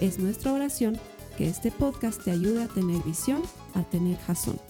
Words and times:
Es 0.00 0.18
nuestra 0.18 0.52
oración 0.52 1.00
que 1.38 1.48
este 1.48 1.70
podcast 1.70 2.22
te 2.22 2.30
ayude 2.30 2.64
a 2.64 2.68
tener 2.68 3.02
visión, 3.02 3.42
a 3.74 3.82
tener 3.82 4.18
jazón. 4.18 4.60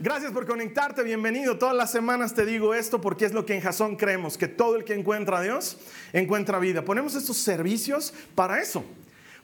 Gracias 0.00 0.32
por 0.32 0.48
conectarte, 0.48 1.04
bienvenido. 1.04 1.58
Todas 1.58 1.76
las 1.76 1.92
semanas 1.92 2.34
te 2.34 2.44
digo 2.44 2.74
esto 2.74 3.00
porque 3.00 3.24
es 3.24 3.32
lo 3.32 3.46
que 3.46 3.54
en 3.54 3.60
Jason 3.60 3.94
creemos, 3.94 4.36
que 4.36 4.48
todo 4.48 4.74
el 4.74 4.82
que 4.82 4.94
encuentra 4.94 5.38
a 5.38 5.42
Dios 5.42 5.76
encuentra 6.12 6.58
vida. 6.58 6.84
Ponemos 6.84 7.14
estos 7.14 7.36
servicios 7.36 8.12
para 8.34 8.60
eso 8.60 8.84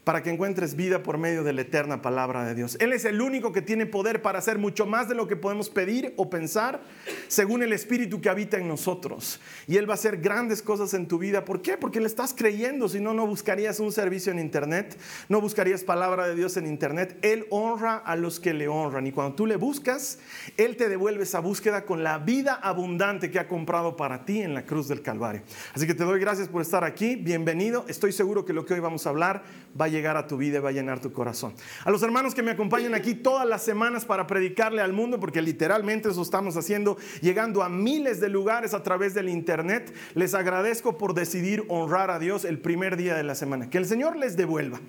para 0.08 0.22
que 0.22 0.30
encuentres 0.30 0.74
vida 0.74 1.02
por 1.02 1.18
medio 1.18 1.44
de 1.44 1.52
la 1.52 1.60
eterna 1.60 2.00
palabra 2.00 2.46
de 2.46 2.54
Dios. 2.54 2.78
Él 2.80 2.94
es 2.94 3.04
el 3.04 3.20
único 3.20 3.52
que 3.52 3.60
tiene 3.60 3.84
poder 3.84 4.22
para 4.22 4.38
hacer 4.38 4.56
mucho 4.56 4.86
más 4.86 5.06
de 5.06 5.14
lo 5.14 5.28
que 5.28 5.36
podemos 5.36 5.68
pedir 5.68 6.14
o 6.16 6.30
pensar 6.30 6.80
según 7.26 7.62
el 7.62 7.74
Espíritu 7.74 8.18
que 8.18 8.30
habita 8.30 8.56
en 8.56 8.68
nosotros. 8.68 9.38
Y 9.66 9.76
Él 9.76 9.86
va 9.86 9.92
a 9.92 9.96
hacer 9.96 10.16
grandes 10.16 10.62
cosas 10.62 10.94
en 10.94 11.08
tu 11.08 11.18
vida. 11.18 11.44
¿Por 11.44 11.60
qué? 11.60 11.76
Porque 11.76 12.00
le 12.00 12.06
estás 12.06 12.32
creyendo. 12.32 12.88
Si 12.88 13.00
no, 13.00 13.12
no 13.12 13.26
buscarías 13.26 13.80
un 13.80 13.92
servicio 13.92 14.32
en 14.32 14.38
Internet, 14.38 14.98
no 15.28 15.42
buscarías 15.42 15.84
palabra 15.84 16.26
de 16.26 16.34
Dios 16.34 16.56
en 16.56 16.66
Internet. 16.66 17.18
Él 17.20 17.44
honra 17.50 17.98
a 17.98 18.16
los 18.16 18.40
que 18.40 18.54
le 18.54 18.66
honran. 18.66 19.06
Y 19.06 19.12
cuando 19.12 19.34
tú 19.34 19.44
le 19.44 19.56
buscas, 19.56 20.20
Él 20.56 20.78
te 20.78 20.88
devuelve 20.88 21.24
esa 21.24 21.40
búsqueda 21.40 21.84
con 21.84 22.02
la 22.02 22.16
vida 22.16 22.54
abundante 22.54 23.30
que 23.30 23.40
ha 23.40 23.46
comprado 23.46 23.94
para 23.94 24.24
ti 24.24 24.40
en 24.40 24.54
la 24.54 24.64
cruz 24.64 24.88
del 24.88 25.02
Calvario. 25.02 25.42
Así 25.74 25.86
que 25.86 25.92
te 25.92 26.04
doy 26.04 26.18
gracias 26.18 26.48
por 26.48 26.62
estar 26.62 26.82
aquí. 26.82 27.14
Bienvenido. 27.14 27.84
Estoy 27.88 28.12
seguro 28.12 28.46
que 28.46 28.54
lo 28.54 28.64
que 28.64 28.72
hoy 28.72 28.80
vamos 28.80 29.06
a 29.06 29.10
hablar 29.10 29.42
va 29.78 29.84
a 29.84 29.97
llegar 29.98 30.16
a 30.16 30.26
tu 30.26 30.36
vida 30.36 30.58
y 30.58 30.60
va 30.60 30.70
a 30.70 30.72
llenar 30.72 31.00
tu 31.00 31.12
corazón. 31.12 31.54
A 31.84 31.90
los 31.90 32.02
hermanos 32.02 32.34
que 32.34 32.42
me 32.42 32.52
acompañan 32.52 32.94
aquí 32.94 33.14
todas 33.14 33.46
las 33.46 33.62
semanas 33.62 34.04
para 34.04 34.26
predicarle 34.26 34.80
al 34.80 34.92
mundo, 34.92 35.18
porque 35.20 35.42
literalmente 35.42 36.08
eso 36.08 36.22
estamos 36.22 36.56
haciendo, 36.56 36.96
llegando 37.20 37.62
a 37.62 37.68
miles 37.68 38.20
de 38.20 38.28
lugares 38.28 38.74
a 38.74 38.82
través 38.82 39.14
del 39.14 39.28
Internet, 39.28 39.92
les 40.14 40.34
agradezco 40.34 40.96
por 40.96 41.14
decidir 41.14 41.64
honrar 41.68 42.10
a 42.10 42.18
Dios 42.18 42.44
el 42.44 42.60
primer 42.60 42.96
día 42.96 43.14
de 43.14 43.24
la 43.24 43.34
semana. 43.34 43.68
Que 43.70 43.78
el 43.78 43.86
Señor 43.86 44.16
les 44.16 44.36
devuelva, 44.36 44.80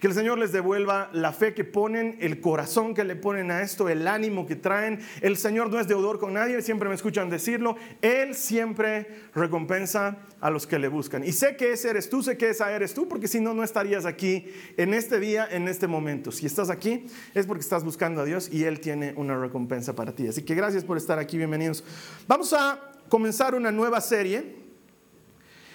que 0.00 0.06
el 0.06 0.14
Señor 0.14 0.38
les 0.38 0.52
devuelva 0.52 1.08
la 1.12 1.32
fe 1.32 1.54
que 1.54 1.64
ponen, 1.64 2.16
el 2.20 2.40
corazón 2.40 2.94
que 2.94 3.04
le 3.04 3.16
ponen 3.16 3.50
a 3.50 3.62
esto, 3.62 3.88
el 3.88 4.06
ánimo 4.06 4.46
que 4.46 4.56
traen. 4.56 5.00
El 5.20 5.36
Señor 5.36 5.70
no 5.70 5.80
es 5.80 5.88
deudor 5.88 6.18
con 6.18 6.34
nadie, 6.34 6.60
siempre 6.62 6.88
me 6.88 6.94
escuchan 6.94 7.30
decirlo. 7.30 7.76
Él 8.02 8.34
siempre 8.34 9.28
recompensa 9.34 10.18
a 10.40 10.50
los 10.50 10.66
que 10.66 10.78
le 10.78 10.88
buscan. 10.88 11.24
Y 11.24 11.32
sé 11.32 11.56
que 11.56 11.72
ese 11.72 11.90
eres 11.90 12.08
tú, 12.08 12.22
sé 12.22 12.36
que 12.36 12.50
esa 12.50 12.70
eres 12.72 12.94
tú, 12.94 13.08
porque 13.08 13.28
si 13.28 13.40
no, 13.40 13.54
no 13.54 13.64
estarías 13.64 14.06
aquí 14.06 14.47
en 14.76 14.94
este 14.94 15.20
día, 15.20 15.46
en 15.50 15.68
este 15.68 15.86
momento. 15.86 16.32
Si 16.32 16.46
estás 16.46 16.70
aquí, 16.70 17.06
es 17.34 17.46
porque 17.46 17.62
estás 17.62 17.84
buscando 17.84 18.20
a 18.20 18.24
Dios 18.24 18.48
y 18.52 18.64
Él 18.64 18.80
tiene 18.80 19.14
una 19.16 19.38
recompensa 19.38 19.94
para 19.94 20.14
ti. 20.14 20.26
Así 20.28 20.42
que 20.42 20.54
gracias 20.54 20.84
por 20.84 20.96
estar 20.96 21.18
aquí, 21.18 21.36
bienvenidos. 21.36 21.84
Vamos 22.26 22.52
a 22.52 22.92
comenzar 23.08 23.54
una 23.54 23.70
nueva 23.70 24.00
serie. 24.00 24.56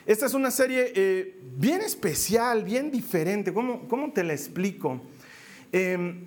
Esta 0.05 0.25
es 0.25 0.33
una 0.33 0.51
serie 0.51 0.91
eh, 0.95 1.39
bien 1.57 1.81
especial, 1.81 2.63
bien 2.63 2.91
diferente. 2.91 3.53
¿Cómo, 3.53 3.87
cómo 3.87 4.11
te 4.11 4.23
la 4.23 4.33
explico? 4.33 5.01
Em, 5.71 6.25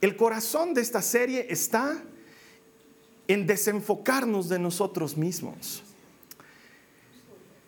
el 0.00 0.16
corazón 0.16 0.74
de 0.74 0.80
esta 0.80 1.02
serie 1.02 1.46
está 1.50 2.02
en 3.28 3.46
desenfocarnos 3.46 4.48
de 4.48 4.58
nosotros 4.58 5.16
mismos. 5.16 5.82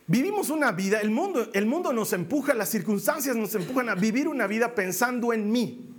Vivimos 0.07 0.51
una 0.51 0.73
vida, 0.73 1.01
el 1.01 1.11
mundo, 1.11 1.49
el 1.55 1.65
mundo 1.65 1.93
nos 1.93 2.13
empuja, 2.13 2.53
las 2.53 2.69
circunstancias 2.69 3.37
nos 3.37 3.55
empujan 3.55 3.89
a 3.89 3.95
vivir 3.95 4.29
una 4.29 4.47
vida 4.47 4.75
pensando 4.75 5.33
en 5.33 5.51
mí. 5.51 5.95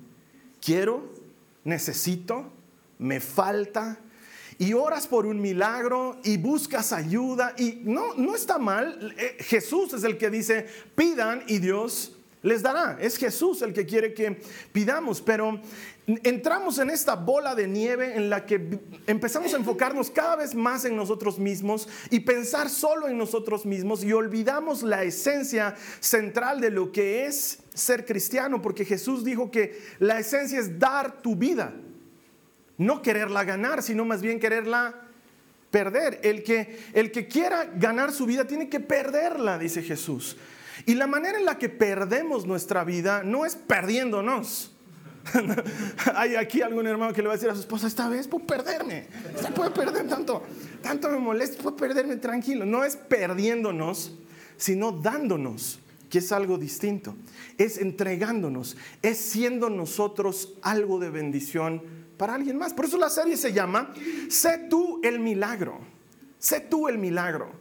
Quiero, 0.62 1.12
necesito, 1.64 2.52
me 3.00 3.20
falta, 3.20 4.00
y 4.58 4.74
oras 4.74 5.08
por 5.08 5.26
un 5.26 5.42
milagro 5.42 6.20
y 6.24 6.38
buscas 6.38 6.94
ayuda 6.94 7.54
y 7.58 7.80
no, 7.84 8.14
no 8.16 8.36
está 8.36 8.58
mal. 8.58 9.14
Eh, 9.18 9.38
Jesús 9.40 9.94
es 9.94 10.04
el 10.04 10.18
que 10.18 10.30
dice, 10.30 10.68
pidan 10.96 11.44
y 11.48 11.60
Dios 11.60 12.15
les 12.46 12.62
dará. 12.62 12.98
Es 13.02 13.18
Jesús 13.18 13.64
el 13.64 13.74
que 13.74 13.88
quiere 13.88 14.14
que 14.14 14.40
pidamos, 14.72 15.20
pero 15.20 15.60
entramos 16.06 16.78
en 16.78 16.92
esta 16.92 17.16
bola 17.16 17.56
de 17.56 17.68
nieve 17.68 18.16
en 18.16 18.30
la 18.30 18.46
que 18.46 18.80
empezamos 19.08 19.52
a 19.54 19.58
enfocarnos 19.58 20.12
cada 20.12 20.36
vez 20.36 20.54
más 20.54 20.86
en 20.86 20.96
nosotros 20.96 21.40
mismos 21.40 21.90
y 22.12 22.20
pensar 22.20 22.70
solo 22.70 23.08
en 23.08 23.18
nosotros 23.18 23.66
mismos 23.66 24.04
y 24.04 24.14
olvidamos 24.14 24.84
la 24.84 25.04
esencia 25.04 25.76
central 26.00 26.62
de 26.62 26.70
lo 26.70 26.92
que 26.92 27.26
es 27.26 27.64
ser 27.74 28.06
cristiano, 28.06 28.62
porque 28.62 28.86
Jesús 28.86 29.26
dijo 29.26 29.50
que 29.50 29.82
la 29.98 30.20
esencia 30.20 30.60
es 30.60 30.78
dar 30.78 31.24
tu 31.24 31.36
vida, 31.36 31.74
no 32.78 33.02
quererla 33.02 33.44
ganar, 33.44 33.82
sino 33.82 34.06
más 34.06 34.22
bien 34.22 34.40
quererla 34.40 34.94
perder. 35.72 36.20
El 36.22 36.44
que, 36.44 36.78
el 36.94 37.12
que 37.12 37.28
quiera 37.28 37.66
ganar 37.76 38.12
su 38.12 38.28
vida 38.28 38.46
tiene 38.46 38.70
que 38.70 38.80
perderla, 38.80 39.58
dice 39.58 39.82
Jesús. 39.82 40.38
Y 40.86 40.96
la 40.96 41.08
manera 41.08 41.38
en 41.38 41.46
la 41.46 41.58
que 41.58 41.70
perdemos 41.70 42.46
nuestra 42.46 42.84
vida 42.84 43.24
no 43.24 43.46
es 43.46 43.56
perdiéndonos. 43.56 44.72
Hay 46.16 46.36
aquí 46.36 46.62
algún 46.62 46.86
hermano 46.88 47.14
que 47.14 47.22
le 47.22 47.28
va 47.28 47.34
a 47.34 47.38
decir 47.38 47.50
a 47.50 47.56
su 47.56 47.62
esposa, 47.62 47.88
esta 47.88 48.10
vez 48.10 48.28
puedo 48.28 48.46
perderme. 48.46 49.08
Se 49.42 49.52
puede 49.52 49.72
perder 49.72 50.08
tanto, 50.08 50.44
tanto 50.82 51.10
me 51.10 51.18
molesta, 51.18 51.62
puedo 51.62 51.76
perderme 51.76 52.18
tranquilo. 52.18 52.66
No 52.66 52.84
es 52.84 52.96
perdiéndonos, 52.96 54.14
sino 54.58 54.92
dándonos, 54.92 55.80
que 56.10 56.20
es 56.20 56.32
algo 56.32 56.58
distinto. 56.58 57.16
Es 57.58 57.78
entregándonos, 57.78 58.78
es 59.02 59.18
siendo 59.18 59.70
nosotros 59.70 60.54
algo 60.62 61.00
de 61.00 61.10
bendición 61.10 61.82
para 62.18 62.36
alguien 62.36 62.58
más. 62.58 62.74
Por 62.74 62.86
eso 62.86 62.98
la 62.98 63.10
serie 63.10 63.38
se 63.38 63.54
llama 63.54 63.94
Sé 64.30 64.68
tú 64.70 65.00
el 65.04 65.20
milagro. 65.20 65.80
Sé 66.38 66.60
tú 66.60 66.88
el 66.88 66.98
milagro. 66.98 67.52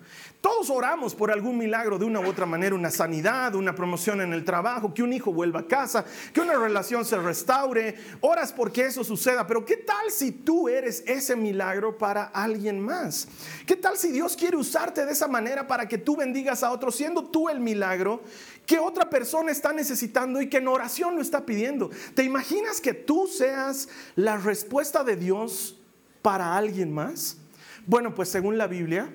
Todos 0.45 0.69
oramos 0.69 1.15
por 1.15 1.31
algún 1.31 1.57
milagro 1.57 1.99
de 1.99 2.05
una 2.05 2.21
u 2.21 2.27
otra 2.29 2.45
manera, 2.45 2.75
una 2.75 2.91
sanidad, 2.91 3.55
una 3.55 3.75
promoción 3.75 4.21
en 4.21 4.35
el 4.35 4.45
trabajo, 4.45 4.93
que 4.93 5.03
un 5.03 5.15
hijo 5.15 5.33
vuelva 5.33 5.61
a 5.61 5.67
casa, 5.67 6.05
que 6.35 6.41
una 6.43 6.53
relación 6.59 7.03
se 7.07 7.17
restaure. 7.17 7.95
Oras 8.21 8.53
porque 8.53 8.85
eso 8.85 9.03
suceda, 9.05 9.47
pero 9.47 9.65
¿qué 9.65 9.79
tal 9.79 10.11
si 10.11 10.33
tú 10.33 10.69
eres 10.69 11.03
ese 11.07 11.35
milagro 11.35 11.97
para 11.97 12.25
alguien 12.25 12.79
más? 12.79 13.27
¿Qué 13.65 13.75
tal 13.75 13.97
si 13.97 14.13
Dios 14.13 14.37
quiere 14.37 14.59
usarte 14.59 15.07
de 15.07 15.13
esa 15.13 15.29
manera 15.29 15.67
para 15.67 15.89
que 15.89 15.97
tú 15.97 16.15
bendigas 16.15 16.63
a 16.63 16.73
otros, 16.73 16.95
siendo 16.95 17.25
tú 17.25 17.49
el 17.49 17.61
milagro 17.61 18.23
que 18.67 18.79
otra 18.79 19.09
persona 19.09 19.51
está 19.51 19.73
necesitando 19.73 20.43
y 20.43 20.51
que 20.51 20.59
en 20.59 20.69
oración 20.69 21.17
lo 21.17 21.23
está 21.23 21.47
pidiendo? 21.47 21.89
¿Te 22.15 22.23
imaginas 22.23 22.83
que 22.83 22.93
tú 22.93 23.27
seas 23.29 23.89
la 24.15 24.37
respuesta 24.37 25.05
de 25.05 25.17
Dios 25.17 25.81
para 26.21 26.55
alguien 26.55 26.93
más? 26.93 27.39
Bueno, 27.87 28.15
pues 28.15 28.29
según 28.29 28.59
la 28.59 28.67
Biblia, 28.67 29.11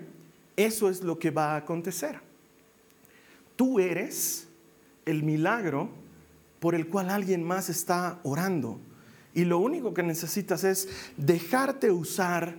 eso 0.65 0.89
es 0.89 1.03
lo 1.03 1.17
que 1.17 1.31
va 1.31 1.53
a 1.53 1.57
acontecer. 1.57 2.19
Tú 3.55 3.79
eres 3.79 4.47
el 5.05 5.23
milagro 5.23 5.89
por 6.59 6.75
el 6.75 6.87
cual 6.87 7.09
alguien 7.09 7.43
más 7.43 7.69
está 7.69 8.19
orando. 8.23 8.79
Y 9.33 9.45
lo 9.45 9.59
único 9.59 9.93
que 9.93 10.03
necesitas 10.03 10.65
es 10.65 10.89
dejarte 11.15 11.91
usar 11.91 12.55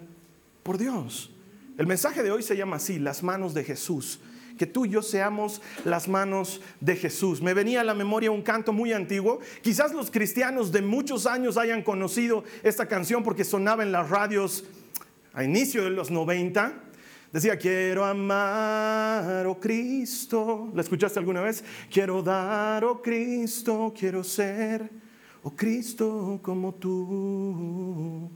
por 0.62 0.78
Dios. 0.78 1.30
El 1.76 1.86
mensaje 1.86 2.22
de 2.22 2.30
hoy 2.30 2.42
se 2.42 2.56
llama 2.56 2.76
así, 2.76 2.98
las 2.98 3.22
manos 3.22 3.52
de 3.52 3.64
Jesús. 3.64 4.20
Que 4.56 4.66
tú 4.66 4.86
y 4.86 4.90
yo 4.90 5.02
seamos 5.02 5.60
las 5.84 6.08
manos 6.08 6.62
de 6.80 6.96
Jesús. 6.96 7.42
Me 7.42 7.52
venía 7.52 7.82
a 7.82 7.84
la 7.84 7.94
memoria 7.94 8.30
un 8.30 8.42
canto 8.42 8.72
muy 8.72 8.94
antiguo. 8.94 9.40
Quizás 9.62 9.92
los 9.92 10.10
cristianos 10.10 10.72
de 10.72 10.80
muchos 10.80 11.26
años 11.26 11.58
hayan 11.58 11.82
conocido 11.82 12.44
esta 12.62 12.86
canción 12.86 13.22
porque 13.22 13.44
sonaba 13.44 13.82
en 13.82 13.92
las 13.92 14.08
radios 14.08 14.64
a 15.34 15.44
inicio 15.44 15.84
de 15.84 15.90
los 15.90 16.10
90. 16.10 16.89
Decía, 17.32 17.56
quiero 17.56 18.04
amar, 18.04 19.46
oh 19.46 19.58
Cristo. 19.60 20.70
¿La 20.74 20.82
escuchaste 20.82 21.18
alguna 21.18 21.40
vez? 21.40 21.62
Quiero 21.90 22.22
dar, 22.22 22.84
oh 22.84 23.00
Cristo, 23.00 23.94
quiero 23.96 24.24
ser, 24.24 24.90
oh 25.44 25.50
Cristo, 25.50 26.40
como 26.42 26.74
tú. 26.74 28.28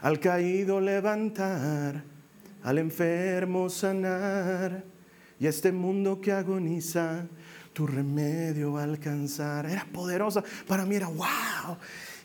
Al 0.00 0.18
caído 0.18 0.80
levantar, 0.80 2.02
al 2.64 2.78
enfermo 2.78 3.68
sanar, 3.68 4.84
y 5.38 5.46
este 5.46 5.70
mundo 5.70 6.20
que 6.20 6.32
agoniza, 6.32 7.26
tu 7.72 7.86
remedio 7.86 8.76
alcanzar. 8.76 9.66
Era 9.66 9.84
poderosa. 9.84 10.42
Para 10.66 10.84
mí 10.84 10.96
era, 10.96 11.06
wow, 11.06 11.76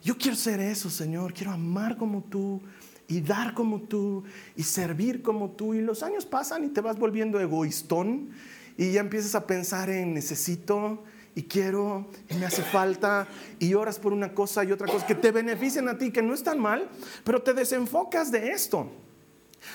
yo 0.04 0.18
quiero 0.18 0.36
ser 0.36 0.60
eso, 0.60 0.90
Señor. 0.90 1.34
Quiero 1.34 1.52
amar 1.52 1.98
como 1.98 2.24
tú 2.24 2.62
y 3.08 3.22
dar 3.22 3.54
como 3.54 3.82
tú 3.82 4.24
y 4.56 4.64
servir 4.64 5.22
como 5.22 5.52
tú. 5.52 5.74
Y 5.74 5.82
los 5.82 6.04
años 6.04 6.26
pasan 6.26 6.64
y 6.66 6.70
te 6.70 6.82
vas 6.82 6.98
volviendo 6.98 7.40
egoístón 7.40 8.30
y 8.78 8.92
ya 8.92 9.02
empiezas 9.02 9.36
a 9.36 9.48
pensar 9.48 9.90
en 9.90 10.14
necesito 10.14 11.04
y 11.36 11.44
quiero 11.44 12.08
y 12.30 12.36
me 12.36 12.46
hace 12.46 12.64
falta 12.64 13.28
y 13.60 13.74
oras 13.74 14.00
por 14.00 14.14
una 14.14 14.34
cosa 14.34 14.64
y 14.64 14.72
otra 14.72 14.88
cosa 14.88 15.06
que 15.06 15.16
te 15.16 15.32
beneficien 15.32 15.88
a 15.88 15.98
ti, 15.98 16.12
que 16.12 16.22
no 16.22 16.34
es 16.34 16.44
tan 16.44 16.60
mal, 16.60 16.90
pero 17.24 17.42
te 17.42 17.54
desenfocas 17.54 18.32
de 18.32 18.50
esto. 18.50 18.90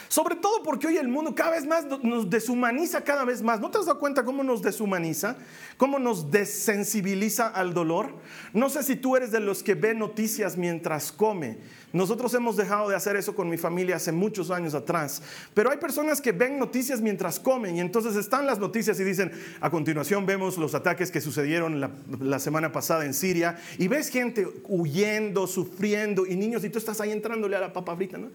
Sobre 0.08 0.36
todo 0.36 0.62
porque 0.62 0.86
hoy 0.86 0.96
el 0.98 1.08
mundo 1.08 1.34
cada 1.34 1.52
vez 1.52 1.66
más 1.66 1.86
nos 2.02 2.28
deshumaniza 2.28 3.02
cada 3.02 3.24
vez 3.24 3.42
más. 3.42 3.60
¿No 3.60 3.70
te 3.70 3.78
has 3.78 3.86
dado 3.86 3.98
cuenta 3.98 4.24
cómo 4.24 4.44
nos 4.44 4.62
deshumaniza? 4.62 5.36
¿Cómo 5.76 5.98
nos 5.98 6.30
desensibiliza 6.30 7.48
al 7.48 7.74
dolor? 7.74 8.14
No 8.52 8.68
sé 8.68 8.82
si 8.82 8.96
tú 8.96 9.16
eres 9.16 9.30
de 9.30 9.40
los 9.40 9.62
que 9.62 9.74
ve 9.74 9.94
noticias 9.94 10.56
mientras 10.56 11.12
come. 11.12 11.58
Nosotros 11.92 12.32
hemos 12.34 12.56
dejado 12.56 12.88
de 12.88 12.96
hacer 12.96 13.16
eso 13.16 13.34
con 13.34 13.48
mi 13.48 13.58
familia 13.58 13.96
hace 13.96 14.12
muchos 14.12 14.50
años 14.50 14.74
atrás. 14.74 15.22
Pero 15.54 15.70
hay 15.70 15.76
personas 15.76 16.20
que 16.20 16.32
ven 16.32 16.58
noticias 16.58 17.00
mientras 17.00 17.38
comen 17.38 17.76
y 17.76 17.80
entonces 17.80 18.16
están 18.16 18.46
las 18.46 18.58
noticias 18.58 18.98
y 18.98 19.04
dicen, 19.04 19.30
a 19.60 19.70
continuación 19.70 20.24
vemos 20.24 20.56
los 20.56 20.74
ataques 20.74 21.10
que 21.10 21.20
sucedieron 21.20 21.80
la, 21.80 22.38
semana 22.38 22.72
pasada 22.72 23.04
en 23.04 23.14
Siria 23.14 23.58
y 23.78 23.88
ves 23.88 24.08
gente 24.08 24.48
huyendo, 24.64 25.46
sufriendo 25.46 26.26
y 26.26 26.34
niños 26.34 26.64
y 26.64 26.70
tú 26.70 26.78
estás 26.78 27.00
ahí 27.00 27.12
entrándole 27.12 27.56
a 27.56 27.60
la 27.60 27.72
papa 27.72 27.94
frita, 27.94 28.18
¿no? 28.18 28.28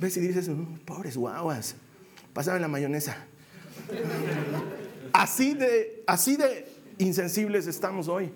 Ves 0.00 0.16
y 0.16 0.20
dices, 0.20 0.48
mm, 0.48 0.78
pobres 0.84 1.16
guaguas, 1.16 1.76
pásame 2.32 2.58
la 2.58 2.68
mayonesa. 2.68 3.16
Así 5.12 5.54
de, 5.54 6.04
así 6.06 6.36
de 6.36 6.66
insensibles 6.98 7.66
estamos 7.66 8.06
hoy. 8.06 8.30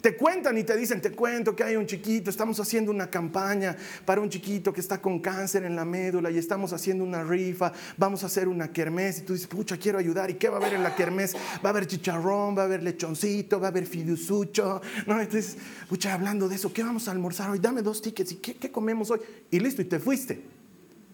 Te 0.00 0.16
cuentan 0.16 0.58
y 0.58 0.64
te 0.64 0.76
dicen, 0.76 1.00
te 1.00 1.12
cuento 1.12 1.54
que 1.54 1.62
hay 1.62 1.76
un 1.76 1.86
chiquito, 1.86 2.28
estamos 2.28 2.58
haciendo 2.58 2.90
una 2.90 3.08
campaña 3.08 3.76
para 4.04 4.20
un 4.20 4.28
chiquito 4.28 4.72
que 4.72 4.80
está 4.80 5.00
con 5.00 5.20
cáncer 5.20 5.64
en 5.64 5.76
la 5.76 5.84
médula 5.84 6.28
y 6.28 6.38
estamos 6.38 6.72
haciendo 6.72 7.04
una 7.04 7.22
rifa, 7.22 7.72
vamos 7.96 8.24
a 8.24 8.26
hacer 8.26 8.48
una 8.48 8.72
kermés 8.72 9.18
y 9.18 9.22
tú 9.22 9.34
dices, 9.34 9.46
pucha, 9.46 9.76
quiero 9.76 9.98
ayudar. 9.98 10.28
¿Y 10.28 10.34
qué 10.34 10.48
va 10.48 10.56
a 10.56 10.60
haber 10.60 10.74
en 10.74 10.82
la 10.82 10.96
kermés? 10.96 11.36
Va 11.64 11.68
a 11.68 11.70
haber 11.70 11.86
chicharrón, 11.86 12.58
va 12.58 12.62
a 12.62 12.64
haber 12.64 12.82
lechoncito, 12.82 13.60
va 13.60 13.68
a 13.68 13.70
haber 13.70 13.86
fidusucho. 13.86 14.82
¿no? 15.06 15.20
Entonces, 15.20 15.56
pucha, 15.88 16.14
hablando 16.14 16.48
de 16.48 16.56
eso, 16.56 16.72
¿qué 16.72 16.82
vamos 16.82 17.06
a 17.06 17.12
almorzar 17.12 17.50
hoy? 17.50 17.60
Dame 17.60 17.82
dos 17.82 18.02
tickets 18.02 18.32
y 18.32 18.36
¿qué, 18.36 18.54
qué 18.54 18.72
comemos 18.72 19.10
hoy? 19.12 19.20
Y 19.52 19.60
listo, 19.60 19.82
y 19.82 19.84
te 19.84 20.00
fuiste. 20.00 20.61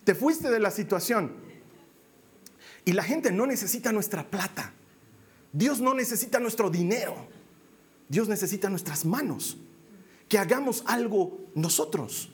Te 0.09 0.15
fuiste 0.15 0.51
de 0.51 0.59
la 0.59 0.71
situación. 0.71 1.33
Y 2.87 2.93
la 2.93 3.03
gente 3.03 3.31
no 3.31 3.47
necesita 3.47 3.93
nuestra 3.93 4.25
plata. 4.25 4.73
Dios 5.53 5.81
no 5.81 5.93
necesita 5.93 6.41
nuestro 6.41 6.71
dinero. 6.71 7.15
Dios 8.09 8.27
necesita 8.27 8.71
nuestras 8.71 9.05
manos. 9.05 9.59
Que 10.27 10.39
hagamos 10.39 10.83
algo 10.87 11.39
nosotros. 11.55 12.31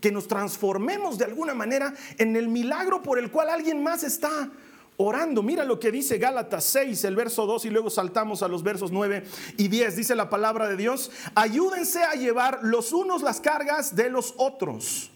Que 0.00 0.10
nos 0.10 0.26
transformemos 0.26 1.18
de 1.18 1.26
alguna 1.26 1.52
manera 1.52 1.92
en 2.16 2.34
el 2.34 2.48
milagro 2.48 3.02
por 3.02 3.18
el 3.18 3.30
cual 3.30 3.50
alguien 3.50 3.82
más 3.82 4.04
está 4.04 4.50
orando. 4.96 5.42
Mira 5.42 5.66
lo 5.66 5.78
que 5.78 5.92
dice 5.92 6.16
Gálatas 6.16 6.64
6, 6.64 7.04
el 7.04 7.14
verso 7.14 7.44
2 7.44 7.66
y 7.66 7.68
luego 7.68 7.90
saltamos 7.90 8.42
a 8.42 8.48
los 8.48 8.62
versos 8.62 8.90
9 8.90 9.22
y 9.58 9.68
10. 9.68 9.96
Dice 9.96 10.14
la 10.14 10.30
palabra 10.30 10.66
de 10.66 10.78
Dios, 10.78 11.10
ayúdense 11.34 12.04
a 12.04 12.14
llevar 12.14 12.60
los 12.62 12.90
unos 12.94 13.20
las 13.20 13.38
cargas 13.38 13.96
de 13.96 14.08
los 14.08 14.32
otros 14.38 15.12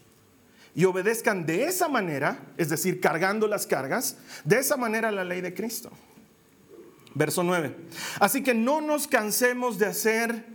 y 0.77 0.85
obedezcan 0.85 1.47
de 1.47 1.63
esa 1.63 1.87
manera, 1.87 2.53
es 2.55 2.69
decir, 2.69 3.01
cargando 3.01 3.47
las 3.47 3.65
cargas, 3.65 4.15
de 4.43 4.59
esa 4.59 4.77
manera 4.77 5.11
la 5.11 5.23
ley 5.23 5.41
de 5.41 5.55
Cristo. 5.55 5.89
Verso 7.15 7.41
9. 7.41 7.75
Así 8.19 8.43
que 8.43 8.53
no 8.53 8.79
nos 8.79 9.07
cansemos 9.07 9.79
de 9.79 9.87
hacer 9.87 10.45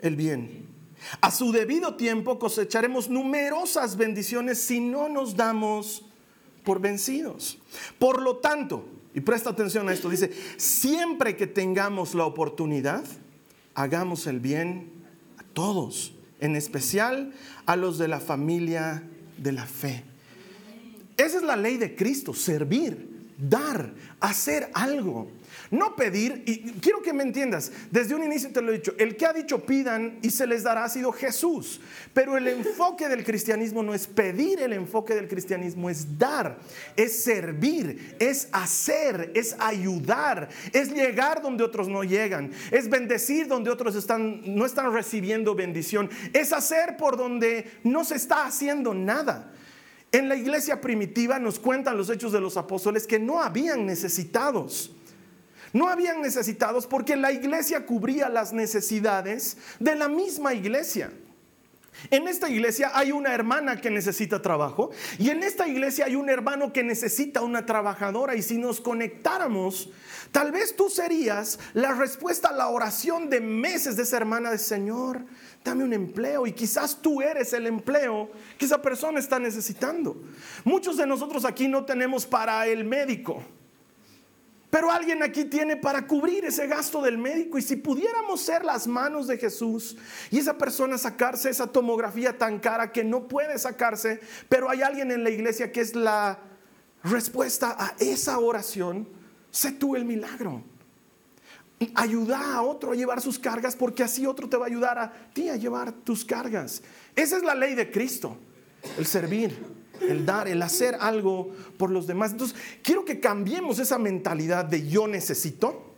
el 0.00 0.16
bien. 0.16 0.66
A 1.20 1.30
su 1.30 1.52
debido 1.52 1.94
tiempo 1.96 2.38
cosecharemos 2.38 3.10
numerosas 3.10 3.98
bendiciones 3.98 4.62
si 4.62 4.80
no 4.80 5.10
nos 5.10 5.36
damos 5.36 6.06
por 6.64 6.80
vencidos. 6.80 7.58
Por 7.98 8.22
lo 8.22 8.38
tanto, 8.38 8.88
y 9.12 9.20
presta 9.20 9.50
atención 9.50 9.90
a 9.90 9.92
esto, 9.92 10.08
dice, 10.08 10.32
siempre 10.56 11.36
que 11.36 11.46
tengamos 11.46 12.14
la 12.14 12.24
oportunidad, 12.24 13.04
hagamos 13.74 14.26
el 14.26 14.40
bien 14.40 14.90
a 15.36 15.42
todos, 15.52 16.14
en 16.40 16.56
especial 16.56 17.34
a 17.66 17.76
los 17.76 17.98
de 17.98 18.08
la 18.08 18.20
familia 18.20 19.02
de 19.36 19.52
la 19.52 19.66
fe. 19.66 20.04
Esa 21.16 21.38
es 21.38 21.42
la 21.42 21.56
ley 21.56 21.76
de 21.76 21.94
Cristo, 21.96 22.34
servir, 22.34 23.30
dar, 23.38 23.92
hacer 24.20 24.70
algo. 24.74 25.30
No 25.70 25.96
pedir, 25.96 26.42
y 26.46 26.72
quiero 26.80 27.02
que 27.02 27.12
me 27.12 27.22
entiendas, 27.22 27.72
desde 27.90 28.14
un 28.14 28.22
inicio 28.22 28.52
te 28.52 28.62
lo 28.62 28.70
he 28.70 28.76
dicho, 28.76 28.94
el 28.98 29.16
que 29.16 29.26
ha 29.26 29.32
dicho 29.32 29.64
pidan 29.64 30.18
y 30.22 30.30
se 30.30 30.46
les 30.46 30.62
dará 30.62 30.84
ha 30.84 30.88
sido 30.88 31.12
Jesús, 31.12 31.80
pero 32.14 32.36
el 32.36 32.46
enfoque 32.48 33.08
del 33.08 33.24
cristianismo 33.24 33.82
no 33.82 33.94
es 33.94 34.06
pedir, 34.06 34.60
el 34.60 34.72
enfoque 34.72 35.14
del 35.14 35.28
cristianismo 35.28 35.90
es 35.90 36.18
dar, 36.18 36.58
es 36.96 37.22
servir, 37.22 38.16
es 38.20 38.48
hacer, 38.52 39.32
es 39.34 39.56
ayudar, 39.58 40.48
es 40.72 40.92
llegar 40.92 41.42
donde 41.42 41.64
otros 41.64 41.88
no 41.88 42.04
llegan, 42.04 42.52
es 42.70 42.88
bendecir 42.88 43.48
donde 43.48 43.70
otros 43.70 43.96
están, 43.96 44.42
no 44.54 44.66
están 44.66 44.92
recibiendo 44.92 45.54
bendición, 45.54 46.10
es 46.32 46.52
hacer 46.52 46.96
por 46.96 47.16
donde 47.16 47.70
no 47.82 48.04
se 48.04 48.14
está 48.14 48.46
haciendo 48.46 48.94
nada. 48.94 49.52
En 50.12 50.28
la 50.28 50.36
iglesia 50.36 50.80
primitiva 50.80 51.38
nos 51.38 51.58
cuentan 51.58 51.96
los 51.96 52.08
hechos 52.08 52.32
de 52.32 52.40
los 52.40 52.56
apóstoles 52.56 53.06
que 53.06 53.18
no 53.18 53.42
habían 53.42 53.84
necesitados. 53.84 54.95
No 55.72 55.88
habían 55.88 56.22
necesitados 56.22 56.86
porque 56.86 57.16
la 57.16 57.32
iglesia 57.32 57.86
cubría 57.86 58.28
las 58.28 58.52
necesidades 58.52 59.56
de 59.78 59.94
la 59.94 60.08
misma 60.08 60.54
iglesia. 60.54 61.10
En 62.10 62.28
esta 62.28 62.48
iglesia 62.48 62.90
hay 62.94 63.10
una 63.10 63.32
hermana 63.32 63.80
que 63.80 63.90
necesita 63.90 64.42
trabajo 64.42 64.90
y 65.18 65.30
en 65.30 65.42
esta 65.42 65.66
iglesia 65.66 66.04
hay 66.04 66.14
un 66.14 66.28
hermano 66.28 66.72
que 66.72 66.82
necesita 66.82 67.40
una 67.40 67.64
trabajadora 67.64 68.34
y 68.34 68.42
si 68.42 68.58
nos 68.58 68.80
conectáramos, 68.80 69.88
tal 70.30 70.52
vez 70.52 70.76
tú 70.76 70.90
serías 70.90 71.58
la 71.72 71.94
respuesta 71.94 72.48
a 72.48 72.52
la 72.52 72.68
oración 72.68 73.30
de 73.30 73.40
meses 73.40 73.96
de 73.96 74.02
esa 74.02 74.18
hermana 74.18 74.50
de 74.50 74.58
Señor, 74.58 75.24
dame 75.64 75.84
un 75.84 75.94
empleo 75.94 76.46
y 76.46 76.52
quizás 76.52 77.00
tú 77.00 77.22
eres 77.22 77.52
el 77.54 77.66
empleo 77.66 78.30
que 78.58 78.66
esa 78.66 78.82
persona 78.82 79.18
está 79.18 79.38
necesitando. 79.38 80.22
Muchos 80.64 80.96
de 80.98 81.06
nosotros 81.06 81.44
aquí 81.44 81.66
no 81.66 81.84
tenemos 81.84 82.26
para 82.26 82.66
el 82.66 82.84
médico. 82.84 83.42
Pero 84.70 84.90
alguien 84.90 85.22
aquí 85.22 85.44
tiene 85.44 85.76
para 85.76 86.06
cubrir 86.06 86.44
ese 86.44 86.66
gasto 86.66 87.00
del 87.00 87.18
médico. 87.18 87.58
Y 87.58 87.62
si 87.62 87.76
pudiéramos 87.76 88.40
ser 88.40 88.64
las 88.64 88.86
manos 88.86 89.26
de 89.26 89.38
Jesús 89.38 89.96
y 90.30 90.38
esa 90.38 90.58
persona 90.58 90.98
sacarse 90.98 91.50
esa 91.50 91.68
tomografía 91.68 92.36
tan 92.36 92.58
cara 92.58 92.90
que 92.90 93.04
no 93.04 93.28
puede 93.28 93.58
sacarse, 93.58 94.20
pero 94.48 94.68
hay 94.68 94.82
alguien 94.82 95.10
en 95.12 95.22
la 95.22 95.30
iglesia 95.30 95.70
que 95.70 95.80
es 95.80 95.94
la 95.94 96.38
respuesta 97.04 97.76
a 97.78 97.94
esa 98.00 98.38
oración, 98.38 99.08
sé 99.50 99.72
tú 99.72 99.94
el 99.94 100.04
milagro. 100.04 100.62
Ayuda 101.94 102.54
a 102.54 102.62
otro 102.62 102.92
a 102.92 102.96
llevar 102.96 103.20
sus 103.20 103.38
cargas 103.38 103.76
porque 103.76 104.02
así 104.02 104.26
otro 104.26 104.48
te 104.48 104.56
va 104.56 104.64
a 104.64 104.68
ayudar 104.68 104.98
a 104.98 105.12
ti 105.32 105.48
a 105.48 105.56
llevar 105.56 105.92
tus 105.92 106.24
cargas. 106.24 106.82
Esa 107.14 107.36
es 107.36 107.42
la 107.44 107.54
ley 107.54 107.74
de 107.74 107.90
Cristo, 107.90 108.36
el 108.98 109.06
servir 109.06 109.56
el 110.00 110.26
dar, 110.26 110.48
el 110.48 110.62
hacer 110.62 110.96
algo 111.00 111.50
por 111.76 111.90
los 111.90 112.06
demás. 112.06 112.32
Entonces, 112.32 112.56
quiero 112.82 113.04
que 113.04 113.20
cambiemos 113.20 113.78
esa 113.78 113.98
mentalidad 113.98 114.64
de 114.64 114.86
yo 114.86 115.06
necesito 115.06 115.94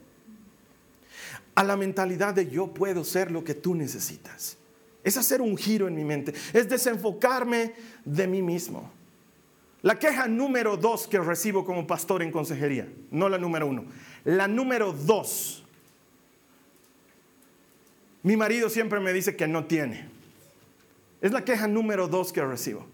a 1.55 1.64
la 1.64 1.76
mentalidad 1.76 2.35
de 2.35 2.49
yo 2.49 2.69
puedo 2.69 3.02
ser 3.02 3.33
lo 3.33 3.43
que 3.43 3.55
tú 3.55 3.75
necesitas. 3.75 4.57
Es 5.02 5.17
hacer 5.17 5.40
un 5.40 5.57
giro 5.57 5.88
en 5.88 5.95
mi 5.95 6.05
mente, 6.05 6.33
es 6.52 6.69
desenfocarme 6.69 7.75
de 8.05 8.26
mí 8.26 8.43
mismo. 8.43 8.93
La 9.83 9.99
queja 9.99 10.26
número 10.26 10.76
dos 10.76 11.07
que 11.07 11.19
recibo 11.19 11.64
como 11.64 11.87
pastor 11.87 12.23
en 12.23 12.31
consejería, 12.31 12.88
no 13.11 13.28
la 13.28 13.38
número 13.38 13.67
uno, 13.67 13.85
la 14.25 14.49
número 14.49 14.93
dos. 14.93 15.64
Mi 18.23 18.37
marido 18.37 18.69
siempre 18.69 19.00
me 19.00 19.12
dice 19.12 19.37
que 19.37 19.49
no 19.49 19.64
tiene. 19.64 20.09
Es 21.21 21.33
la 21.33 21.45
queja 21.45 21.67
número 21.67 22.07
dos 22.07 22.33
que 22.33 22.45
recibo. 22.45 22.87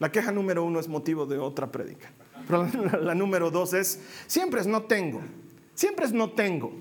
La 0.00 0.10
queja 0.10 0.32
número 0.32 0.64
uno 0.64 0.80
es 0.80 0.88
motivo 0.88 1.26
de 1.26 1.38
otra 1.38 1.70
prédica. 1.70 2.10
Pero 2.46 2.66
la, 3.00 3.14
número 3.14 3.50
dos 3.50 3.74
es, 3.74 4.00
siempre 4.26 4.62
es 4.62 4.66
no 4.66 4.82
tengo. 4.82 5.20
Siempre 5.74 6.06
es 6.06 6.12
no 6.12 6.30
tengo. 6.30 6.72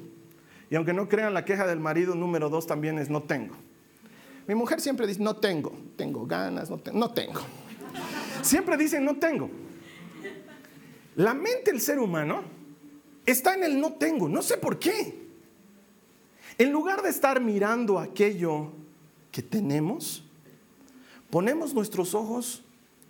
Y 0.70 0.76
aunque 0.76 0.94
no 0.94 1.10
crean, 1.10 1.34
la 1.34 1.44
queja 1.44 1.68
del 1.68 1.80
marido 1.80 2.16
número 2.16 2.50
dos 2.50 2.66
también 2.66 2.98
es 2.98 3.10
no 3.10 3.22
tengo. 3.24 3.56
Mi 4.48 4.56
mujer 4.56 4.80
siempre 4.80 5.06
dice, 5.06 5.22
no 5.22 5.36
tengo, 5.36 5.74
tengo 5.98 6.26
ganas, 6.26 6.70
no, 6.70 6.82
no 6.94 7.12
tengo. 7.12 7.42
Siempre 8.42 8.78
dicen, 8.78 9.04
no 9.04 9.18
tengo. 9.18 9.50
La 11.18 11.34
mente 11.34 11.72
del 11.72 11.82
ser 11.82 12.00
humano 12.00 12.42
está 13.26 13.54
en 13.54 13.66
el 13.66 13.82
no 13.82 13.94
tengo, 13.94 14.30
no 14.30 14.42
sé 14.42 14.58
por 14.58 14.80
qué. 14.80 15.28
En 16.58 16.72
lugar 16.72 17.02
de 17.02 17.10
estar 17.10 17.42
mirando 17.42 18.00
aquello 18.00 18.72
que 19.30 19.42
tenemos, 19.42 20.24
ponemos 21.30 21.74
nuestros 21.74 22.16
ojos 22.16 22.64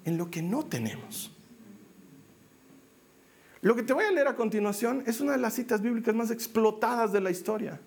en 0.06 0.18
lo 0.18 0.30
que 0.30 0.42
no 0.42 0.66
tenemos. 0.66 1.32
Lo 3.62 3.76
que 3.76 3.84
te 3.84 3.94
voy 3.94 4.06
a 4.06 4.12
leer 4.12 4.28
a 4.28 4.36
continuación 4.36 5.04
es 5.06 5.20
una 5.20 5.34
de 5.34 5.38
las 5.38 5.54
citas 5.54 5.82
bíblicas 5.82 6.16
más 6.16 6.32
explotadas 6.32 7.12
de 7.12 7.20
la 7.20 7.30
historia. 7.30 7.80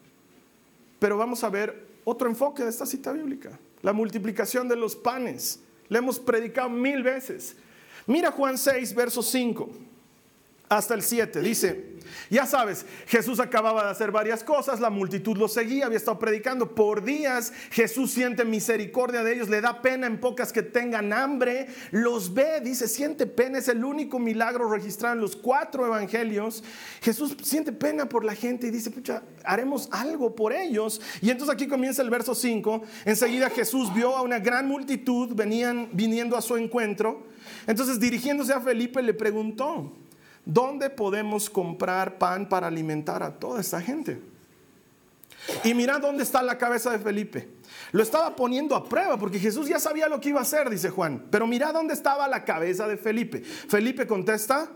Pero 0.98 1.16
vamos 1.16 1.42
a 1.44 1.48
ver 1.48 1.86
otro 2.04 2.28
enfoque 2.28 2.62
de 2.62 2.70
esta 2.70 2.84
cita 2.84 3.12
bíblica, 3.12 3.58
la 3.80 3.92
multiplicación 3.92 4.68
de 4.68 4.76
los 4.76 4.94
panes. 4.94 5.60
Le 5.88 5.98
hemos 5.98 6.18
predicado 6.18 6.68
mil 6.68 7.02
veces. 7.02 7.56
Mira 8.06 8.30
Juan 8.30 8.58
6, 8.58 8.94
verso 8.94 9.22
5. 9.22 9.70
hasta 10.68 10.94
el 10.94 11.02
7. 11.02 11.40
Dice, 11.40 11.91
ya 12.30 12.46
sabes, 12.46 12.86
Jesús 13.06 13.40
acababa 13.40 13.84
de 13.84 13.90
hacer 13.90 14.10
varias 14.10 14.42
cosas, 14.44 14.80
la 14.80 14.90
multitud 14.90 15.36
lo 15.36 15.48
seguía, 15.48 15.86
había 15.86 15.98
estado 15.98 16.18
predicando 16.18 16.74
por 16.74 17.04
días, 17.04 17.52
Jesús 17.70 18.12
siente 18.12 18.44
misericordia 18.44 19.22
de 19.22 19.34
ellos, 19.34 19.48
le 19.48 19.60
da 19.60 19.82
pena 19.82 20.06
en 20.06 20.18
pocas 20.18 20.52
que 20.52 20.62
tengan 20.62 21.12
hambre, 21.12 21.68
los 21.90 22.32
ve, 22.34 22.60
dice, 22.60 22.88
siente 22.88 23.26
pena, 23.26 23.58
es 23.58 23.68
el 23.68 23.84
único 23.84 24.18
milagro 24.18 24.70
registrado 24.70 25.14
en 25.14 25.20
los 25.20 25.36
cuatro 25.36 25.86
evangelios. 25.86 26.64
Jesús 27.00 27.36
siente 27.42 27.72
pena 27.72 28.08
por 28.08 28.24
la 28.24 28.34
gente 28.34 28.66
y 28.66 28.70
dice, 28.70 28.90
pucha, 28.90 29.22
haremos 29.44 29.88
algo 29.90 30.34
por 30.34 30.52
ellos. 30.52 31.00
Y 31.20 31.30
entonces 31.30 31.54
aquí 31.54 31.66
comienza 31.66 32.02
el 32.02 32.10
verso 32.10 32.34
5, 32.34 32.82
enseguida 33.04 33.50
Jesús 33.50 33.92
vio 33.94 34.16
a 34.16 34.22
una 34.22 34.38
gran 34.38 34.66
multitud, 34.68 35.34
venían 35.34 35.88
viniendo 35.92 36.36
a 36.36 36.42
su 36.42 36.56
encuentro, 36.56 37.26
entonces 37.66 37.98
dirigiéndose 38.00 38.52
a 38.52 38.60
Felipe 38.60 39.02
le 39.02 39.14
preguntó, 39.14 39.92
¿Dónde 40.44 40.90
podemos 40.90 41.48
comprar 41.48 42.18
pan 42.18 42.48
para 42.48 42.66
alimentar 42.66 43.22
a 43.22 43.30
toda 43.32 43.60
esta 43.60 43.80
gente? 43.80 44.20
Y 45.64 45.74
mira 45.74 45.98
dónde 45.98 46.22
está 46.22 46.42
la 46.42 46.58
cabeza 46.58 46.90
de 46.90 46.98
Felipe. 46.98 47.48
Lo 47.92 48.02
estaba 48.02 48.34
poniendo 48.34 48.74
a 48.74 48.88
prueba 48.88 49.18
porque 49.18 49.38
Jesús 49.38 49.68
ya 49.68 49.78
sabía 49.78 50.08
lo 50.08 50.20
que 50.20 50.30
iba 50.30 50.40
a 50.40 50.42
hacer, 50.42 50.68
dice 50.70 50.90
Juan. 50.90 51.26
Pero 51.30 51.46
mira 51.46 51.72
dónde 51.72 51.94
estaba 51.94 52.26
la 52.28 52.44
cabeza 52.44 52.88
de 52.88 52.96
Felipe. 52.96 53.40
Felipe 53.42 54.06
contesta, 54.06 54.68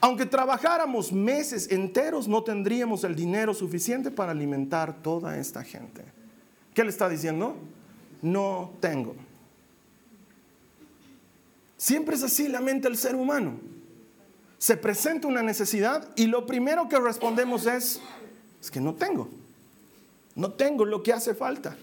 aunque 0.00 0.26
trabajáramos 0.26 1.12
meses 1.12 1.70
enteros, 1.70 2.28
no 2.28 2.42
tendríamos 2.42 3.04
el 3.04 3.14
dinero 3.14 3.54
suficiente 3.54 4.10
para 4.10 4.32
alimentar 4.32 5.02
toda 5.02 5.38
esta 5.38 5.62
gente. 5.62 6.04
¿Qué 6.74 6.84
le 6.84 6.90
está 6.90 7.08
diciendo? 7.08 7.56
No 8.20 8.72
tengo. 8.80 9.14
Siempre 11.76 12.16
es 12.16 12.22
así 12.22 12.48
la 12.48 12.60
mente 12.60 12.88
del 12.88 12.96
ser 12.96 13.14
humano 13.14 13.73
se 14.64 14.78
presenta 14.78 15.28
una 15.28 15.42
necesidad 15.42 16.08
y 16.16 16.26
lo 16.26 16.46
primero 16.46 16.88
que 16.88 16.98
respondemos 16.98 17.66
es, 17.66 18.00
es 18.62 18.70
que 18.70 18.80
no 18.80 18.94
tengo, 18.94 19.28
no 20.36 20.52
tengo 20.52 20.86
lo 20.86 21.02
que 21.02 21.12
hace 21.12 21.34
falta. 21.34 21.76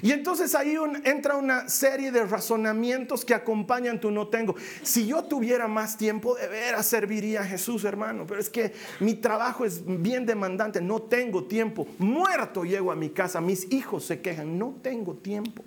Y 0.00 0.12
entonces 0.12 0.54
ahí 0.54 0.74
entra 1.04 1.36
una 1.36 1.68
serie 1.68 2.10
de 2.10 2.24
razonamientos 2.24 3.26
que 3.26 3.34
acompañan 3.34 4.00
tu 4.00 4.10
no 4.10 4.28
tengo. 4.28 4.54
Si 4.82 5.06
yo 5.06 5.24
tuviera 5.24 5.68
más 5.68 5.98
tiempo, 5.98 6.34
de 6.34 6.48
veras 6.48 6.86
serviría 6.86 7.42
a 7.42 7.44
Jesús, 7.44 7.84
hermano. 7.84 8.24
Pero 8.26 8.40
es 8.40 8.48
que 8.48 8.72
mi 9.00 9.12
trabajo 9.12 9.66
es 9.66 9.82
bien 9.84 10.24
demandante, 10.24 10.80
no 10.80 11.02
tengo 11.02 11.44
tiempo. 11.44 11.86
Muerto 11.98 12.64
llego 12.64 12.90
a 12.90 12.96
mi 12.96 13.10
casa, 13.10 13.42
mis 13.42 13.70
hijos 13.70 14.06
se 14.06 14.22
quejan, 14.22 14.58
no 14.58 14.76
tengo 14.80 15.12
tiempo. 15.16 15.62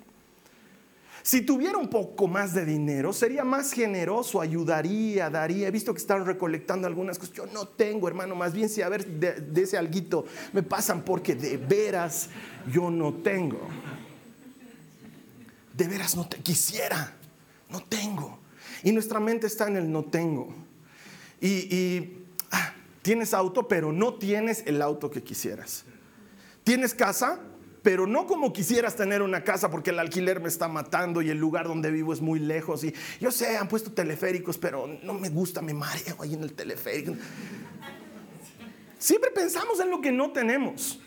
Si 1.26 1.40
tuviera 1.40 1.76
un 1.76 1.88
poco 1.90 2.28
más 2.28 2.54
de 2.54 2.64
dinero, 2.64 3.12
sería 3.12 3.42
más 3.42 3.72
generoso, 3.72 4.40
ayudaría, 4.40 5.28
daría. 5.28 5.66
He 5.66 5.72
visto 5.72 5.92
que 5.92 5.98
están 5.98 6.24
recolectando 6.24 6.86
algunas 6.86 7.18
cosas. 7.18 7.34
Yo 7.34 7.46
no 7.46 7.66
tengo, 7.66 8.06
hermano, 8.06 8.36
más 8.36 8.52
bien 8.52 8.68
si 8.68 8.80
a 8.80 8.88
ver 8.88 9.04
de, 9.04 9.60
ese 9.60 9.76
alguito 9.76 10.24
me 10.52 10.62
pasan 10.62 11.02
porque 11.02 11.34
de 11.34 11.56
veras 11.56 12.28
yo 12.72 12.92
no 12.92 13.12
tengo. 13.12 13.58
De 15.76 15.88
veras 15.88 16.14
no 16.14 16.28
te 16.28 16.36
quisiera, 16.36 17.16
no 17.70 17.82
tengo. 17.82 18.38
Y 18.84 18.92
nuestra 18.92 19.18
mente 19.18 19.48
está 19.48 19.66
en 19.66 19.78
el 19.78 19.90
no 19.90 20.04
tengo. 20.04 20.54
Y, 21.40 22.18
ah, 22.52 22.72
tienes 23.02 23.34
auto, 23.34 23.66
pero 23.66 23.90
no 23.90 24.14
tienes 24.14 24.62
el 24.64 24.80
auto 24.80 25.10
que 25.10 25.24
quisieras. 25.24 25.86
Tienes 26.62 26.94
casa, 26.94 27.40
pero 27.86 28.04
no 28.04 28.26
como 28.26 28.52
quisieras 28.52 28.96
tener 28.96 29.22
una 29.22 29.44
casa 29.44 29.70
porque 29.70 29.90
el 29.90 30.00
alquiler 30.00 30.40
me 30.40 30.48
está 30.48 30.66
matando 30.66 31.22
y 31.22 31.30
el 31.30 31.38
lugar 31.38 31.68
donde 31.68 31.92
vivo 31.92 32.12
es 32.12 32.20
muy 32.20 32.40
lejos. 32.40 32.82
Y 32.82 32.92
yo 33.20 33.30
sé, 33.30 33.56
han 33.56 33.68
puesto 33.68 33.92
teleféricos, 33.92 34.58
pero 34.58 34.88
no 35.04 35.14
me 35.14 35.28
gusta, 35.28 35.62
me 35.62 35.72
mareo 35.72 36.16
ahí 36.18 36.34
en 36.34 36.42
el 36.42 36.52
teleférico. 36.52 37.14
Siempre 38.98 39.30
pensamos 39.30 39.78
en 39.78 39.90
lo 39.90 40.00
que 40.00 40.10
no 40.10 40.32
tenemos. 40.32 40.98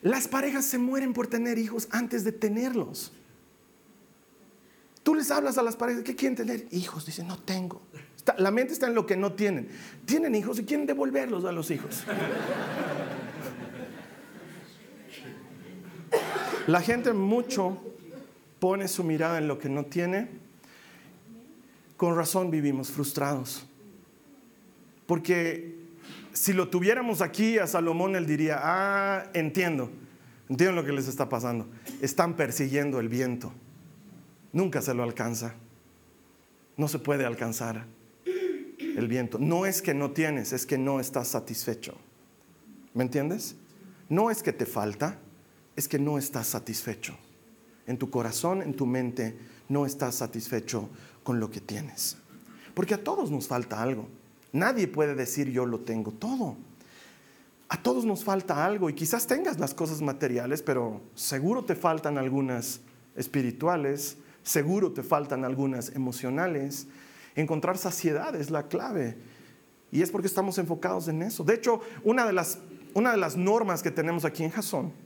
Las 0.00 0.26
parejas 0.26 0.64
se 0.64 0.78
mueren 0.78 1.12
por 1.12 1.26
tener 1.26 1.58
hijos 1.58 1.86
antes 1.90 2.24
de 2.24 2.32
tenerlos. 2.32 3.12
Tú 5.02 5.14
les 5.14 5.30
hablas 5.30 5.58
a 5.58 5.62
las 5.62 5.76
parejas, 5.76 6.02
¿qué 6.02 6.16
quieren 6.16 6.34
tener? 6.34 6.66
Hijos, 6.70 7.04
dicen, 7.04 7.28
no 7.28 7.38
tengo. 7.38 7.82
la 8.38 8.50
mente 8.50 8.72
está 8.72 8.86
en 8.86 8.94
lo 8.94 9.04
que 9.04 9.18
no 9.18 9.34
tienen. 9.34 9.68
Tienen 10.06 10.34
hijos 10.34 10.58
y 10.58 10.64
quieren 10.64 10.86
devolverlos 10.86 11.44
a 11.44 11.52
los 11.52 11.70
hijos. 11.70 12.04
La 16.66 16.80
gente 16.80 17.12
mucho 17.12 17.80
pone 18.58 18.88
su 18.88 19.04
mirada 19.04 19.38
en 19.38 19.46
lo 19.46 19.58
que 19.58 19.68
no 19.68 19.84
tiene. 19.84 20.28
Con 21.96 22.16
razón 22.16 22.50
vivimos 22.50 22.90
frustrados. 22.90 23.66
Porque 25.06 25.76
si 26.32 26.52
lo 26.52 26.68
tuviéramos 26.68 27.22
aquí 27.22 27.58
a 27.58 27.66
Salomón, 27.66 28.16
él 28.16 28.26
diría, 28.26 28.58
ah, 28.60 29.30
entiendo, 29.32 29.90
entiendo 30.48 30.74
lo 30.74 30.84
que 30.84 30.92
les 30.92 31.06
está 31.06 31.28
pasando. 31.28 31.68
Están 32.02 32.34
persiguiendo 32.34 32.98
el 32.98 33.08
viento. 33.08 33.52
Nunca 34.52 34.82
se 34.82 34.92
lo 34.92 35.04
alcanza. 35.04 35.54
No 36.76 36.88
se 36.88 36.98
puede 36.98 37.24
alcanzar 37.24 37.86
el 38.24 39.06
viento. 39.06 39.38
No 39.38 39.66
es 39.66 39.82
que 39.82 39.94
no 39.94 40.10
tienes, 40.10 40.52
es 40.52 40.66
que 40.66 40.78
no 40.78 40.98
estás 40.98 41.28
satisfecho. 41.28 41.94
¿Me 42.92 43.04
entiendes? 43.04 43.56
No 44.08 44.30
es 44.30 44.42
que 44.42 44.52
te 44.52 44.66
falta, 44.66 45.18
es 45.76 45.86
que 45.86 45.98
no 45.98 46.18
estás 46.18 46.48
satisfecho. 46.48 47.14
En 47.86 47.98
tu 47.98 48.10
corazón, 48.10 48.62
en 48.62 48.74
tu 48.74 48.86
mente, 48.86 49.38
no 49.68 49.86
estás 49.86 50.16
satisfecho 50.16 50.88
con 51.22 51.38
lo 51.38 51.50
que 51.50 51.60
tienes. 51.60 52.16
Porque 52.74 52.94
a 52.94 53.04
todos 53.04 53.30
nos 53.30 53.46
falta 53.46 53.80
algo. 53.80 54.08
Nadie 54.52 54.88
puede 54.88 55.14
decir 55.14 55.50
yo 55.50 55.66
lo 55.66 55.80
tengo 55.80 56.12
todo. 56.12 56.56
A 57.68 57.82
todos 57.82 58.04
nos 58.04 58.24
falta 58.24 58.64
algo 58.64 58.88
y 58.88 58.94
quizás 58.94 59.26
tengas 59.26 59.58
las 59.58 59.74
cosas 59.74 60.00
materiales, 60.00 60.62
pero 60.62 61.00
seguro 61.14 61.64
te 61.64 61.74
faltan 61.74 62.16
algunas 62.16 62.80
espirituales, 63.16 64.16
seguro 64.42 64.92
te 64.92 65.02
faltan 65.02 65.44
algunas 65.44 65.90
emocionales. 65.94 66.86
Encontrar 67.34 67.76
saciedad 67.76 68.34
es 68.34 68.50
la 68.50 68.68
clave 68.68 69.16
y 69.90 70.02
es 70.02 70.10
porque 70.10 70.28
estamos 70.28 70.58
enfocados 70.58 71.08
en 71.08 71.22
eso. 71.22 71.44
De 71.44 71.54
hecho, 71.54 71.80
una 72.04 72.24
de 72.24 72.32
las, 72.32 72.58
una 72.94 73.10
de 73.10 73.16
las 73.16 73.36
normas 73.36 73.82
que 73.82 73.90
tenemos 73.90 74.24
aquí 74.24 74.44
en 74.44 74.50
Jasón 74.50 75.05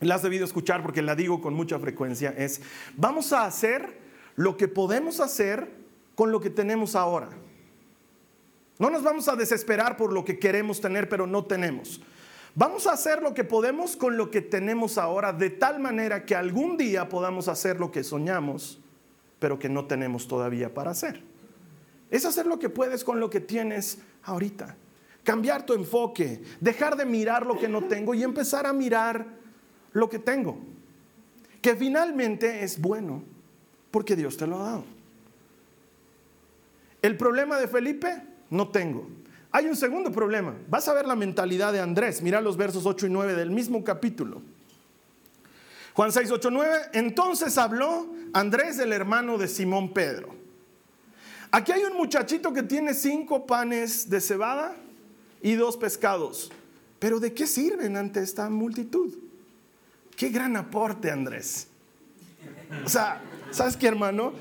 la 0.00 0.14
has 0.14 0.22
debido 0.22 0.44
escuchar 0.44 0.82
porque 0.82 1.02
la 1.02 1.14
digo 1.14 1.40
con 1.40 1.54
mucha 1.54 1.78
frecuencia, 1.78 2.34
es, 2.36 2.62
vamos 2.96 3.32
a 3.32 3.44
hacer 3.44 3.98
lo 4.36 4.56
que 4.56 4.68
podemos 4.68 5.20
hacer 5.20 5.70
con 6.14 6.32
lo 6.32 6.40
que 6.40 6.50
tenemos 6.50 6.96
ahora. 6.96 7.28
No 8.78 8.88
nos 8.88 9.02
vamos 9.02 9.28
a 9.28 9.36
desesperar 9.36 9.98
por 9.98 10.12
lo 10.12 10.24
que 10.24 10.38
queremos 10.38 10.80
tener 10.80 11.08
pero 11.08 11.26
no 11.26 11.44
tenemos. 11.44 12.00
Vamos 12.54 12.86
a 12.86 12.92
hacer 12.92 13.22
lo 13.22 13.34
que 13.34 13.44
podemos 13.44 13.94
con 13.94 14.16
lo 14.16 14.30
que 14.30 14.40
tenemos 14.40 14.98
ahora 14.98 15.32
de 15.32 15.50
tal 15.50 15.80
manera 15.80 16.24
que 16.24 16.34
algún 16.34 16.76
día 16.76 17.08
podamos 17.08 17.46
hacer 17.48 17.78
lo 17.78 17.92
que 17.92 18.02
soñamos 18.02 18.80
pero 19.38 19.58
que 19.58 19.68
no 19.68 19.86
tenemos 19.86 20.26
todavía 20.28 20.72
para 20.72 20.92
hacer. 20.92 21.22
Es 22.10 22.24
hacer 22.24 22.46
lo 22.46 22.58
que 22.58 22.68
puedes 22.68 23.04
con 23.04 23.20
lo 23.20 23.30
que 23.30 23.40
tienes 23.40 23.98
ahorita. 24.22 24.76
Cambiar 25.24 25.66
tu 25.66 25.74
enfoque, 25.74 26.42
dejar 26.60 26.96
de 26.96 27.04
mirar 27.04 27.46
lo 27.46 27.58
que 27.58 27.68
no 27.68 27.84
tengo 27.84 28.14
y 28.14 28.22
empezar 28.22 28.66
a 28.66 28.72
mirar 28.72 29.39
lo 29.92 30.08
que 30.08 30.18
tengo, 30.18 30.58
que 31.60 31.76
finalmente 31.76 32.62
es 32.64 32.80
bueno, 32.80 33.22
porque 33.90 34.16
Dios 34.16 34.36
te 34.36 34.46
lo 34.46 34.60
ha 34.60 34.70
dado. 34.70 34.84
El 37.02 37.16
problema 37.16 37.58
de 37.58 37.66
Felipe, 37.66 38.22
no 38.50 38.68
tengo. 38.68 39.08
Hay 39.52 39.66
un 39.66 39.76
segundo 39.76 40.12
problema. 40.12 40.54
Vas 40.68 40.86
a 40.88 40.94
ver 40.94 41.06
la 41.06 41.16
mentalidad 41.16 41.72
de 41.72 41.80
Andrés. 41.80 42.22
Mira 42.22 42.40
los 42.40 42.56
versos 42.56 42.86
8 42.86 43.06
y 43.06 43.10
9 43.10 43.34
del 43.34 43.50
mismo 43.50 43.82
capítulo. 43.82 44.42
Juan 45.94 46.12
6, 46.12 46.30
8, 46.30 46.50
9. 46.50 46.76
Entonces 46.92 47.58
habló 47.58 48.06
Andrés, 48.32 48.78
el 48.78 48.92
hermano 48.92 49.38
de 49.38 49.48
Simón 49.48 49.92
Pedro. 49.92 50.28
Aquí 51.50 51.72
hay 51.72 51.82
un 51.82 51.96
muchachito 51.96 52.52
que 52.52 52.62
tiene 52.62 52.94
cinco 52.94 53.44
panes 53.44 54.08
de 54.08 54.20
cebada 54.20 54.76
y 55.42 55.54
dos 55.54 55.76
pescados. 55.76 56.52
Pero 57.00 57.18
¿de 57.18 57.32
qué 57.32 57.46
sirven 57.46 57.96
ante 57.96 58.22
esta 58.22 58.48
multitud? 58.50 59.29
Qué 60.20 60.28
gran 60.28 60.54
aporte, 60.54 61.10
Andrés. 61.10 61.66
O 62.84 62.88
sea, 62.90 63.22
¿sabes 63.50 63.74
qué, 63.74 63.88
hermano? 63.88 64.34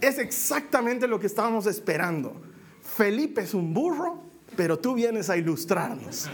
Es 0.00 0.18
exactamente 0.18 1.06
lo 1.06 1.20
que 1.20 1.28
estábamos 1.28 1.66
esperando. 1.66 2.42
Felipe 2.82 3.42
es 3.42 3.54
un 3.54 3.72
burro, 3.72 4.20
pero 4.56 4.76
tú 4.76 4.94
vienes 4.94 5.30
a 5.30 5.36
ilustrarnos. 5.36 6.28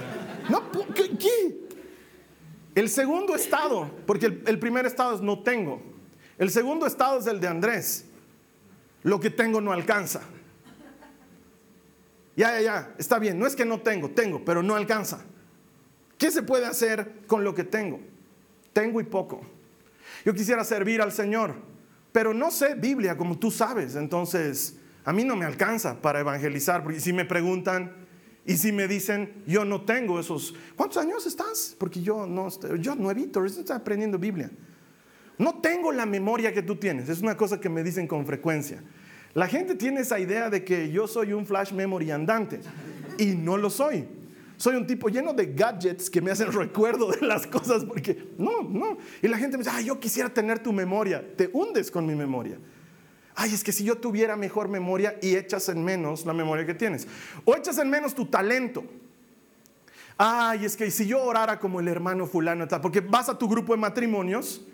No, 0.49 0.63
¿qué? 0.95 1.61
El 2.75 2.89
segundo 2.89 3.35
estado, 3.35 3.91
porque 4.07 4.25
el, 4.25 4.43
el 4.47 4.59
primer 4.59 4.87
estado 4.87 5.15
es 5.15 5.21
no 5.21 5.43
tengo. 5.43 5.83
El 6.39 6.51
segundo 6.51 6.87
estado 6.87 7.19
es 7.19 7.27
el 7.27 7.41
de 7.41 7.49
Andrés. 7.49 8.07
Lo 9.03 9.21
que 9.21 9.29
tengo 9.29 9.61
no 9.61 9.73
alcanza. 9.73 10.23
Ya, 12.35 12.53
ya, 12.53 12.63
ya, 12.63 12.95
está 12.97 13.19
bien. 13.19 13.39
No 13.39 13.47
es 13.47 13.57
que 13.57 13.67
no 13.67 13.83
tengo, 13.83 14.09
tengo, 14.13 14.43
pero 14.43 14.63
no 14.63 14.75
alcanza. 14.75 15.21
¿Qué 16.17 16.31
se 16.31 16.43
puede 16.43 16.65
hacer 16.65 17.27
con 17.27 17.45
lo 17.45 17.55
que 17.55 17.65
tengo? 17.65 18.14
Tengo 18.75 19.01
y 19.01 19.05
poco. 19.05 19.41
Yo 20.27 20.35
quisiera 20.35 20.63
servir 20.65 21.01
al 21.01 21.13
Señor, 21.13 21.55
pero 22.13 22.35
no 22.35 22.51
sé 22.51 22.75
Biblia 22.75 23.17
como 23.17 23.39
tú 23.39 23.51
sabes, 23.51 23.97
entonces 23.97 24.77
a 25.05 25.13
mí 25.13 25.25
no 25.25 25.37
me 25.37 25.47
alcanza 25.47 26.01
para 26.01 26.21
evangelizar, 26.21 26.83
porque 26.83 27.01
si 27.01 27.13
me 27.13 27.25
preguntan 27.25 27.93
y 28.47 28.57
si 28.57 28.73
me 28.73 28.87
dicen, 28.87 29.43
yo 29.47 29.65
no 29.65 29.83
tengo 29.83 30.21
esos, 30.21 30.55
¿cuántos 30.77 30.99
años 30.99 31.27
estás? 31.27 31.75
Porque 31.79 32.03
yo 32.03 32.27
no, 32.27 32.49
yo 32.79 32.95
nuevito, 32.95 33.45
estoy 33.45 33.75
aprendiendo 33.75 34.19
Biblia. 34.19 34.51
No 35.39 35.61
tengo 35.61 35.91
la 35.93 36.07
memoria 36.07 36.53
que 36.53 36.63
tú 36.63 36.77
tienes, 36.77 37.09
es 37.09 37.21
una 37.21 37.37
cosa 37.37 37.61
que 37.61 37.69
me 37.69 37.83
dicen 37.83 38.07
con 38.07 38.27
frecuencia. 38.27 38.83
La 39.35 39.49
gente 39.49 39.75
tiene 39.75 40.01
esa 40.01 40.21
idea 40.21 40.49
de 40.49 40.63
que 40.63 40.91
yo 40.91 41.09
soy 41.09 41.33
un 41.33 41.45
flash 41.45 41.73
memory 41.73 42.13
andante 42.13 42.61
y 43.19 43.35
no 43.35 43.57
lo 43.57 43.69
soy. 43.69 44.07
Soy 44.57 44.77
un 44.77 44.87
tipo 44.87 45.09
lleno 45.09 45.33
de 45.33 45.47
gadgets 45.47 46.09
que 46.09 46.21
me 46.21 46.31
hacen 46.31 46.53
recuerdo 46.53 47.11
de 47.11 47.27
las 47.27 47.47
cosas 47.47 47.85
porque 47.85 48.33
no, 48.39 48.63
no. 48.63 48.99
Y 49.23 49.29
la 49.29 49.39
gente 49.39 49.57
me 49.57 49.65
dice, 49.65 49.75
ay, 49.75 49.87
yo 49.87 49.99
quisiera 49.99 50.29
tener 50.29 50.59
tu 50.61 50.73
memoria. 50.73 51.25
Te 51.37 51.51
hundes 51.53 51.91
con 51.91 52.07
mi 52.07 52.15
memoria. 52.15 52.59
Ay, 53.35 53.53
es 53.53 53.65
que 53.65 53.73
si 53.73 53.85
yo 53.85 53.97
tuviera 53.97 54.37
mejor 54.37 54.69
memoria 54.69 55.19
y 55.21 55.35
echas 55.35 55.69
en 55.69 55.85
menos 55.85 56.25
la 56.25 56.33
memoria 56.33 56.65
que 56.65 56.75
tienes. 56.75 57.09
O 57.45 57.57
echas 57.57 57.79
en 57.79 57.91
menos 57.91 58.15
tu 58.15 58.27
talento. 58.27 58.85
Ay, 60.17 60.65
es 60.65 60.77
que 60.77 60.91
si 60.91 61.07
yo 61.07 61.23
orara 61.23 61.59
como 61.59 61.81
el 61.81 61.89
hermano 61.89 62.27
fulano, 62.27 62.69
porque 62.81 63.01
vas 63.01 63.29
a 63.29 63.37
tu 63.37 63.49
grupo 63.49 63.73
de 63.73 63.81
matrimonios 63.81 64.65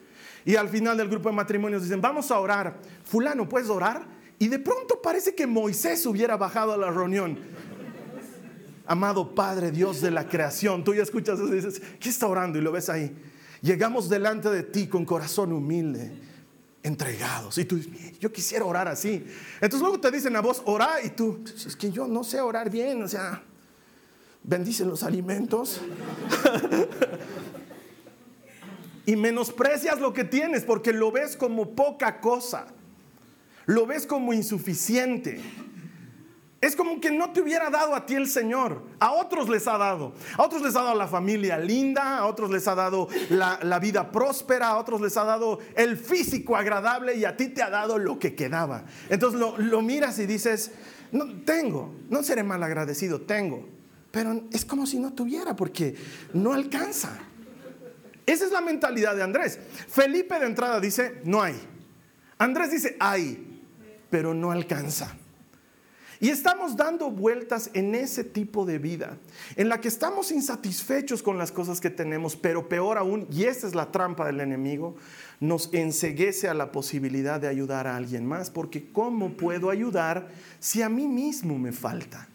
y 0.45 0.57
al 0.57 0.69
final 0.69 0.99
del 0.99 1.09
grupo 1.09 1.31
de 1.31 1.35
matrimonios 1.35 1.83
dicen, 1.83 2.01
vamos 2.01 2.31
a 2.31 2.39
orar. 2.39 2.79
Fulano, 3.05 3.49
¿puedes 3.49 3.71
orar? 3.71 4.05
Y 4.39 4.49
de 4.49 4.59
pronto 4.59 5.01
parece 5.03 5.35
que 5.35 5.47
Moisés 5.47 6.05
hubiera 6.05 6.37
bajado 6.37 6.73
a 6.73 6.77
la 6.77 6.91
reunión. 6.91 7.39
Amado 8.91 9.37
Padre, 9.37 9.71
Dios 9.71 10.01
de 10.01 10.11
la 10.11 10.27
creación, 10.27 10.83
tú 10.83 10.93
ya 10.93 11.05
escuchas 11.05 11.39
eso 11.39 11.47
y 11.47 11.55
dices, 11.55 11.81
¿qué 12.01 12.09
está 12.09 12.27
orando? 12.27 12.59
Y 12.59 12.61
lo 12.61 12.73
ves 12.73 12.89
ahí. 12.89 13.17
Llegamos 13.63 14.09
delante 14.09 14.51
de 14.51 14.65
ti 14.65 14.89
con 14.89 15.05
corazón 15.05 15.53
humilde, 15.53 16.11
entregados. 16.83 17.57
Y 17.59 17.67
tú 17.67 17.77
dices, 17.77 18.19
yo 18.19 18.33
quisiera 18.33 18.65
orar 18.65 18.89
así. 18.89 19.25
Entonces 19.61 19.81
luego 19.81 20.01
te 20.01 20.11
dicen 20.11 20.35
a 20.35 20.41
vos, 20.41 20.61
ora, 20.65 20.97
y 21.05 21.11
tú, 21.11 21.45
es 21.47 21.77
que 21.77 21.93
yo 21.93 22.09
no 22.09 22.25
sé 22.25 22.41
orar 22.41 22.69
bien, 22.69 23.01
o 23.05 23.07
sea, 23.07 23.45
bendicen 24.43 24.89
los 24.89 25.05
alimentos. 25.05 25.81
y 29.07 29.15
menosprecias 29.15 30.01
lo 30.01 30.13
que 30.13 30.25
tienes 30.25 30.65
porque 30.65 30.93
lo 30.93 31.13
ves 31.13 31.37
como 31.37 31.77
poca 31.77 32.21
cosa 32.21 32.67
lo 33.71 33.87
ves 33.87 34.05
como 34.05 34.33
insuficiente. 34.33 35.41
Es 36.61 36.76
como 36.76 37.00
que 37.00 37.11
no 37.11 37.31
te 37.31 37.40
hubiera 37.40 37.71
dado 37.71 37.95
a 37.95 38.05
ti 38.05 38.14
el 38.14 38.29
Señor. 38.29 38.83
A 38.99 39.12
otros 39.12 39.49
les 39.49 39.67
ha 39.67 39.79
dado. 39.79 40.12
A 40.37 40.43
otros 40.43 40.61
les 40.61 40.76
ha 40.76 40.83
dado 40.83 40.95
la 40.95 41.09
familia 41.09 41.59
linda, 41.59 42.19
a 42.19 42.26
otros 42.26 42.50
les 42.50 42.69
ha 42.69 42.75
dado 42.75 43.09
la, 43.31 43.79
vida 43.79 44.12
próspera, 44.12 44.69
a 44.69 44.76
otros 44.76 45.00
les 45.00 45.17
ha 45.17 45.25
dado 45.25 45.59
el 45.75 45.97
físico 45.97 46.57
agradable 46.57 47.17
y 47.17 47.25
a 47.25 47.35
ti 47.35 47.49
te 47.49 47.62
ha 47.62 47.71
dado 47.71 47.97
lo 47.97 48.19
que 48.19 48.35
quedaba. 48.35 48.85
Entonces 49.09 49.40
lo, 49.40 49.57
lo 49.57 49.81
miras 49.81 50.19
y 50.19 50.26
dices, 50.26 50.73
no, 51.12 51.43
tengo, 51.45 51.95
no 52.11 52.23
seré 52.23 52.43
mal 52.43 52.62
agradecido, 52.62 53.23
tengo. 53.23 53.67
Pero 54.11 54.43
es 54.52 54.67
como 54.67 54.87
si 54.87 54.99
no 54.99 55.14
tuviera 55.14 55.57
porque 55.57 55.95
no 56.35 56.52
alcanza. 56.52 57.17
Esa 58.26 58.45
es 58.45 58.52
la 58.52 58.61
mentalidad 58.61 59.17
de 59.17 59.23
Andrés. 59.23 59.59
Felipe 59.88 60.38
de 60.38 60.47
entrada 60.47 60.79
dice, 60.79 61.23
no 61.25 61.43
hay. 61.43 61.59
Andrés 62.37 62.71
dice, 62.71 62.97
hay 63.00 63.47
pero 64.11 64.35
no 64.35 64.50
alcanza. 64.50 65.17
Y 66.23 66.29
estamos 66.29 66.77
dando 66.77 67.11
vueltas 67.11 67.71
en 67.73 67.95
ese 67.95 68.25
tipo 68.25 68.67
de 68.67 68.79
vida, 68.79 69.17
en 69.57 69.71
la 69.71 69.81
que 69.81 69.89
estamos 69.89 70.31
insatisfechos 70.31 71.23
con 71.23 71.39
las 71.39 71.50
cosas 71.50 71.81
que 71.81 71.89
tenemos, 71.89 72.37
pero 72.37 72.69
peor 72.69 72.99
aún, 72.99 73.27
y 73.33 73.45
esta 73.45 73.67
es 73.67 73.75
la 73.75 73.91
trampa 73.91 74.27
del 74.27 74.41
enemigo, 74.41 74.97
nos 75.41 75.73
enseguece 75.73 76.47
a 76.47 76.53
la 76.53 76.73
posibilidad 76.73 77.41
de 77.41 77.49
ayudar 77.49 77.87
a 77.87 77.97
alguien 77.97 78.27
más, 78.27 78.50
porque 78.50 78.93
¿cómo 78.93 79.31
puedo 79.31 79.71
ayudar 79.71 80.29
si 80.59 80.83
a 80.83 80.91
mí 80.91 81.09
mismo 81.09 81.59
me 81.59 81.73
falta? 81.73 82.28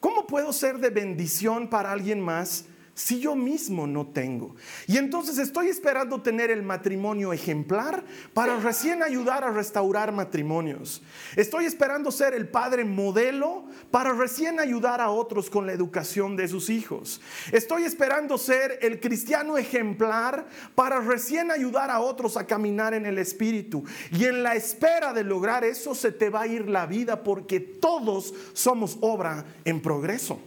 ¿Cómo 0.00 0.26
puedo 0.26 0.52
ser 0.52 0.78
de 0.78 0.90
bendición 0.90 1.70
para 1.70 1.92
alguien 1.92 2.20
más 2.20 2.64
si 3.00 3.18
yo 3.18 3.34
mismo 3.34 3.86
no 3.86 4.08
tengo? 4.08 4.54
Y 4.86 4.98
entonces 4.98 5.38
estoy 5.38 5.68
esperando 5.68 6.20
tener 6.20 6.50
el 6.50 6.62
matrimonio 6.62 7.32
ejemplar 7.32 8.04
para 8.34 8.60
recién 8.60 9.02
ayudar 9.02 9.42
a 9.42 9.50
restaurar 9.50 10.12
matrimonios. 10.12 11.02
Estoy 11.34 11.64
esperando 11.64 12.12
ser 12.12 12.34
el 12.34 12.46
padre 12.48 12.84
modelo 12.84 13.64
para 13.90 14.12
recién 14.12 14.60
ayudar 14.60 15.00
a 15.00 15.08
otros 15.08 15.48
con 15.48 15.66
la 15.66 15.72
educación 15.72 16.36
de 16.36 16.46
sus 16.46 16.68
hijos. 16.68 17.22
Estoy 17.52 17.84
esperando 17.84 18.36
ser 18.36 18.78
el 18.82 19.00
cristiano 19.00 19.56
ejemplar 19.56 20.46
para 20.74 21.00
recién 21.00 21.50
ayudar 21.50 21.90
a 21.90 22.00
otros 22.00 22.36
a 22.36 22.46
caminar 22.46 22.92
en 22.92 23.06
el 23.06 23.16
espíritu. 23.16 23.82
Y 24.12 24.26
en 24.26 24.42
la 24.42 24.56
espera 24.56 25.14
de 25.14 25.24
lograr 25.24 25.64
eso 25.64 25.94
se 25.94 26.12
te 26.12 26.28
va 26.28 26.42
a 26.42 26.46
ir 26.46 26.68
la 26.68 26.84
vida 26.84 27.22
porque 27.24 27.60
todos 27.60 28.34
somos 28.52 28.98
obra 29.00 29.46
en 29.64 29.80
progreso. 29.80 30.38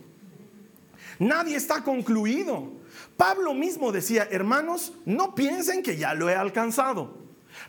Nadie 1.19 1.55
está 1.55 1.83
concluido. 1.83 2.71
Pablo 3.17 3.53
mismo 3.53 3.91
decía, 3.91 4.27
hermanos, 4.31 4.93
no 5.05 5.35
piensen 5.35 5.83
que 5.83 5.97
ya 5.97 6.13
lo 6.13 6.29
he 6.29 6.35
alcanzado, 6.35 7.17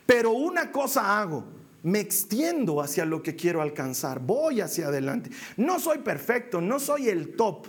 pero 0.07 0.33
una 0.33 0.73
cosa 0.73 1.21
hago, 1.21 1.45
me 1.83 2.01
extiendo 2.01 2.81
hacia 2.81 3.05
lo 3.05 3.23
que 3.23 3.37
quiero 3.37 3.61
alcanzar, 3.61 4.21
voy 4.21 4.61
hacia 4.61 4.87
adelante. 4.87 5.31
No 5.57 5.79
soy 5.79 5.99
perfecto, 5.99 6.61
no 6.61 6.79
soy 6.81 7.09
el 7.09 7.37
top. 7.37 7.67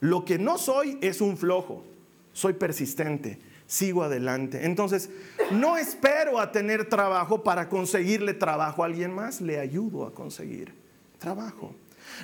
Lo 0.00 0.24
que 0.24 0.38
no 0.38 0.58
soy 0.58 0.98
es 1.00 1.20
un 1.20 1.36
flojo, 1.36 1.84
soy 2.32 2.54
persistente, 2.54 3.38
sigo 3.66 4.02
adelante. 4.02 4.64
Entonces, 4.64 5.10
no 5.52 5.76
espero 5.76 6.40
a 6.40 6.50
tener 6.50 6.88
trabajo 6.88 7.44
para 7.44 7.68
conseguirle 7.68 8.34
trabajo 8.34 8.82
a 8.82 8.86
alguien 8.86 9.14
más, 9.14 9.40
le 9.40 9.60
ayudo 9.60 10.06
a 10.06 10.14
conseguir 10.14 10.74
trabajo. 11.18 11.74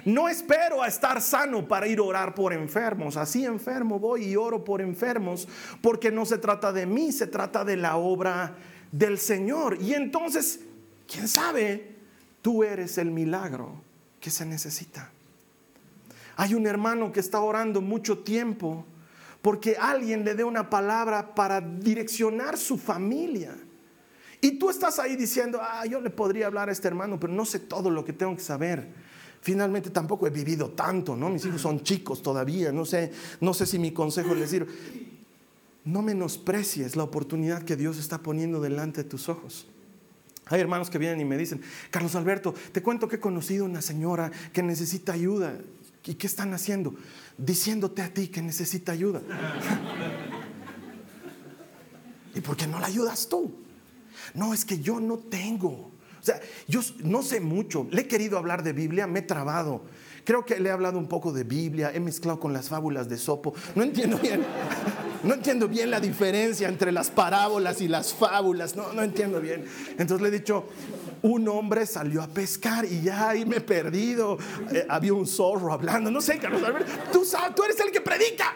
No 0.04 0.28
espero 0.28 0.82
a 0.82 0.88
estar 0.88 1.20
sano 1.20 1.66
para 1.66 1.86
ir 1.86 1.98
a 1.98 2.02
orar 2.02 2.34
por 2.34 2.52
enfermos. 2.52 3.16
Así 3.16 3.44
enfermo 3.44 3.98
voy 3.98 4.24
y 4.24 4.36
oro 4.36 4.64
por 4.64 4.80
enfermos 4.80 5.48
porque 5.80 6.10
no 6.10 6.26
se 6.26 6.38
trata 6.38 6.72
de 6.72 6.86
mí, 6.86 7.12
se 7.12 7.26
trata 7.26 7.64
de 7.64 7.76
la 7.76 7.96
obra 7.96 8.56
del 8.92 9.18
Señor. 9.18 9.78
Y 9.80 9.94
entonces, 9.94 10.60
¿quién 11.06 11.28
sabe? 11.28 11.96
Tú 12.42 12.62
eres 12.62 12.98
el 12.98 13.10
milagro 13.10 13.82
que 14.20 14.30
se 14.30 14.44
necesita. 14.44 15.10
Hay 16.36 16.54
un 16.54 16.66
hermano 16.66 17.12
que 17.12 17.20
está 17.20 17.40
orando 17.40 17.80
mucho 17.80 18.18
tiempo 18.18 18.84
porque 19.42 19.76
alguien 19.80 20.24
le 20.24 20.34
dé 20.34 20.44
una 20.44 20.68
palabra 20.68 21.34
para 21.34 21.60
direccionar 21.60 22.58
su 22.58 22.76
familia. 22.76 23.56
Y 24.40 24.58
tú 24.58 24.68
estás 24.70 24.98
ahí 24.98 25.16
diciendo, 25.16 25.60
ah, 25.62 25.86
yo 25.86 26.00
le 26.00 26.10
podría 26.10 26.46
hablar 26.46 26.68
a 26.68 26.72
este 26.72 26.88
hermano, 26.88 27.18
pero 27.18 27.32
no 27.32 27.44
sé 27.44 27.58
todo 27.58 27.90
lo 27.90 28.04
que 28.04 28.12
tengo 28.12 28.34
que 28.36 28.42
saber. 28.42 28.88
Finalmente 29.40 29.90
tampoco 29.90 30.26
he 30.26 30.30
vivido 30.30 30.70
tanto, 30.70 31.16
¿no? 31.16 31.28
Mis 31.28 31.44
hijos 31.44 31.60
son 31.60 31.82
chicos 31.82 32.22
todavía, 32.22 32.72
no 32.72 32.84
sé, 32.84 33.12
no 33.40 33.54
sé 33.54 33.66
si 33.66 33.78
mi 33.78 33.92
consejo 33.92 34.34
les 34.34 34.50
sirve. 34.50 34.72
No 35.84 36.02
menosprecies 36.02 36.96
la 36.96 37.04
oportunidad 37.04 37.62
que 37.62 37.76
Dios 37.76 37.98
está 37.98 38.18
poniendo 38.18 38.60
delante 38.60 39.04
de 39.04 39.08
tus 39.08 39.28
ojos. 39.28 39.66
Hay 40.46 40.60
hermanos 40.60 40.90
que 40.90 40.98
vienen 40.98 41.20
y 41.20 41.24
me 41.24 41.36
dicen, 41.36 41.60
Carlos 41.90 42.14
Alberto, 42.14 42.54
te 42.72 42.82
cuento 42.82 43.08
que 43.08 43.16
he 43.16 43.20
conocido 43.20 43.64
una 43.64 43.82
señora 43.82 44.30
que 44.52 44.62
necesita 44.62 45.12
ayuda. 45.12 45.58
¿Y 46.04 46.14
qué 46.14 46.28
están 46.28 46.54
haciendo? 46.54 46.94
Diciéndote 47.36 48.02
a 48.02 48.14
ti 48.14 48.28
que 48.28 48.42
necesita 48.42 48.92
ayuda. 48.92 49.22
¿Y 52.34 52.40
por 52.40 52.56
qué 52.56 52.66
no 52.66 52.78
la 52.78 52.86
ayudas 52.86 53.28
tú? 53.28 53.52
No, 54.34 54.54
es 54.54 54.64
que 54.64 54.78
yo 54.78 55.00
no 55.00 55.18
tengo. 55.18 55.90
Sea, 56.26 56.40
yo 56.66 56.80
no 57.04 57.22
sé 57.22 57.38
mucho, 57.38 57.86
le 57.92 58.02
he 58.02 58.08
querido 58.08 58.36
hablar 58.36 58.64
de 58.64 58.72
Biblia, 58.72 59.06
me 59.06 59.20
he 59.20 59.22
trabado. 59.22 59.82
Creo 60.24 60.44
que 60.44 60.58
le 60.58 60.70
he 60.70 60.72
hablado 60.72 60.98
un 60.98 61.06
poco 61.06 61.32
de 61.32 61.44
Biblia, 61.44 61.92
he 61.94 62.00
mezclado 62.00 62.40
con 62.40 62.52
las 62.52 62.68
fábulas 62.68 63.08
de 63.08 63.16
Sopo. 63.16 63.54
No 63.76 63.84
entiendo 63.84 64.18
bien, 64.18 64.44
no 65.22 65.34
entiendo 65.34 65.68
bien 65.68 65.88
la 65.88 66.00
diferencia 66.00 66.66
entre 66.66 66.90
las 66.90 67.10
parábolas 67.10 67.80
y 67.80 67.86
las 67.86 68.12
fábulas. 68.12 68.74
No, 68.74 68.92
no 68.92 69.04
entiendo 69.04 69.40
bien. 69.40 69.66
Entonces 69.90 70.20
le 70.20 70.28
he 70.30 70.40
dicho, 70.40 70.66
un 71.22 71.46
hombre 71.46 71.86
salió 71.86 72.20
a 72.22 72.26
pescar 72.26 72.86
y 72.86 73.02
ya 73.02 73.28
ahí 73.28 73.46
me 73.46 73.58
he 73.58 73.60
perdido. 73.60 74.36
Eh, 74.72 74.84
había 74.88 75.14
un 75.14 75.28
zorro 75.28 75.72
hablando, 75.72 76.10
no 76.10 76.20
sé, 76.20 76.38
Carlos 76.38 76.64
Alberto, 76.64 76.90
tú, 77.12 77.24
tú 77.54 77.62
eres 77.62 77.78
el 77.78 77.92
que 77.92 78.00
predica. 78.00 78.52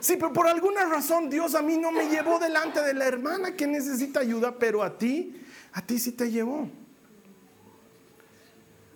Sí, 0.00 0.14
pero 0.16 0.32
por 0.32 0.48
alguna 0.48 0.86
razón 0.86 1.28
Dios 1.28 1.54
a 1.54 1.60
mí 1.60 1.76
no 1.76 1.92
me 1.92 2.08
llevó 2.08 2.38
delante 2.38 2.80
de 2.80 2.94
la 2.94 3.06
hermana 3.06 3.54
que 3.54 3.66
necesita 3.66 4.20
ayuda, 4.20 4.56
pero 4.58 4.82
a 4.82 4.96
ti 4.96 5.41
a 5.72 5.84
ti 5.84 5.98
sí 5.98 6.12
te 6.12 6.30
llevó. 6.30 6.68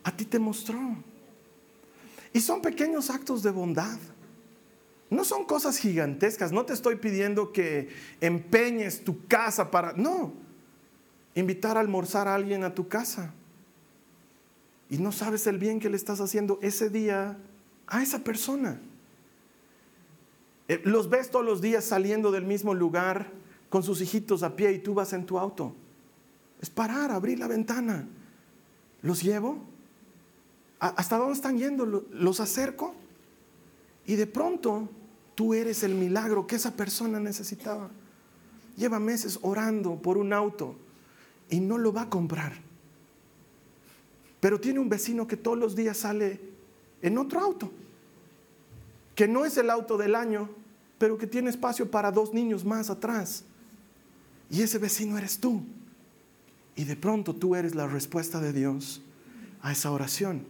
A 0.04 0.12
ti 0.14 0.24
te 0.24 0.38
mostró. 0.38 0.78
Y 2.32 2.40
son 2.40 2.60
pequeños 2.60 3.10
actos 3.10 3.42
de 3.42 3.50
bondad. 3.50 3.98
No 5.08 5.24
son 5.24 5.44
cosas 5.44 5.78
gigantescas. 5.78 6.52
No 6.52 6.64
te 6.64 6.74
estoy 6.74 6.96
pidiendo 6.96 7.52
que 7.52 7.88
empeñes 8.20 9.04
tu 9.04 9.26
casa 9.26 9.70
para... 9.70 9.92
No. 9.94 10.32
Invitar 11.34 11.76
a 11.76 11.80
almorzar 11.80 12.28
a 12.28 12.34
alguien 12.34 12.64
a 12.64 12.74
tu 12.74 12.88
casa. 12.88 13.32
Y 14.88 14.98
no 14.98 15.12
sabes 15.12 15.46
el 15.46 15.58
bien 15.58 15.80
que 15.80 15.90
le 15.90 15.96
estás 15.96 16.20
haciendo 16.20 16.58
ese 16.62 16.90
día 16.90 17.38
a 17.86 18.02
esa 18.02 18.20
persona. 18.20 18.80
Eh, 20.68 20.80
los 20.84 21.08
ves 21.08 21.30
todos 21.30 21.44
los 21.44 21.60
días 21.60 21.84
saliendo 21.84 22.30
del 22.30 22.44
mismo 22.44 22.74
lugar 22.74 23.30
con 23.68 23.82
sus 23.82 24.00
hijitos 24.00 24.42
a 24.42 24.56
pie 24.56 24.72
y 24.72 24.78
tú 24.78 24.94
vas 24.94 25.12
en 25.12 25.26
tu 25.26 25.38
auto. 25.38 25.74
Parar, 26.70 27.10
abrir 27.10 27.38
la 27.38 27.48
ventana. 27.48 28.06
¿Los 29.02 29.22
llevo? 29.22 29.58
¿Hasta 30.78 31.16
dónde 31.16 31.34
están 31.34 31.58
yendo? 31.58 31.86
¿Los 32.10 32.40
acerco? 32.40 32.94
Y 34.06 34.16
de 34.16 34.26
pronto 34.26 34.88
tú 35.34 35.54
eres 35.54 35.82
el 35.82 35.94
milagro 35.94 36.46
que 36.46 36.56
esa 36.56 36.76
persona 36.76 37.18
necesitaba. 37.18 37.90
Lleva 38.76 38.98
meses 38.98 39.38
orando 39.42 39.96
por 39.96 40.18
un 40.18 40.32
auto 40.32 40.76
y 41.48 41.60
no 41.60 41.78
lo 41.78 41.92
va 41.92 42.02
a 42.02 42.10
comprar. 42.10 42.52
Pero 44.40 44.60
tiene 44.60 44.78
un 44.78 44.88
vecino 44.88 45.26
que 45.26 45.36
todos 45.36 45.58
los 45.58 45.74
días 45.74 45.96
sale 45.96 46.40
en 47.02 47.18
otro 47.18 47.40
auto, 47.40 47.70
que 49.14 49.26
no 49.26 49.44
es 49.44 49.56
el 49.56 49.70
auto 49.70 49.96
del 49.96 50.14
año, 50.14 50.48
pero 50.98 51.18
que 51.18 51.26
tiene 51.26 51.50
espacio 51.50 51.90
para 51.90 52.12
dos 52.12 52.32
niños 52.32 52.64
más 52.64 52.90
atrás. 52.90 53.44
Y 54.50 54.62
ese 54.62 54.78
vecino 54.78 55.18
eres 55.18 55.38
tú. 55.38 55.62
Y 56.76 56.84
de 56.84 56.94
pronto 56.94 57.34
tú 57.34 57.56
eres 57.56 57.74
la 57.74 57.86
respuesta 57.86 58.40
de 58.40 58.52
Dios 58.52 59.02
a 59.62 59.72
esa 59.72 59.90
oración. 59.90 60.46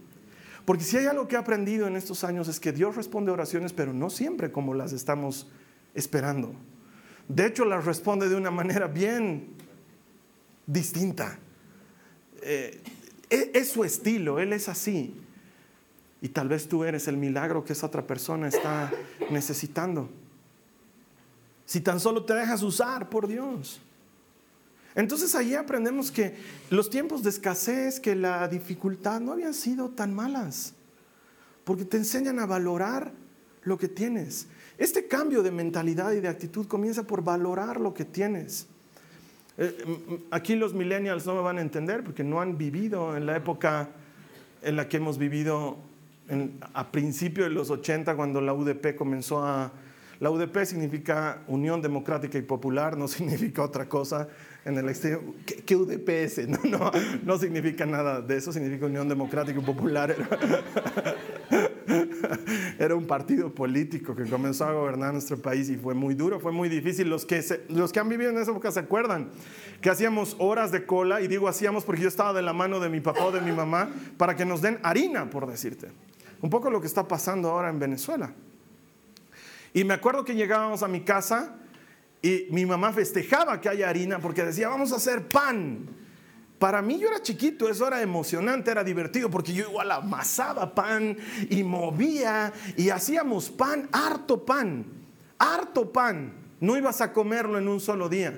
Porque 0.65 0.83
si 0.83 0.97
hay 0.97 1.05
algo 1.05 1.29
que 1.29 1.35
he 1.35 1.39
aprendido 1.39 1.87
en 1.87 1.95
estos 1.95 2.25
años 2.25 2.49
es 2.49 2.59
que 2.59 2.73
Dios 2.73 2.97
responde 2.97 3.31
oraciones, 3.31 3.71
pero 3.71 3.93
no 3.93 4.09
siempre 4.09 4.51
como 4.51 4.73
las 4.73 4.91
estamos 4.91 5.47
esperando. 5.95 6.53
De 7.29 7.45
hecho, 7.45 7.63
las 7.63 7.85
responde 7.85 8.27
de 8.27 8.35
una 8.35 8.51
manera 8.51 8.87
bien 8.87 9.47
distinta. 10.65 11.39
Eh, 12.41 12.81
e, 13.29 13.51
es 13.53 13.71
su 13.71 13.85
estilo, 13.85 14.39
Él 14.39 14.51
es 14.51 14.67
así. 14.67 15.15
Y 16.21 16.29
tal 16.29 16.49
vez 16.49 16.67
tú 16.67 16.83
eres 16.83 17.07
el 17.07 17.15
milagro 17.15 17.63
que 17.63 17.73
esa 17.73 17.87
otra 17.87 18.05
persona 18.05 18.49
está 18.49 18.91
necesitando. 19.29 20.09
Si 21.65 21.79
tan 21.79 21.99
solo 21.99 22.25
te 22.25 22.33
dejas 22.33 22.61
usar 22.63 23.09
por 23.09 23.27
Dios. 23.27 23.81
Entonces 24.97 25.35
allí 25.35 25.53
aprendemos 25.53 26.11
que 26.11 26.33
los 26.71 26.89
tiempos 26.89 27.21
de 27.21 27.29
escasez, 27.29 27.99
que 27.99 28.15
la 28.15 28.47
dificultad 28.47 29.21
no 29.21 29.33
habían 29.33 29.53
sido 29.53 29.89
tan 29.89 30.11
malas, 30.11 30.73
porque 31.63 31.85
te 31.85 31.97
enseñan 31.97 32.39
a 32.39 32.47
valorar 32.47 33.11
lo 33.61 33.77
que 33.77 33.87
tienes. 33.87 34.47
Este 34.79 35.07
cambio 35.07 35.43
de 35.43 35.51
mentalidad 35.51 36.13
y 36.13 36.19
de 36.19 36.27
actitud 36.27 36.65
comienza 36.65 37.03
por 37.03 37.23
valorar 37.23 37.79
lo 37.79 37.93
que 37.93 38.05
tienes. 38.05 38.65
Eh, 39.59 39.85
aquí 40.31 40.55
los 40.55 40.73
millennials 40.73 41.27
no 41.27 41.35
me 41.35 41.41
van 41.41 41.59
a 41.59 41.61
entender 41.61 42.03
porque 42.03 42.23
no 42.23 42.41
han 42.41 42.57
vivido 42.57 43.15
en 43.15 43.27
la 43.27 43.37
época 43.37 43.89
en 44.63 44.75
la 44.75 44.89
que 44.89 44.97
hemos 44.97 45.19
vivido 45.19 45.77
a 46.73 46.91
principios 46.91 47.49
de 47.49 47.53
los 47.53 47.69
80 47.69 48.15
cuando 48.15 48.41
la 48.41 48.53
UDP 48.53 48.95
comenzó 48.95 49.45
a... 49.45 49.71
La 50.19 50.31
UDP 50.31 50.65
significa 50.65 51.43
Unión 51.47 51.81
Democrática 51.81 52.37
y 52.37 52.41
Popular, 52.41 52.97
no 52.97 53.07
significa 53.17 53.61
otra 53.61 53.87
cosa 53.87 54.27
en 54.65 54.77
el 54.77 54.89
exterior. 54.89 55.21
¿Qué, 55.45 55.75
UDPS? 55.75 56.47
No, 56.47 56.59
no, 56.63 56.91
no 57.23 57.37
significa 57.37 57.85
nada 57.85 58.21
de 58.21 58.37
eso, 58.37 58.51
significa 58.51 58.85
Unión 58.85 59.07
Democrática 59.07 59.59
y 59.59 59.63
Popular. 59.63 60.15
Era, 62.79 62.95
un 62.95 63.05
partido 63.05 63.53
político 63.53 64.15
que 64.15 64.25
comenzó 64.25 64.65
a 64.65 64.73
gobernar 64.73 65.13
nuestro 65.13 65.37
país 65.37 65.69
y 65.69 65.77
fue 65.77 65.93
muy 65.93 66.15
duro, 66.15 66.39
fue 66.39 66.51
muy 66.51 66.67
difícil. 66.69 67.09
Los 67.09 67.25
que, 67.25 67.43
los 67.69 67.91
que 67.91 67.99
han 67.99 68.09
vivido 68.09 68.31
en 68.31 68.37
esa 68.37 68.51
época 68.51 68.71
se 68.71 68.79
acuerdan 68.79 69.29
que 69.81 69.89
hacíamos 69.89 70.35
horas 70.39 70.71
de 70.71 70.85
cola, 70.85 71.21
y 71.21 71.27
digo 71.27 71.47
hacíamos 71.47 71.85
porque 71.85 72.01
yo 72.01 72.07
estaba 72.07 72.33
de 72.33 72.41
la 72.41 72.53
mano 72.53 72.79
de 72.79 72.89
mi 72.89 72.99
papá 72.99 73.25
o 73.25 73.31
de 73.31 73.41
mi 73.41 73.51
mamá, 73.51 73.89
para 74.17 74.35
que 74.35 74.45
nos 74.45 74.61
den 74.61 74.79
harina, 74.83 75.29
por 75.29 75.47
decirte. 75.47 75.89
Un 76.41 76.49
poco 76.49 76.69
lo 76.69 76.81
que 76.81 76.87
está 76.87 77.07
pasando 77.07 77.49
ahora 77.49 77.69
en 77.69 77.79
Venezuela. 77.79 78.33
Y 79.77 79.83
me 79.83 79.93
acuerdo 79.93 80.25
que 80.25 80.33
llegábamos 80.33 80.81
a 80.81 80.87
mi 80.87 81.01
casa 81.01 81.53
y 82.23 82.47
mi 82.49 82.65
mamá 82.65 82.91
festejaba 82.93 83.61
que 83.61 83.69
haya 83.69 83.87
harina 83.87 84.17
porque 84.17 84.43
decía, 84.43 84.69
vamos 84.69 84.91
a 84.91 84.95
hacer 84.95 85.27
pan. 85.27 85.87
Para 86.57 86.81
mí 86.81 86.97
yo 86.97 87.07
era 87.07 87.21
chiquito, 87.21 87.69
eso 87.69 87.85
era 87.85 88.01
emocionante, 88.01 88.71
era 88.71 88.83
divertido, 88.83 89.29
porque 89.29 89.53
yo 89.53 89.69
igual 89.69 89.91
amasaba 89.91 90.73
pan 90.73 91.15
y 91.51 91.61
movía 91.61 92.51
y 92.75 92.89
hacíamos 92.89 93.51
pan, 93.51 93.87
harto 93.91 94.43
pan, 94.43 94.83
harto 95.37 95.93
pan. 95.93 96.33
No 96.59 96.75
ibas 96.75 96.99
a 97.01 97.13
comerlo 97.13 97.59
en 97.59 97.67
un 97.67 97.79
solo 97.79 98.09
día. 98.09 98.35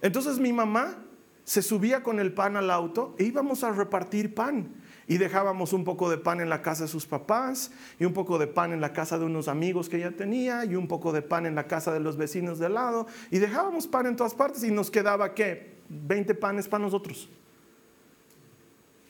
Entonces 0.00 0.38
mi 0.38 0.52
mamá 0.52 0.98
se 1.42 1.62
subía 1.62 2.04
con 2.04 2.20
el 2.20 2.32
pan 2.32 2.56
al 2.56 2.70
auto 2.70 3.16
e 3.18 3.24
íbamos 3.24 3.64
a 3.64 3.72
repartir 3.72 4.36
pan 4.36 4.79
y 5.10 5.18
dejábamos 5.18 5.72
un 5.72 5.82
poco 5.82 6.08
de 6.08 6.18
pan 6.18 6.40
en 6.40 6.48
la 6.48 6.62
casa 6.62 6.84
de 6.84 6.88
sus 6.88 7.04
papás 7.04 7.72
y 7.98 8.04
un 8.04 8.12
poco 8.12 8.38
de 8.38 8.46
pan 8.46 8.72
en 8.72 8.80
la 8.80 8.92
casa 8.92 9.18
de 9.18 9.24
unos 9.24 9.48
amigos 9.48 9.88
que 9.88 9.96
ella 9.96 10.12
tenía 10.12 10.64
y 10.64 10.76
un 10.76 10.86
poco 10.86 11.10
de 11.10 11.20
pan 11.20 11.46
en 11.46 11.56
la 11.56 11.66
casa 11.66 11.92
de 11.92 11.98
los 11.98 12.16
vecinos 12.16 12.60
de 12.60 12.68
lado 12.68 13.08
y 13.28 13.40
dejábamos 13.40 13.88
pan 13.88 14.06
en 14.06 14.14
todas 14.14 14.34
partes 14.34 14.62
y 14.62 14.70
nos 14.70 14.88
quedaba 14.88 15.34
qué 15.34 15.74
20 15.88 16.32
panes 16.36 16.68
para 16.68 16.84
nosotros. 16.84 17.28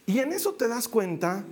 Y 0.07 0.21
en 0.21 0.33
eso 0.33 0.55
te 0.55 0.69
das 0.69 0.89
cuenta 0.89 1.45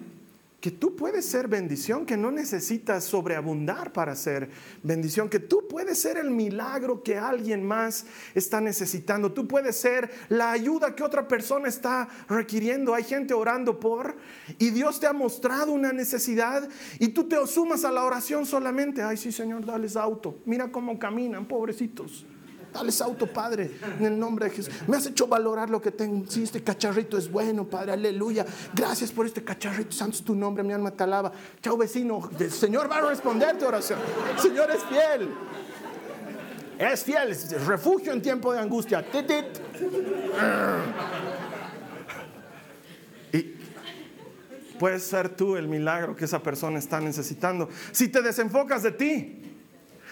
que 0.61 0.73
tú 0.73 0.97
puedes 0.97 1.25
ser 1.25 1.47
bendición, 1.47 2.05
que 2.05 2.17
no 2.17 2.33
necesitas 2.33 3.05
sobreabundar 3.05 3.93
para 3.93 4.17
ser 4.17 4.51
bendición, 4.83 5.29
que 5.29 5.39
tú 5.39 5.69
puedes 5.69 6.01
ser 6.01 6.17
el 6.17 6.33
milagro 6.33 7.03
que 7.05 7.17
alguien 7.17 7.65
más 7.65 8.07
está 8.35 8.61
necesitando, 8.61 9.33
tú 9.33 9.47
puedes 9.47 9.77
ser 9.77 10.11
la 10.29 10.51
ayuda 10.51 10.97
que 10.97 11.05
otra 11.05 11.29
persona 11.29 11.69
está 11.69 12.09
requiriendo. 12.29 12.93
Hay 12.93 13.05
gente 13.05 13.35
orando 13.35 13.79
por 13.79 14.17
y 14.59 14.71
Dios 14.71 14.99
te 14.99 15.07
ha 15.07 15.13
mostrado 15.13 15.71
una 15.71 15.93
necesidad 15.93 16.69
y 16.99 17.09
tú 17.09 17.29
te 17.29 17.37
sumas 17.47 17.85
a 17.85 17.93
la 17.93 18.05
oración 18.05 18.45
solamente. 18.45 19.01
Ay, 19.03 19.17
sí, 19.17 19.31
Señor, 19.31 19.65
dales 19.65 19.95
auto. 19.95 20.41
Mira 20.45 20.73
cómo 20.73 20.99
caminan, 20.99 21.47
pobrecitos. 21.47 22.27
Dale 22.73 22.93
auto, 23.03 23.27
Padre, 23.27 23.71
en 23.99 24.05
el 24.05 24.19
nombre 24.19 24.47
de 24.47 24.51
Jesús. 24.53 24.75
Me 24.87 24.97
has 24.97 25.07
hecho 25.07 25.27
valorar 25.27 25.71
lo 25.71 25.81
que 25.81 25.91
tengo. 25.91 26.25
Sí, 26.29 26.43
este 26.43 26.63
cacharrito 26.63 27.17
es 27.17 27.31
bueno, 27.31 27.65
Padre, 27.65 27.93
aleluya. 27.93 28.45
Gracias 28.75 29.11
por 29.11 29.27
este 29.27 29.43
cacharrito, 29.43 29.93
santo 29.93 30.17
es 30.17 30.23
tu 30.23 30.35
nombre, 30.35 30.63
mi 30.63 30.73
alma 30.73 30.91
te 30.91 31.03
alaba. 31.03 31.33
Chao, 31.63 31.77
vecino. 31.77 32.31
El 32.39 32.51
Señor 32.51 32.91
va 32.91 32.99
a 32.99 33.01
responder 33.03 33.59
tu 33.59 33.67
oración. 33.67 33.99
El 34.35 34.41
Señor 34.41 34.71
es 34.71 34.83
fiel. 34.85 35.29
Es 36.79 37.03
fiel, 37.03 37.37
refugio 37.67 38.13
en 38.13 38.23
tiempo 38.23 38.53
de 38.53 38.61
angustia. 38.61 39.05
Y 43.33 43.43
puedes 44.79 45.03
ser 45.03 45.31
tú 45.31 45.57
el 45.57 45.67
milagro 45.67 46.15
que 46.15 46.27
esa 46.27 46.41
persona 46.41 46.79
está 46.79 47.01
necesitando. 47.01 47.69
Si 47.91 48.09
te 48.09 48.23
desenfocas 48.23 48.85
de 48.85 48.93
ti, 48.93 49.48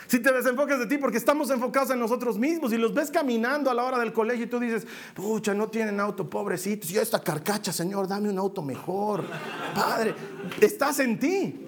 si 0.07 0.21
te 0.21 0.33
desenfocas 0.33 0.79
de 0.79 0.87
ti, 0.87 0.99
porque 0.99 1.19
estamos 1.19 1.51
enfocados 1.51 1.91
en 1.91 1.99
nosotros 1.99 2.39
mismos 2.39 2.73
y 2.73 2.77
los 2.77 2.95
ves 2.95 3.11
caminando 3.11 3.71
a 3.71 3.75
la 3.75 3.85
hora 3.85 3.99
del 3.99 4.13
colegio 4.13 4.45
y 4.45 4.49
tú 4.49 4.61
dices, 4.61 4.87
pucha, 5.15 5.55
no 5.55 5.69
tienen 5.69 5.99
auto, 6.01 6.29
pobrecitos. 6.29 6.91
Yo 6.91 7.03
esta 7.03 7.21
carcacha, 7.21 7.73
Señor, 7.73 8.07
dame 8.07 8.29
un 8.29 8.39
auto 8.39 8.63
mejor. 8.63 9.25
Padre, 9.75 10.15
estás 10.61 11.01
en 11.01 11.19
ti. 11.19 11.67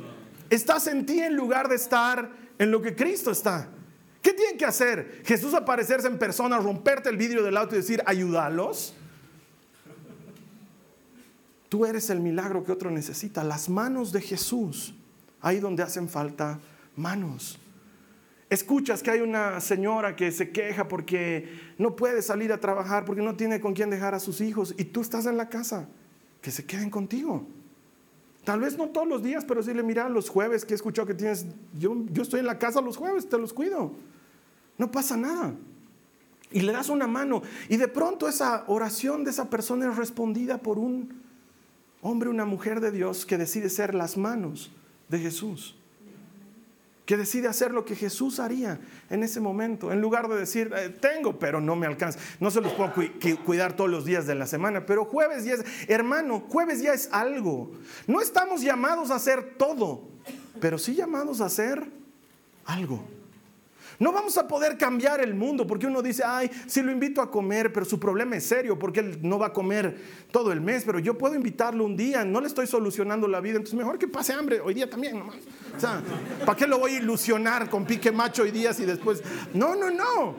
Estás 0.50 0.86
en 0.86 1.04
ti 1.04 1.20
en 1.20 1.34
lugar 1.34 1.68
de 1.68 1.74
estar 1.74 2.30
en 2.58 2.70
lo 2.70 2.80
que 2.80 2.94
Cristo 2.94 3.30
está. 3.30 3.68
¿Qué 4.22 4.32
tienen 4.32 4.56
que 4.56 4.64
hacer? 4.64 5.22
Jesús 5.24 5.54
aparecerse 5.54 6.08
en 6.08 6.18
persona, 6.18 6.58
romperte 6.58 7.08
el 7.08 7.16
vidrio 7.16 7.42
del 7.42 7.56
auto 7.56 7.74
y 7.74 7.78
decir, 7.78 8.02
ayúdalos. 8.06 8.94
Tú 11.68 11.84
eres 11.84 12.08
el 12.10 12.20
milagro 12.20 12.64
que 12.64 12.72
otro 12.72 12.90
necesita. 12.90 13.44
Las 13.44 13.68
manos 13.68 14.10
de 14.10 14.20
Jesús, 14.20 14.94
ahí 15.40 15.60
donde 15.60 15.82
hacen 15.82 16.08
falta 16.08 16.58
manos. 16.96 17.58
Escuchas 18.50 19.02
que 19.02 19.10
hay 19.10 19.20
una 19.20 19.60
señora 19.60 20.16
que 20.16 20.32
se 20.32 20.50
queja 20.50 20.88
porque 20.88 21.48
no 21.76 21.96
puede 21.96 22.22
salir 22.22 22.50
a 22.50 22.58
trabajar, 22.58 23.04
porque 23.04 23.20
no 23.20 23.36
tiene 23.36 23.60
con 23.60 23.74
quién 23.74 23.90
dejar 23.90 24.14
a 24.14 24.20
sus 24.20 24.40
hijos 24.40 24.74
y 24.78 24.84
tú 24.84 25.02
estás 25.02 25.26
en 25.26 25.36
la 25.36 25.50
casa, 25.50 25.86
que 26.40 26.50
se 26.50 26.64
queden 26.64 26.88
contigo. 26.88 27.46
Tal 28.44 28.60
vez 28.60 28.78
no 28.78 28.88
todos 28.88 29.06
los 29.06 29.22
días, 29.22 29.44
pero 29.44 29.60
le 29.60 29.82
mira, 29.82 30.08
los 30.08 30.30
jueves 30.30 30.64
que 30.64 30.72
he 30.72 30.76
escuchado 30.76 31.06
que 31.06 31.12
tienes, 31.12 31.44
yo, 31.78 31.94
yo 32.10 32.22
estoy 32.22 32.40
en 32.40 32.46
la 32.46 32.58
casa 32.58 32.80
los 32.80 32.96
jueves, 32.96 33.28
te 33.28 33.36
los 33.36 33.52
cuido. 33.52 33.92
No 34.78 34.90
pasa 34.90 35.18
nada. 35.18 35.54
Y 36.50 36.62
le 36.62 36.72
das 36.72 36.88
una 36.88 37.06
mano. 37.06 37.42
Y 37.68 37.76
de 37.76 37.88
pronto 37.88 38.26
esa 38.26 38.64
oración 38.66 39.24
de 39.24 39.30
esa 39.30 39.50
persona 39.50 39.90
es 39.90 39.96
respondida 39.98 40.56
por 40.56 40.78
un 40.78 41.20
hombre, 42.00 42.30
una 42.30 42.46
mujer 42.46 42.80
de 42.80 42.92
Dios 42.92 43.26
que 43.26 43.36
decide 43.36 43.68
ser 43.68 43.94
las 43.94 44.16
manos 44.16 44.70
de 45.10 45.18
Jesús 45.18 45.77
que 47.08 47.16
decide 47.16 47.48
hacer 47.48 47.72
lo 47.72 47.86
que 47.86 47.96
Jesús 47.96 48.38
haría 48.38 48.78
en 49.08 49.22
ese 49.22 49.40
momento, 49.40 49.90
en 49.90 49.98
lugar 50.02 50.28
de 50.28 50.36
decir, 50.36 50.70
eh, 50.76 50.90
tengo, 50.90 51.38
pero 51.38 51.58
no 51.58 51.74
me 51.74 51.86
alcanza. 51.86 52.18
No 52.38 52.50
se 52.50 52.60
los 52.60 52.74
puedo 52.74 52.92
cuidar 53.46 53.72
todos 53.72 53.88
los 53.88 54.04
días 54.04 54.26
de 54.26 54.34
la 54.34 54.46
semana, 54.46 54.84
pero 54.84 55.06
jueves 55.06 55.46
ya 55.46 55.54
es, 55.54 55.64
hermano, 55.88 56.44
jueves 56.50 56.82
ya 56.82 56.92
es 56.92 57.08
algo. 57.10 57.72
No 58.06 58.20
estamos 58.20 58.60
llamados 58.60 59.10
a 59.10 59.14
hacer 59.14 59.54
todo, 59.56 60.06
pero 60.60 60.76
sí 60.76 60.94
llamados 60.94 61.40
a 61.40 61.46
hacer 61.46 61.82
algo. 62.66 63.02
No 63.98 64.12
vamos 64.12 64.38
a 64.38 64.46
poder 64.46 64.78
cambiar 64.78 65.20
el 65.20 65.34
mundo 65.34 65.66
porque 65.66 65.86
uno 65.86 66.02
dice, 66.02 66.22
ay, 66.24 66.48
si 66.66 66.82
lo 66.82 66.92
invito 66.92 67.20
a 67.20 67.30
comer, 67.30 67.72
pero 67.72 67.84
su 67.84 67.98
problema 67.98 68.36
es 68.36 68.46
serio 68.46 68.78
porque 68.78 69.00
él 69.00 69.18
no 69.22 69.40
va 69.40 69.48
a 69.48 69.52
comer 69.52 70.00
todo 70.30 70.52
el 70.52 70.60
mes, 70.60 70.84
pero 70.86 71.00
yo 71.00 71.18
puedo 71.18 71.34
invitarlo 71.34 71.84
un 71.84 71.96
día, 71.96 72.24
no 72.24 72.40
le 72.40 72.46
estoy 72.46 72.68
solucionando 72.68 73.26
la 73.26 73.40
vida, 73.40 73.56
entonces 73.56 73.76
mejor 73.76 73.98
que 73.98 74.06
pase 74.06 74.32
hambre 74.32 74.60
hoy 74.60 74.74
día 74.74 74.88
también 74.88 75.18
nomás. 75.18 75.38
O 75.76 75.80
sea, 75.80 76.00
¿para 76.46 76.56
qué 76.56 76.68
lo 76.68 76.78
voy 76.78 76.94
a 76.94 76.98
ilusionar 76.98 77.68
con 77.68 77.84
pique 77.84 78.12
macho 78.12 78.42
hoy 78.42 78.52
día 78.52 78.70
y 78.78 78.84
después? 78.84 79.20
No, 79.52 79.74
no, 79.74 79.90
no. 79.90 80.36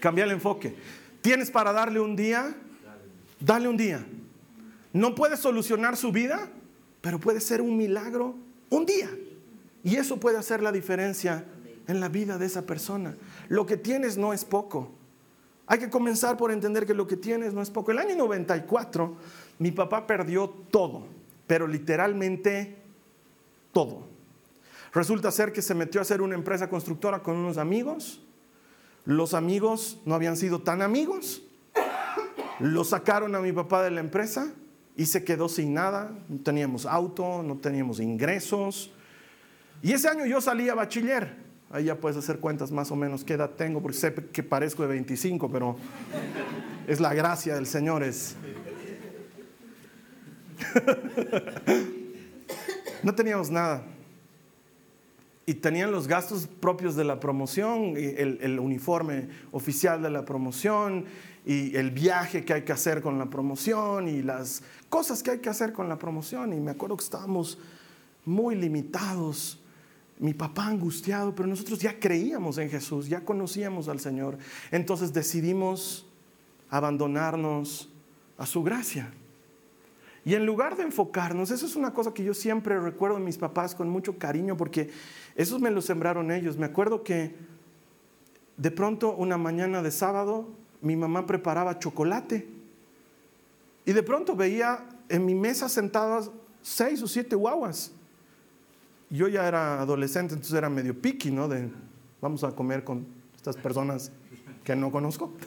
Cambia 0.00 0.24
el 0.24 0.30
enfoque. 0.30 0.74
¿Tienes 1.20 1.50
para 1.50 1.72
darle 1.72 2.00
un 2.00 2.16
día? 2.16 2.54
Dale 3.38 3.68
un 3.68 3.76
día. 3.76 4.06
no 4.94 5.14
puede 5.14 5.36
solucionar 5.36 5.98
su 5.98 6.10
vida, 6.10 6.48
pero 7.02 7.20
puede 7.20 7.42
ser 7.42 7.60
un 7.60 7.76
milagro 7.76 8.34
un 8.70 8.86
día. 8.86 9.10
Y 9.84 9.96
eso 9.96 10.18
puede 10.18 10.38
hacer 10.38 10.62
la 10.62 10.72
diferencia 10.72 11.44
en 11.88 12.00
la 12.00 12.08
vida 12.08 12.38
de 12.38 12.46
esa 12.46 12.66
persona. 12.66 13.16
Lo 13.48 13.66
que 13.66 13.76
tienes 13.76 14.16
no 14.16 14.32
es 14.32 14.44
poco. 14.44 14.92
Hay 15.66 15.78
que 15.78 15.90
comenzar 15.90 16.36
por 16.36 16.52
entender 16.52 16.86
que 16.86 16.94
lo 16.94 17.06
que 17.06 17.16
tienes 17.16 17.52
no 17.52 17.60
es 17.60 17.70
poco. 17.70 17.90
El 17.90 17.98
año 17.98 18.16
94 18.16 19.16
mi 19.58 19.72
papá 19.72 20.06
perdió 20.06 20.48
todo, 20.70 21.06
pero 21.46 21.66
literalmente 21.66 22.76
todo. 23.72 24.06
Resulta 24.92 25.30
ser 25.30 25.52
que 25.52 25.62
se 25.62 25.74
metió 25.74 26.00
a 26.00 26.02
hacer 26.02 26.22
una 26.22 26.34
empresa 26.34 26.70
constructora 26.70 27.22
con 27.22 27.36
unos 27.36 27.58
amigos. 27.58 28.22
Los 29.04 29.34
amigos 29.34 30.00
no 30.04 30.14
habían 30.14 30.36
sido 30.36 30.62
tan 30.62 30.82
amigos. 30.82 31.42
Lo 32.60 32.84
sacaron 32.84 33.34
a 33.34 33.40
mi 33.40 33.52
papá 33.52 33.82
de 33.82 33.90
la 33.90 34.00
empresa 34.00 34.52
y 34.96 35.06
se 35.06 35.24
quedó 35.24 35.48
sin 35.48 35.74
nada. 35.74 36.16
No 36.28 36.40
teníamos 36.40 36.86
auto, 36.86 37.42
no 37.42 37.58
teníamos 37.58 38.00
ingresos. 38.00 38.90
Y 39.82 39.92
ese 39.92 40.08
año 40.08 40.26
yo 40.26 40.40
salí 40.40 40.70
bachiller. 40.70 41.45
Ahí 41.70 41.84
ya 41.84 41.96
puedes 41.96 42.16
hacer 42.16 42.38
cuentas 42.38 42.70
más 42.70 42.92
o 42.92 42.96
menos 42.96 43.24
qué 43.24 43.34
edad 43.34 43.50
tengo, 43.50 43.82
porque 43.82 43.98
sé 43.98 44.14
que 44.14 44.42
parezco 44.42 44.82
de 44.82 44.88
25, 44.88 45.50
pero 45.50 45.76
es 46.86 47.00
la 47.00 47.12
gracia 47.12 47.56
del 47.56 47.66
Señor. 47.66 48.04
Es... 48.04 48.36
no 53.02 53.14
teníamos 53.14 53.50
nada. 53.50 53.82
Y 55.44 55.54
tenían 55.54 55.90
los 55.90 56.06
gastos 56.06 56.46
propios 56.46 56.94
de 56.94 57.04
la 57.04 57.18
promoción, 57.18 57.96
el, 57.96 58.38
el 58.40 58.60
uniforme 58.60 59.28
oficial 59.50 60.02
de 60.02 60.10
la 60.10 60.24
promoción, 60.24 61.04
y 61.44 61.76
el 61.76 61.90
viaje 61.90 62.44
que 62.44 62.52
hay 62.52 62.62
que 62.62 62.72
hacer 62.72 63.02
con 63.02 63.18
la 63.18 63.26
promoción, 63.26 64.08
y 64.08 64.22
las 64.22 64.62
cosas 64.88 65.22
que 65.22 65.32
hay 65.32 65.38
que 65.38 65.48
hacer 65.48 65.72
con 65.72 65.88
la 65.88 65.98
promoción. 65.98 66.52
Y 66.52 66.60
me 66.60 66.70
acuerdo 66.70 66.96
que 66.96 67.04
estábamos 67.04 67.58
muy 68.24 68.54
limitados 68.54 69.60
mi 70.18 70.32
papá 70.32 70.66
angustiado, 70.66 71.34
pero 71.34 71.48
nosotros 71.48 71.78
ya 71.78 71.98
creíamos 71.98 72.58
en 72.58 72.70
Jesús, 72.70 73.08
ya 73.08 73.24
conocíamos 73.24 73.88
al 73.88 74.00
Señor. 74.00 74.38
Entonces 74.70 75.12
decidimos 75.12 76.06
abandonarnos 76.70 77.90
a 78.38 78.46
su 78.46 78.62
gracia. 78.62 79.12
Y 80.24 80.34
en 80.34 80.44
lugar 80.44 80.76
de 80.76 80.82
enfocarnos, 80.82 81.50
eso 81.50 81.66
es 81.66 81.76
una 81.76 81.94
cosa 81.94 82.12
que 82.12 82.24
yo 82.24 82.34
siempre 82.34 82.80
recuerdo 82.80 83.16
de 83.18 83.22
mis 83.22 83.38
papás 83.38 83.74
con 83.74 83.88
mucho 83.88 84.18
cariño, 84.18 84.56
porque 84.56 84.90
esos 85.36 85.60
me 85.60 85.70
lo 85.70 85.80
sembraron 85.80 86.32
ellos. 86.32 86.56
Me 86.56 86.66
acuerdo 86.66 87.04
que 87.04 87.36
de 88.56 88.70
pronto 88.70 89.14
una 89.14 89.36
mañana 89.36 89.82
de 89.82 89.90
sábado 89.90 90.48
mi 90.80 90.96
mamá 90.96 91.26
preparaba 91.26 91.78
chocolate. 91.78 92.48
Y 93.84 93.92
de 93.92 94.02
pronto 94.02 94.34
veía 94.34 94.84
en 95.08 95.24
mi 95.24 95.34
mesa 95.34 95.68
sentadas 95.68 96.30
seis 96.60 97.00
o 97.02 97.06
siete 97.06 97.36
guaguas 97.36 97.92
yo 99.10 99.28
ya 99.28 99.46
era 99.46 99.80
adolescente, 99.80 100.34
entonces 100.34 100.56
era 100.56 100.68
medio 100.68 101.00
piqui, 101.00 101.30
¿no? 101.30 101.48
De 101.48 101.70
vamos 102.20 102.44
a 102.44 102.52
comer 102.52 102.84
con 102.84 103.06
estas 103.36 103.56
personas 103.56 104.12
que 104.64 104.74
no 104.74 104.90
conozco. 104.90 105.32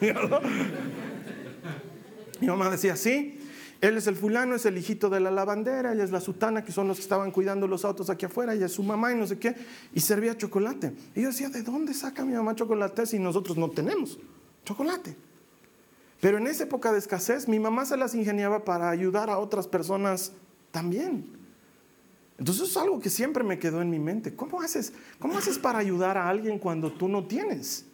Mi 2.40 2.46
mamá 2.46 2.70
decía, 2.70 2.96
sí, 2.96 3.38
él 3.80 3.96
es 3.96 4.06
el 4.06 4.16
fulano, 4.16 4.54
es 4.54 4.64
el 4.66 4.78
hijito 4.78 5.10
de 5.10 5.20
la 5.20 5.30
lavandera, 5.30 5.92
ella 5.92 6.04
es 6.04 6.10
la 6.10 6.20
sutana, 6.20 6.64
que 6.64 6.72
son 6.72 6.88
los 6.88 6.96
que 6.98 7.02
estaban 7.02 7.30
cuidando 7.30 7.66
los 7.66 7.84
autos 7.84 8.08
aquí 8.10 8.26
afuera, 8.26 8.54
ella 8.54 8.66
es 8.66 8.72
su 8.72 8.82
mamá 8.82 9.12
y 9.12 9.16
no 9.16 9.26
sé 9.26 9.38
qué, 9.38 9.54
y 9.94 10.00
servía 10.00 10.36
chocolate. 10.36 10.94
Y 11.14 11.22
yo 11.22 11.28
decía, 11.28 11.50
¿de 11.50 11.62
dónde 11.62 11.92
saca 11.94 12.24
mi 12.24 12.32
mamá 12.32 12.54
chocolate 12.54 13.06
si 13.06 13.18
nosotros 13.18 13.56
no 13.56 13.70
tenemos 13.70 14.18
chocolate? 14.64 15.16
Pero 16.20 16.36
en 16.38 16.46
esa 16.46 16.64
época 16.64 16.92
de 16.92 16.98
escasez, 16.98 17.48
mi 17.48 17.58
mamá 17.58 17.86
se 17.86 17.96
las 17.96 18.14
ingeniaba 18.14 18.64
para 18.64 18.90
ayudar 18.90 19.30
a 19.30 19.38
otras 19.38 19.66
personas 19.66 20.32
también. 20.70 21.39
Entonces 22.40 22.70
es 22.70 22.76
algo 22.78 22.98
que 23.00 23.10
siempre 23.10 23.44
me 23.44 23.58
quedó 23.58 23.82
en 23.82 23.90
mi 23.90 23.98
mente. 23.98 24.34
¿Cómo 24.34 24.62
haces, 24.62 24.94
¿Cómo 25.18 25.36
haces 25.36 25.58
para 25.58 25.78
ayudar 25.78 26.16
a 26.16 26.26
alguien 26.26 26.58
cuando 26.58 26.90
tú 26.90 27.06
no 27.06 27.26
tienes? 27.26 27.84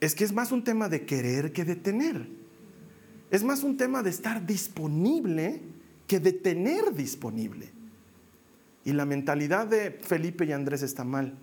Es 0.00 0.16
que 0.16 0.24
es 0.24 0.32
más 0.32 0.50
un 0.50 0.64
tema 0.64 0.88
de 0.88 1.06
querer 1.06 1.52
que 1.52 1.64
de 1.64 1.76
tener. 1.76 2.26
Es 3.30 3.44
más 3.44 3.62
un 3.62 3.76
tema 3.76 4.02
de 4.02 4.10
estar 4.10 4.44
disponible 4.44 5.62
que 6.08 6.18
de 6.18 6.32
tener 6.32 6.92
disponible. 6.92 7.70
Y 8.84 8.92
la 8.92 9.06
mentalidad 9.06 9.68
de 9.68 9.92
Felipe 9.92 10.44
y 10.44 10.50
Andrés 10.50 10.82
está 10.82 11.04
mal. 11.04 11.38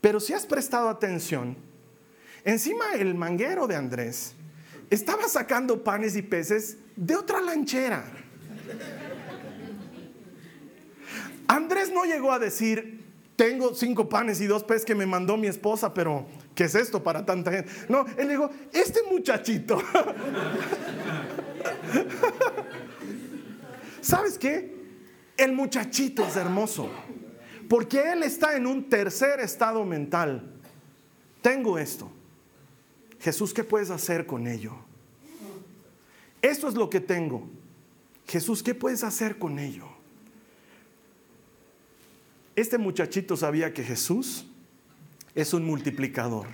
Pero 0.00 0.18
si 0.18 0.32
has 0.32 0.46
prestado 0.46 0.88
atención, 0.88 1.56
encima 2.44 2.94
el 2.98 3.14
manguero 3.14 3.68
de 3.68 3.76
Andrés 3.76 4.34
estaba 4.90 5.28
sacando 5.28 5.84
panes 5.84 6.16
y 6.16 6.22
peces 6.22 6.78
de 6.96 7.14
otra 7.14 7.40
lanchera. 7.40 8.04
Andrés 11.48 11.92
no 11.92 12.04
llegó 12.04 12.32
a 12.32 12.38
decir, 12.38 13.04
tengo 13.36 13.74
cinco 13.74 14.08
panes 14.08 14.40
y 14.40 14.46
dos 14.46 14.64
peces 14.64 14.84
que 14.84 14.94
me 14.94 15.06
mandó 15.06 15.36
mi 15.36 15.46
esposa, 15.46 15.92
pero 15.92 16.26
¿qué 16.54 16.64
es 16.64 16.74
esto 16.74 17.02
para 17.02 17.24
tanta 17.26 17.52
gente? 17.52 17.70
No, 17.88 18.06
él 18.16 18.28
dijo, 18.28 18.50
este 18.72 19.00
muchachito. 19.10 19.78
¿Sabes 24.00 24.38
qué? 24.38 24.74
El 25.36 25.52
muchachito 25.52 26.24
es 26.26 26.36
hermoso, 26.36 26.88
porque 27.68 28.12
él 28.12 28.22
está 28.22 28.56
en 28.56 28.66
un 28.66 28.88
tercer 28.88 29.40
estado 29.40 29.84
mental. 29.84 30.54
Tengo 31.42 31.78
esto. 31.78 32.10
Jesús, 33.20 33.52
¿qué 33.52 33.64
puedes 33.64 33.90
hacer 33.90 34.26
con 34.26 34.46
ello? 34.46 34.72
Esto 36.40 36.68
es 36.68 36.74
lo 36.74 36.88
que 36.88 37.00
tengo. 37.00 37.48
Jesús, 38.26 38.62
¿qué 38.62 38.74
puedes 38.74 39.04
hacer 39.04 39.38
con 39.38 39.58
ello? 39.58 39.95
Este 42.56 42.78
muchachito 42.78 43.36
sabía 43.36 43.74
que 43.74 43.84
Jesús 43.84 44.46
es 45.34 45.52
un 45.52 45.66
multiplicador. 45.66 46.46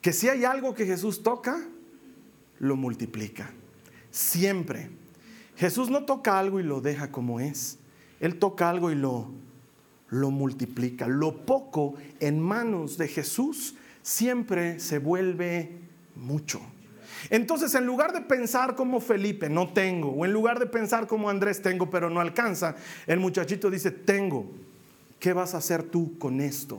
Que 0.00 0.14
si 0.14 0.28
hay 0.28 0.46
algo 0.46 0.74
que 0.74 0.86
Jesús 0.86 1.22
toca, 1.22 1.68
lo 2.58 2.74
multiplica. 2.74 3.50
Siempre. 4.10 4.88
Jesús 5.56 5.90
no 5.90 6.06
toca 6.06 6.38
algo 6.38 6.60
y 6.60 6.62
lo 6.62 6.80
deja 6.80 7.12
como 7.12 7.40
es. 7.40 7.78
Él 8.20 8.38
toca 8.38 8.70
algo 8.70 8.90
y 8.90 8.94
lo, 8.94 9.30
lo 10.08 10.30
multiplica. 10.30 11.06
Lo 11.06 11.44
poco 11.44 11.94
en 12.18 12.40
manos 12.40 12.96
de 12.96 13.08
Jesús 13.08 13.74
siempre 14.02 14.80
se 14.80 14.98
vuelve 14.98 15.78
mucho. 16.14 16.60
Entonces, 17.30 17.74
en 17.74 17.86
lugar 17.86 18.12
de 18.12 18.20
pensar 18.20 18.74
como 18.74 19.00
Felipe, 19.00 19.48
no 19.48 19.72
tengo, 19.72 20.10
o 20.10 20.24
en 20.24 20.32
lugar 20.32 20.58
de 20.58 20.66
pensar 20.66 21.06
como 21.06 21.30
Andrés, 21.30 21.62
tengo, 21.62 21.90
pero 21.90 22.10
no 22.10 22.20
alcanza, 22.20 22.76
el 23.06 23.20
muchachito 23.20 23.70
dice, 23.70 23.90
tengo, 23.90 24.50
¿qué 25.18 25.32
vas 25.32 25.54
a 25.54 25.58
hacer 25.58 25.82
tú 25.82 26.18
con 26.18 26.40
esto? 26.40 26.78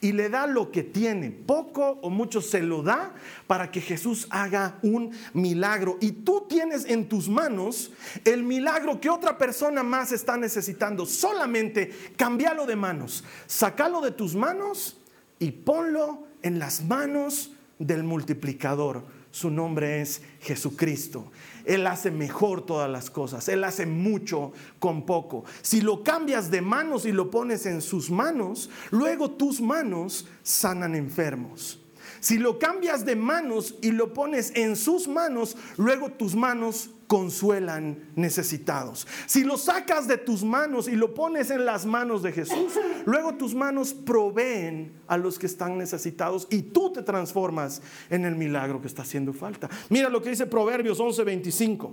Y 0.00 0.12
le 0.12 0.28
da 0.28 0.46
lo 0.46 0.70
que 0.70 0.82
tiene, 0.82 1.30
poco 1.30 1.98
o 2.02 2.10
mucho 2.10 2.40
se 2.40 2.62
lo 2.62 2.82
da 2.82 3.14
para 3.46 3.70
que 3.70 3.80
Jesús 3.80 4.26
haga 4.30 4.78
un 4.82 5.12
milagro. 5.32 5.98
Y 6.00 6.12
tú 6.12 6.46
tienes 6.48 6.84
en 6.86 7.08
tus 7.08 7.28
manos 7.28 7.92
el 8.24 8.42
milagro 8.42 9.00
que 9.00 9.10
otra 9.10 9.38
persona 9.38 9.82
más 9.82 10.12
está 10.12 10.36
necesitando. 10.36 11.06
Solamente 11.06 11.90
cambialo 12.16 12.66
de 12.66 12.76
manos, 12.76 13.24
sacalo 13.46 14.00
de 14.00 14.10
tus 14.10 14.34
manos 14.34 14.98
y 15.38 15.50
ponlo 15.50 16.26
en 16.42 16.58
las 16.58 16.84
manos 16.84 17.52
del 17.78 18.04
multiplicador 18.04 19.04
su 19.34 19.50
nombre 19.50 20.00
es 20.00 20.22
Jesucristo. 20.42 21.32
Él 21.64 21.88
hace 21.88 22.12
mejor 22.12 22.64
todas 22.64 22.88
las 22.88 23.10
cosas. 23.10 23.48
Él 23.48 23.64
hace 23.64 23.84
mucho 23.84 24.52
con 24.78 25.04
poco. 25.04 25.44
Si 25.60 25.80
lo 25.80 26.04
cambias 26.04 26.52
de 26.52 26.60
manos 26.60 27.04
y 27.04 27.10
lo 27.10 27.32
pones 27.32 27.66
en 27.66 27.82
sus 27.82 28.12
manos, 28.12 28.70
luego 28.92 29.32
tus 29.32 29.60
manos 29.60 30.28
sanan 30.44 30.94
enfermos. 30.94 31.80
Si 32.20 32.38
lo 32.38 32.60
cambias 32.60 33.04
de 33.04 33.16
manos 33.16 33.74
y 33.82 33.90
lo 33.90 34.12
pones 34.12 34.52
en 34.54 34.76
sus 34.76 35.08
manos, 35.08 35.56
luego 35.78 36.10
tus 36.12 36.36
manos 36.36 36.90
consuelan 37.06 37.98
necesitados. 38.16 39.06
Si 39.26 39.44
lo 39.44 39.56
sacas 39.56 40.08
de 40.08 40.18
tus 40.18 40.44
manos 40.44 40.88
y 40.88 40.96
lo 40.96 41.14
pones 41.14 41.50
en 41.50 41.64
las 41.64 41.86
manos 41.86 42.22
de 42.22 42.32
Jesús, 42.32 42.72
luego 43.04 43.34
tus 43.34 43.54
manos 43.54 43.92
proveen 43.92 44.92
a 45.06 45.16
los 45.16 45.38
que 45.38 45.46
están 45.46 45.78
necesitados 45.78 46.46
y 46.50 46.62
tú 46.62 46.92
te 46.92 47.02
transformas 47.02 47.82
en 48.10 48.24
el 48.24 48.36
milagro 48.36 48.80
que 48.80 48.86
está 48.86 49.02
haciendo 49.02 49.32
falta. 49.32 49.68
Mira 49.88 50.08
lo 50.08 50.22
que 50.22 50.30
dice 50.30 50.46
Proverbios 50.46 50.98
11:25. 50.98 51.90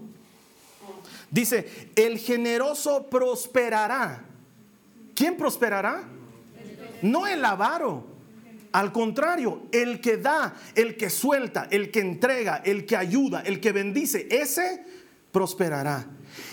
Dice, 1.29 1.65
el 1.95 2.17
generoso 2.17 3.07
prosperará. 3.09 4.25
¿Quién 5.15 5.37
prosperará? 5.37 6.03
No 7.01 7.25
el 7.25 7.43
avaro. 7.45 8.11
Al 8.73 8.91
contrario, 8.91 9.63
el 9.71 9.99
que 9.99 10.17
da, 10.17 10.55
el 10.75 10.95
que 10.95 11.09
suelta, 11.09 11.67
el 11.71 11.91
que 11.91 11.99
entrega, 11.99 12.61
el 12.63 12.85
que 12.85 12.95
ayuda, 12.95 13.41
el 13.41 13.59
que 13.59 13.71
bendice, 13.73 14.27
ese 14.29 14.85
prosperará. 15.31 16.05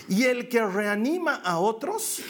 Y 0.07 0.23
el 0.23 0.49
que 0.49 0.65
reanima 0.65 1.35
a 1.35 1.59
otros 1.59 2.21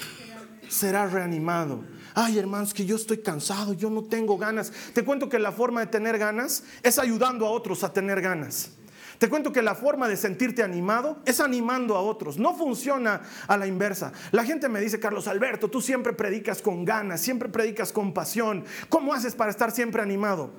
será 0.67 1.07
reanimado. 1.07 1.83
Ay, 2.15 2.37
hermanos, 2.37 2.73
que 2.73 2.85
yo 2.85 2.95
estoy 2.95 3.19
cansado, 3.19 3.73
yo 3.73 3.89
no 3.89 4.03
tengo 4.03 4.37
ganas. 4.37 4.71
Te 4.93 5.03
cuento 5.03 5.29
que 5.29 5.39
la 5.39 5.51
forma 5.51 5.81
de 5.81 5.87
tener 5.87 6.17
ganas 6.17 6.63
es 6.83 6.99
ayudando 6.99 7.45
a 7.45 7.51
otros 7.51 7.83
a 7.83 7.93
tener 7.93 8.21
ganas. 8.21 8.71
Te 9.19 9.27
cuento 9.27 9.51
que 9.51 9.61
la 9.61 9.75
forma 9.75 10.07
de 10.07 10.15
sentirte 10.15 10.63
animado 10.63 11.19
es 11.25 11.41
animando 11.41 11.97
a 11.97 12.01
otros. 12.01 12.37
No 12.37 12.55
funciona 12.55 13.21
a 13.47 13.57
la 13.57 13.67
inversa. 13.67 14.13
La 14.31 14.45
gente 14.45 14.69
me 14.69 14.79
dice, 14.79 14.99
Carlos 14.99 15.27
Alberto, 15.27 15.69
tú 15.69 15.81
siempre 15.81 16.13
predicas 16.13 16.61
con 16.61 16.85
ganas, 16.85 17.19
siempre 17.19 17.49
predicas 17.49 17.91
con 17.91 18.13
pasión. 18.13 18.63
¿Cómo 18.87 19.13
haces 19.13 19.35
para 19.35 19.51
estar 19.51 19.71
siempre 19.71 20.01
animado? 20.01 20.51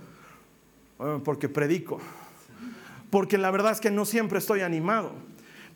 porque 1.25 1.49
predico. 1.49 1.99
Porque 3.11 3.39
la 3.39 3.51
verdad 3.51 3.73
es 3.73 3.81
que 3.81 3.91
no 3.91 4.05
siempre 4.05 4.39
estoy 4.39 4.61
animado. 4.61 5.13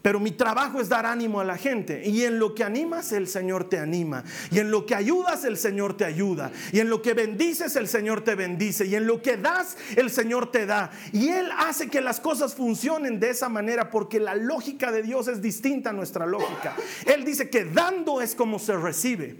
Pero 0.04 0.20
mi 0.20 0.32
trabajo 0.32 0.82
es 0.82 0.90
dar 0.90 1.06
ánimo 1.06 1.40
a 1.40 1.44
la 1.44 1.56
gente. 1.56 2.02
Y 2.04 2.24
en 2.24 2.38
lo 2.38 2.54
que 2.54 2.62
animas, 2.62 3.10
el 3.12 3.26
Señor 3.26 3.70
te 3.70 3.78
anima. 3.78 4.22
Y 4.50 4.58
en 4.58 4.70
lo 4.70 4.84
que 4.84 4.94
ayudas, 4.94 5.46
el 5.46 5.56
Señor 5.56 5.96
te 5.96 6.04
ayuda. 6.04 6.52
Y 6.72 6.80
en 6.80 6.90
lo 6.90 7.00
que 7.00 7.14
bendices, 7.14 7.74
el 7.74 7.88
Señor 7.88 8.20
te 8.20 8.34
bendice. 8.34 8.84
Y 8.84 8.96
en 8.96 9.06
lo 9.06 9.22
que 9.22 9.38
das, 9.38 9.78
el 9.96 10.10
Señor 10.10 10.52
te 10.52 10.66
da. 10.66 10.90
Y 11.10 11.30
Él 11.30 11.48
hace 11.56 11.88
que 11.88 12.02
las 12.02 12.20
cosas 12.20 12.54
funcionen 12.54 13.18
de 13.18 13.30
esa 13.30 13.48
manera 13.48 13.88
porque 13.88 14.20
la 14.20 14.34
lógica 14.34 14.92
de 14.92 15.02
Dios 15.02 15.26
es 15.26 15.40
distinta 15.40 15.88
a 15.88 15.94
nuestra 15.94 16.26
lógica. 16.26 16.76
Él 17.06 17.24
dice 17.24 17.48
que 17.48 17.64
dando 17.64 18.20
es 18.20 18.34
como 18.34 18.58
se 18.58 18.76
recibe. 18.76 19.38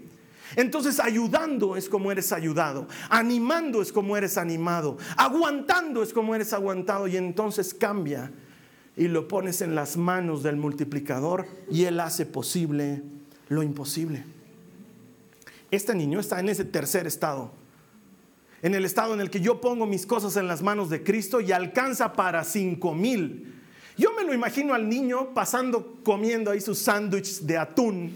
Entonces 0.55 0.99
ayudando 0.99 1.75
es 1.75 1.87
como 1.87 2.11
eres 2.11 2.31
ayudado, 2.31 2.87
animando 3.09 3.83
es 3.83 3.91
como 3.91 4.17
eres 4.17 4.35
animado, 4.35 4.97
aguantando 5.15 6.01
es 6.01 6.11
como 6.11 6.33
eres 6.33 6.53
aguantado 6.53 7.07
y 7.07 7.17
entonces 7.17 7.71
cambia 7.71 8.31
y 8.97 9.07
lo 9.07 9.27
pones 9.27 9.61
en 9.61 9.75
las 9.75 9.97
manos 9.97 10.43
del 10.43 10.55
multiplicador 10.55 11.47
y 11.69 11.83
él 11.83 11.99
hace 11.99 12.25
posible 12.25 13.01
lo 13.49 13.61
imposible. 13.61 14.23
Este 15.71 15.93
niño 15.93 16.19
está 16.19 16.39
en 16.39 16.49
ese 16.49 16.63
tercer 16.63 17.05
estado, 17.07 17.51
en 18.61 18.73
el 18.73 18.85
estado 18.85 19.13
en 19.13 19.21
el 19.21 19.29
que 19.29 19.41
yo 19.41 19.59
pongo 19.59 19.85
mis 19.85 20.05
cosas 20.05 20.37
en 20.37 20.47
las 20.47 20.61
manos 20.61 20.89
de 20.89 21.03
Cristo 21.03 21.41
y 21.41 21.51
alcanza 21.51 22.13
para 22.13 22.43
cinco 22.43 22.93
mil. 22.93 23.53
Yo 23.97 24.13
me 24.13 24.23
lo 24.23 24.33
imagino 24.33 24.73
al 24.73 24.87
niño 24.89 25.33
pasando 25.33 25.97
comiendo 26.03 26.51
ahí 26.51 26.61
sus 26.61 26.79
sándwiches 26.79 27.45
de 27.45 27.57
atún, 27.57 28.13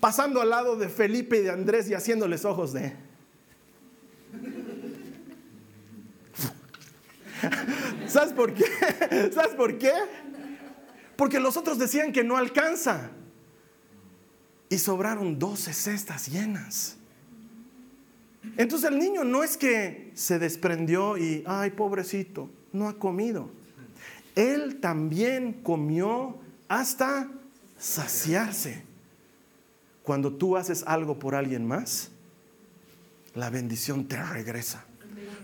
pasando 0.00 0.40
al 0.40 0.50
lado 0.50 0.76
de 0.76 0.88
Felipe 0.88 1.38
y 1.38 1.42
de 1.42 1.50
Andrés 1.50 1.88
y 1.88 1.94
haciéndoles 1.94 2.44
ojos 2.44 2.72
de... 2.72 2.94
¿Sabes 8.06 8.32
por 8.32 8.54
qué? 8.54 8.64
¿Sabes 9.32 9.54
por 9.54 9.78
qué? 9.78 9.92
Porque 11.16 11.40
los 11.40 11.56
otros 11.56 11.78
decían 11.78 12.12
que 12.12 12.24
no 12.24 12.36
alcanza. 12.36 13.10
Y 14.68 14.78
sobraron 14.78 15.38
12 15.38 15.72
cestas 15.72 16.28
llenas. 16.28 16.96
Entonces 18.56 18.90
el 18.90 18.98
niño 18.98 19.24
no 19.24 19.42
es 19.42 19.56
que 19.56 20.12
se 20.14 20.38
desprendió 20.38 21.18
y, 21.18 21.42
ay, 21.46 21.70
pobrecito, 21.70 22.48
no 22.72 22.88
ha 22.88 22.98
comido. 22.98 23.50
Él 24.34 24.78
también 24.80 25.52
comió 25.62 26.38
hasta 26.68 27.28
saciarse. 27.78 28.84
Cuando 30.04 30.32
tú 30.32 30.56
haces 30.56 30.84
algo 30.86 31.18
por 31.18 31.34
alguien 31.34 31.66
más, 31.66 32.10
la 33.34 33.50
bendición 33.50 34.06
te 34.06 34.22
regresa 34.22 34.84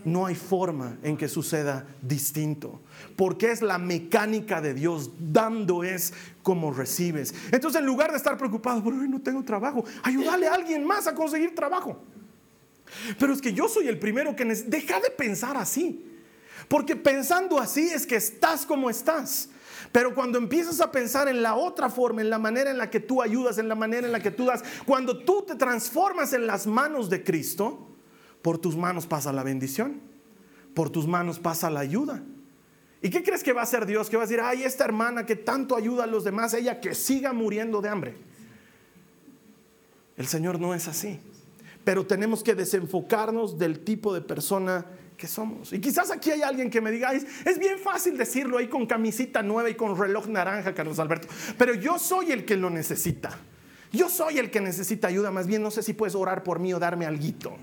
no 0.07 0.25
hay 0.25 0.35
forma 0.35 0.97
en 1.03 1.17
que 1.17 1.27
suceda 1.27 1.85
distinto. 2.01 2.79
Porque 3.17 3.51
es 3.51 3.61
la 3.61 3.77
mecánica 3.77 4.61
de 4.61 4.73
Dios. 4.73 5.11
Dando 5.19 5.83
es 5.83 6.13
como 6.41 6.71
recibes. 6.71 7.35
Entonces, 7.51 7.81
en 7.81 7.85
lugar 7.85 8.11
de 8.11 8.17
estar 8.17 8.37
preocupado, 8.37 8.81
por 8.81 8.93
no 8.93 9.21
tengo 9.21 9.43
trabajo, 9.43 9.83
ayúdale 10.03 10.47
a 10.47 10.53
alguien 10.53 10.85
más 10.85 11.07
a 11.07 11.13
conseguir 11.13 11.53
trabajo. 11.53 12.01
Pero 13.19 13.33
es 13.33 13.41
que 13.41 13.51
yo 13.51 13.67
soy 13.67 13.89
el 13.89 13.99
primero 13.99 14.33
que 14.33 14.45
deja 14.45 15.01
de 15.01 15.09
pensar 15.09 15.57
así. 15.57 16.05
Porque 16.69 16.95
pensando 16.95 17.59
así 17.59 17.89
es 17.89 18.07
que 18.07 18.15
estás 18.15 18.65
como 18.65 18.89
estás. 18.89 19.49
Pero 19.91 20.15
cuando 20.15 20.37
empiezas 20.37 20.79
a 20.79 20.89
pensar 20.89 21.27
en 21.27 21.41
la 21.41 21.55
otra 21.55 21.89
forma, 21.89 22.21
en 22.21 22.29
la 22.29 22.39
manera 22.39 22.71
en 22.71 22.77
la 22.77 22.89
que 22.89 23.01
tú 23.01 23.21
ayudas, 23.21 23.57
en 23.57 23.67
la 23.67 23.75
manera 23.75 24.07
en 24.07 24.13
la 24.13 24.21
que 24.21 24.31
tú 24.31 24.45
das, 24.45 24.63
cuando 24.85 25.17
tú 25.19 25.43
te 25.45 25.55
transformas 25.55 26.31
en 26.31 26.47
las 26.47 26.65
manos 26.65 27.09
de 27.09 27.25
Cristo, 27.25 27.86
por 28.41 28.57
tus 28.57 28.75
manos 28.75 29.07
pasa 29.07 29.33
la 29.33 29.43
bendición, 29.43 30.01
por 30.73 30.89
tus 30.89 31.07
manos 31.07 31.39
pasa 31.39 31.69
la 31.69 31.81
ayuda. 31.81 32.23
¿Y 33.01 33.09
qué 33.09 33.23
crees 33.23 33.43
que 33.43 33.53
va 33.53 33.61
a 33.61 33.63
hacer 33.63 33.85
Dios? 33.85 34.09
Que 34.09 34.17
va 34.17 34.23
a 34.23 34.25
decir, 34.25 34.41
ay, 34.41 34.63
esta 34.63 34.85
hermana 34.85 35.25
que 35.25 35.35
tanto 35.35 35.75
ayuda 35.75 36.05
a 36.05 36.07
los 36.07 36.23
demás, 36.23 36.53
ella 36.53 36.79
que 36.79 36.95
siga 36.95 37.33
muriendo 37.33 37.81
de 37.81 37.89
hambre. 37.89 38.15
El 40.17 40.27
Señor 40.27 40.59
no 40.59 40.73
es 40.73 40.87
así. 40.87 41.19
Pero 41.83 42.05
tenemos 42.05 42.43
que 42.43 42.55
desenfocarnos 42.55 43.57
del 43.57 43.79
tipo 43.79 44.13
de 44.13 44.21
persona 44.21 44.85
que 45.15 45.27
somos. 45.27 45.73
Y 45.73 45.79
quizás 45.79 46.11
aquí 46.11 46.31
hay 46.31 46.41
alguien 46.41 46.69
que 46.69 46.81
me 46.81 46.91
diga, 46.91 47.13
es, 47.13 47.59
bien 47.59 47.79
fácil 47.79 48.17
decirlo 48.17 48.57
ahí 48.57 48.67
con 48.67 48.85
camisita 48.85 49.41
nueva 49.41 49.69
y 49.69 49.75
con 49.75 49.97
reloj 49.97 50.27
naranja, 50.27 50.73
Carlos 50.73 50.99
Alberto, 50.99 51.27
pero 51.57 51.73
yo 51.73 51.97
soy 51.97 52.31
el 52.31 52.45
que 52.45 52.55
lo 52.55 52.69
necesita. 52.69 53.37
Yo 53.91 54.09
soy 54.09 54.37
el 54.37 54.51
que 54.51 54.59
necesita 54.59 55.07
ayuda, 55.07 55.31
más 55.31 55.47
bien 55.47 55.63
no 55.63 55.71
sé 55.71 55.81
si 55.81 55.93
puedes 55.93 56.13
orar 56.13 56.43
por 56.43 56.59
mí 56.59 56.73
o 56.73 56.79
darme 56.79 57.05
algo. 57.05 57.57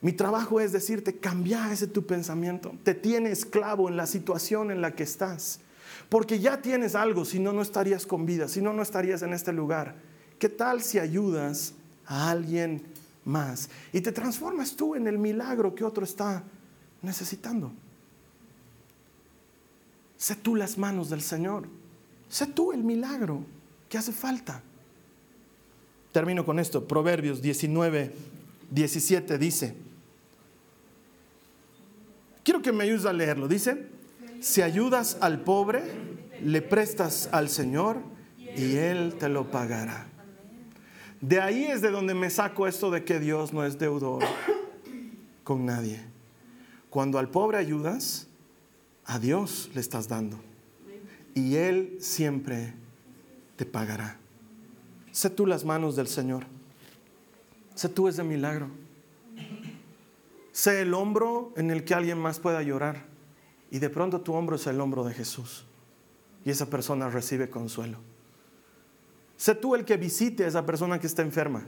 Mi 0.00 0.12
trabajo 0.12 0.60
es 0.60 0.72
decirte, 0.72 1.16
cambia 1.18 1.72
ese 1.72 1.88
tu 1.88 2.06
pensamiento. 2.06 2.72
Te 2.84 2.94
tiene 2.94 3.30
esclavo 3.30 3.88
en 3.88 3.96
la 3.96 4.06
situación 4.06 4.70
en 4.70 4.80
la 4.80 4.94
que 4.94 5.02
estás. 5.02 5.60
Porque 6.08 6.38
ya 6.38 6.62
tienes 6.62 6.94
algo, 6.94 7.24
si 7.24 7.40
no, 7.40 7.52
no 7.52 7.62
estarías 7.62 8.06
con 8.06 8.24
vida, 8.24 8.48
si 8.48 8.62
no, 8.62 8.72
no 8.72 8.82
estarías 8.82 9.22
en 9.22 9.34
este 9.34 9.52
lugar. 9.52 9.96
¿Qué 10.38 10.48
tal 10.48 10.82
si 10.82 10.98
ayudas 10.98 11.74
a 12.06 12.30
alguien 12.30 12.82
más 13.24 13.68
y 13.92 14.00
te 14.00 14.12
transformas 14.12 14.76
tú 14.76 14.94
en 14.94 15.06
el 15.06 15.18
milagro 15.18 15.74
que 15.74 15.84
otro 15.84 16.04
está 16.04 16.44
necesitando? 17.02 17.72
Sé 20.16 20.36
tú 20.36 20.54
las 20.54 20.78
manos 20.78 21.10
del 21.10 21.22
Señor. 21.22 21.68
Sé 22.28 22.46
tú 22.46 22.72
el 22.72 22.84
milagro 22.84 23.44
que 23.88 23.98
hace 23.98 24.12
falta. 24.12 24.62
Termino 26.12 26.44
con 26.44 26.58
esto. 26.58 26.86
Proverbios 26.86 27.42
19, 27.42 28.12
17 28.70 29.38
dice. 29.38 29.87
Quiero 32.48 32.62
que 32.62 32.72
me 32.72 32.84
ayudes 32.84 33.04
a 33.04 33.12
leerlo. 33.12 33.46
Dice, 33.46 33.88
si 34.40 34.62
ayudas 34.62 35.18
al 35.20 35.42
pobre, 35.42 35.82
le 36.42 36.62
prestas 36.62 37.28
al 37.30 37.50
Señor 37.50 37.98
y 38.38 38.76
Él 38.76 39.16
te 39.18 39.28
lo 39.28 39.50
pagará. 39.50 40.06
De 41.20 41.42
ahí 41.42 41.66
es 41.66 41.82
de 41.82 41.90
donde 41.90 42.14
me 42.14 42.30
saco 42.30 42.66
esto 42.66 42.90
de 42.90 43.04
que 43.04 43.20
Dios 43.20 43.52
no 43.52 43.66
es 43.66 43.78
deudor 43.78 44.24
con 45.44 45.66
nadie. 45.66 46.00
Cuando 46.88 47.18
al 47.18 47.28
pobre 47.28 47.58
ayudas, 47.58 48.28
a 49.04 49.18
Dios 49.18 49.68
le 49.74 49.82
estás 49.82 50.08
dando. 50.08 50.40
Y 51.34 51.56
Él 51.56 51.98
siempre 52.00 52.72
te 53.56 53.66
pagará. 53.66 54.16
Sé 55.12 55.28
tú 55.28 55.44
las 55.44 55.66
manos 55.66 55.96
del 55.96 56.08
Señor. 56.08 56.46
Sé 57.74 57.90
tú 57.90 58.08
ese 58.08 58.24
milagro. 58.24 58.70
Sé 60.58 60.80
el 60.80 60.92
hombro 60.92 61.52
en 61.56 61.70
el 61.70 61.84
que 61.84 61.94
alguien 61.94 62.18
más 62.18 62.40
pueda 62.40 62.60
llorar. 62.64 63.04
Y 63.70 63.78
de 63.78 63.90
pronto 63.90 64.22
tu 64.22 64.34
hombro 64.34 64.56
es 64.56 64.66
el 64.66 64.80
hombro 64.80 65.04
de 65.04 65.14
Jesús. 65.14 65.64
Y 66.44 66.50
esa 66.50 66.68
persona 66.68 67.08
recibe 67.08 67.48
consuelo. 67.48 67.98
Sé 69.36 69.54
tú 69.54 69.76
el 69.76 69.84
que 69.84 69.96
visite 69.96 70.44
a 70.44 70.48
esa 70.48 70.66
persona 70.66 70.98
que 70.98 71.06
está 71.06 71.22
enferma. 71.22 71.64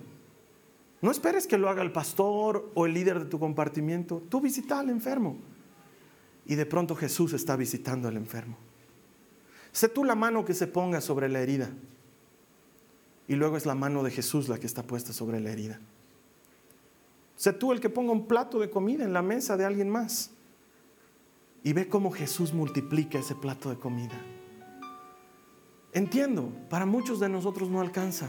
No 1.03 1.12
esperes 1.12 1.46
que 1.46 1.57
lo 1.57 1.68
haga 1.68 1.83
el 1.83 1.92
pastor 1.92 2.68
o 2.74 2.85
el 2.85 2.94
líder 2.94 3.20
de 3.20 3.26
tu 3.26 3.38
compartimiento. 3.38 4.24
Tú 4.29 4.40
visita 4.40 4.81
al 4.81 4.90
enfermo. 4.90 5.38
Y 6.44 6.57
de 6.57 6.66
pronto 6.66 6.96
Jesús 6.96 7.33
está 7.33 7.55
visitando 7.55 8.09
al 8.09 8.16
enfermo. 8.16 8.57
Sé 9.70 9.88
tú 9.88 10.03
la 10.03 10.16
mano 10.16 10.44
que 10.44 10.53
se 10.53 10.66
ponga 10.66 11.00
sobre 11.00 11.29
la 11.29 11.40
herida. 11.40 11.70
Y 13.29 13.37
luego 13.37 13.57
es 13.57 13.66
la 13.66 13.76
mano 13.76 14.03
de 14.03 14.11
Jesús 14.11 14.49
la 14.49 14.59
que 14.59 14.66
está 14.66 14.82
puesta 14.82 15.12
sobre 15.12 15.38
la 15.38 15.53
herida. 15.53 15.78
Sé 17.41 17.55
tú 17.55 17.72
el 17.72 17.80
que 17.80 17.88
ponga 17.88 18.12
un 18.12 18.26
plato 18.26 18.59
de 18.59 18.68
comida 18.68 19.03
en 19.03 19.14
la 19.14 19.22
mesa 19.22 19.57
de 19.57 19.64
alguien 19.64 19.88
más. 19.88 20.30
Y 21.64 21.72
ve 21.72 21.88
cómo 21.88 22.11
Jesús 22.11 22.53
multiplica 22.53 23.18
ese 23.18 23.34
plato 23.34 23.70
de 23.70 23.76
comida. 23.76 24.20
Entiendo, 25.95 26.53
para 26.68 26.84
muchos 26.84 27.18
de 27.18 27.30
nosotros 27.30 27.70
no 27.70 27.80
alcanza, 27.80 28.28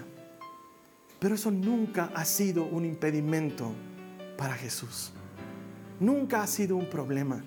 pero 1.20 1.36
eso 1.36 1.52
nunca 1.52 2.10
ha 2.16 2.24
sido 2.24 2.64
un 2.64 2.86
impedimento 2.86 3.74
para 4.38 4.54
Jesús. 4.54 5.12
Nunca 6.00 6.42
ha 6.42 6.48
sido 6.48 6.78
un 6.78 6.90
problema. 6.90 7.44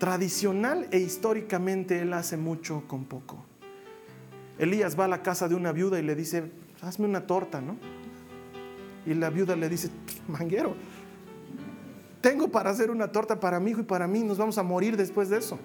Tradicional 0.00 0.88
e 0.90 0.98
históricamente 0.98 2.00
Él 2.00 2.12
hace 2.12 2.36
mucho 2.36 2.82
con 2.88 3.04
poco. 3.04 3.44
Elías 4.58 4.98
va 4.98 5.04
a 5.04 5.08
la 5.08 5.22
casa 5.22 5.46
de 5.46 5.54
una 5.54 5.70
viuda 5.70 6.00
y 6.00 6.02
le 6.02 6.16
dice, 6.16 6.50
hazme 6.82 7.06
una 7.06 7.24
torta, 7.24 7.60
¿no? 7.60 7.76
Y 9.08 9.14
la 9.14 9.30
viuda 9.30 9.56
le 9.56 9.70
dice, 9.70 9.88
manguero, 10.28 10.74
tengo 12.20 12.48
para 12.48 12.68
hacer 12.68 12.90
una 12.90 13.10
torta 13.10 13.40
para 13.40 13.58
mi 13.58 13.70
hijo 13.70 13.80
y 13.80 13.84
para 13.84 14.06
mí, 14.06 14.20
nos 14.22 14.36
vamos 14.36 14.58
a 14.58 14.62
morir 14.62 14.98
después 14.98 15.30
de 15.30 15.38
eso. 15.38 15.58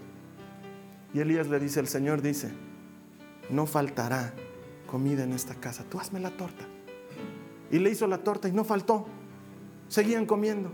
Y 1.13 1.19
Elías 1.19 1.49
le 1.49 1.59
dice, 1.59 1.81
el 1.81 1.87
Señor 1.89 2.21
dice, 2.21 2.53
no 3.49 3.65
faltará 3.65 4.33
comida 4.87 5.25
en 5.25 5.33
esta 5.33 5.55
casa, 5.55 5.83
tú 5.89 5.99
hazme 5.99 6.21
la 6.21 6.31
torta. 6.31 6.63
Y 7.69 7.79
le 7.79 7.89
hizo 7.89 8.07
la 8.07 8.19
torta 8.19 8.47
y 8.47 8.53
no 8.53 8.63
faltó, 8.63 9.07
seguían 9.89 10.25
comiendo. 10.25 10.71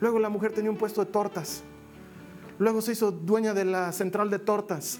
Luego 0.00 0.18
la 0.18 0.30
mujer 0.30 0.52
tenía 0.52 0.70
un 0.70 0.78
puesto 0.78 1.04
de 1.04 1.10
tortas. 1.10 1.62
Luego 2.58 2.80
se 2.80 2.92
hizo 2.92 3.10
dueña 3.10 3.52
de 3.52 3.66
la 3.66 3.92
central 3.92 4.30
de 4.30 4.38
tortas. 4.38 4.98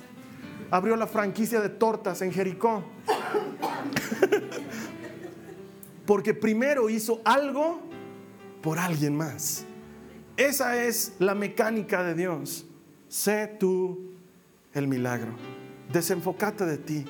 Abrió 0.71 0.95
la 0.95 1.07
franquicia 1.07 1.63
de 1.63 1.71
tortas 1.71 2.21
en 2.21 2.33
Jericó. 2.33 2.85
Porque 6.09 6.33
primero 6.33 6.89
hizo 6.89 7.21
algo 7.23 7.83
por 8.63 8.79
alguien 8.79 9.15
más. 9.15 9.67
Esa 10.39 10.83
es 10.83 11.13
la 11.19 11.35
mecánica 11.35 12.03
de 12.03 12.15
Dios. 12.15 12.65
Sé 13.09 13.47
tú 13.61 14.15
el 14.73 14.89
milagro. 14.89 15.33
Desenfócate 15.93 16.65
de 16.65 16.79
ti. 16.79 17.05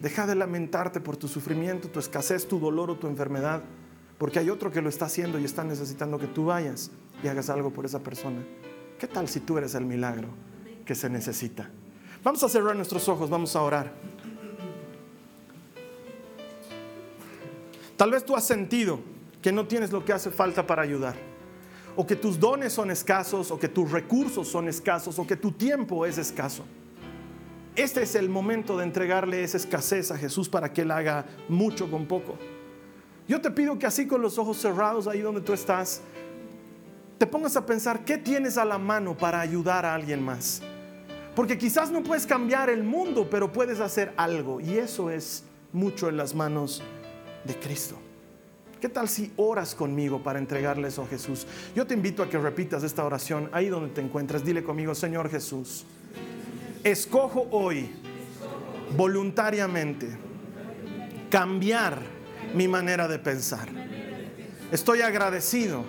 Deja 0.00 0.26
de 0.26 0.36
lamentarte 0.36 1.02
por 1.02 1.18
tu 1.18 1.28
sufrimiento, 1.28 1.90
tu 1.90 1.98
escasez, 1.98 2.48
tu 2.48 2.58
dolor 2.58 2.88
o 2.88 2.96
tu 2.96 3.08
enfermedad, 3.08 3.62
porque 4.16 4.38
hay 4.38 4.48
otro 4.48 4.70
que 4.70 4.80
lo 4.80 4.88
está 4.88 5.04
haciendo 5.04 5.38
y 5.38 5.44
está 5.44 5.62
necesitando 5.62 6.18
que 6.18 6.26
tú 6.26 6.46
vayas 6.46 6.90
y 7.22 7.28
hagas 7.28 7.50
algo 7.50 7.74
por 7.74 7.84
esa 7.84 7.98
persona. 7.98 8.42
¿Qué 8.98 9.06
tal 9.06 9.28
si 9.28 9.40
tú 9.40 9.58
eres 9.58 9.74
el 9.74 9.84
milagro 9.84 10.28
que 10.86 10.94
se 10.94 11.10
necesita? 11.10 11.68
Vamos 12.24 12.42
a 12.42 12.48
cerrar 12.48 12.74
nuestros 12.74 13.06
ojos, 13.06 13.28
vamos 13.28 13.54
a 13.54 13.60
orar. 13.60 13.92
Tal 18.00 18.10
vez 18.10 18.24
tú 18.24 18.34
has 18.34 18.44
sentido 18.44 18.98
que 19.42 19.52
no 19.52 19.66
tienes 19.66 19.92
lo 19.92 20.02
que 20.02 20.14
hace 20.14 20.30
falta 20.30 20.66
para 20.66 20.80
ayudar, 20.80 21.16
o 21.94 22.06
que 22.06 22.16
tus 22.16 22.40
dones 22.40 22.72
son 22.72 22.90
escasos, 22.90 23.50
o 23.50 23.58
que 23.58 23.68
tus 23.68 23.90
recursos 23.90 24.48
son 24.48 24.68
escasos, 24.68 25.18
o 25.18 25.26
que 25.26 25.36
tu 25.36 25.52
tiempo 25.52 26.06
es 26.06 26.16
escaso. 26.16 26.64
Este 27.76 28.02
es 28.02 28.14
el 28.14 28.30
momento 28.30 28.78
de 28.78 28.84
entregarle 28.84 29.44
esa 29.44 29.58
escasez 29.58 30.10
a 30.10 30.16
Jesús 30.16 30.48
para 30.48 30.72
que 30.72 30.80
Él 30.80 30.90
haga 30.92 31.26
mucho 31.46 31.90
con 31.90 32.06
poco. 32.06 32.38
Yo 33.28 33.38
te 33.42 33.50
pido 33.50 33.78
que 33.78 33.84
así 33.84 34.06
con 34.06 34.22
los 34.22 34.38
ojos 34.38 34.56
cerrados, 34.56 35.06
ahí 35.06 35.20
donde 35.20 35.42
tú 35.42 35.52
estás, 35.52 36.00
te 37.18 37.26
pongas 37.26 37.54
a 37.56 37.66
pensar 37.66 38.06
qué 38.06 38.16
tienes 38.16 38.56
a 38.56 38.64
la 38.64 38.78
mano 38.78 39.14
para 39.14 39.42
ayudar 39.42 39.84
a 39.84 39.94
alguien 39.94 40.24
más. 40.24 40.62
Porque 41.36 41.58
quizás 41.58 41.90
no 41.90 42.02
puedes 42.02 42.26
cambiar 42.26 42.70
el 42.70 42.82
mundo, 42.82 43.28
pero 43.28 43.52
puedes 43.52 43.78
hacer 43.78 44.14
algo. 44.16 44.58
Y 44.58 44.78
eso 44.78 45.10
es 45.10 45.44
mucho 45.74 46.08
en 46.08 46.16
las 46.16 46.34
manos 46.34 46.82
de 46.82 46.99
Cristo. 47.60 47.96
¿Qué 48.80 48.88
tal 48.88 49.08
si 49.08 49.32
oras 49.36 49.74
conmigo 49.74 50.22
para 50.22 50.38
entregarle 50.38 50.88
eso 50.88 51.02
a 51.02 51.06
Jesús? 51.06 51.46
Yo 51.74 51.86
te 51.86 51.94
invito 51.94 52.22
a 52.22 52.28
que 52.30 52.38
repitas 52.38 52.82
esta 52.82 53.04
oración 53.04 53.50
ahí 53.52 53.68
donde 53.68 53.90
te 53.90 54.00
encuentres. 54.00 54.44
Dile 54.44 54.62
conmigo, 54.62 54.94
Señor 54.94 55.28
Jesús 55.30 55.84
escojo 56.84 57.46
hoy 57.50 57.90
voluntariamente 58.96 60.08
cambiar 61.30 62.00
mi 62.54 62.66
manera 62.66 63.06
de 63.06 63.18
pensar. 63.18 63.68
Estoy 64.72 65.02
agradecido 65.02 65.84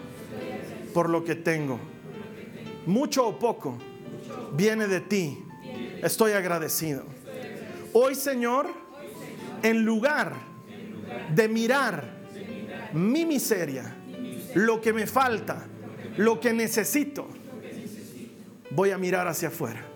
por 0.93 1.09
lo 1.09 1.23
que 1.23 1.35
tengo. 1.35 1.79
Mucho 2.85 3.27
o 3.27 3.39
poco 3.39 3.77
viene 4.53 4.87
de 4.87 5.01
ti. 5.01 5.43
Estoy 6.01 6.33
agradecido. 6.33 7.03
Hoy, 7.93 8.15
Señor, 8.15 8.67
en 9.63 9.85
lugar 9.85 10.50
de 11.33 11.47
mirar 11.47 12.03
mi 12.93 13.25
miseria, 13.25 13.95
lo 14.55 14.81
que 14.81 14.93
me 14.93 15.07
falta, 15.07 15.65
lo 16.17 16.39
que 16.39 16.53
necesito, 16.53 17.27
voy 18.71 18.91
a 18.91 18.97
mirar 18.97 19.27
hacia 19.27 19.49
afuera 19.49 19.91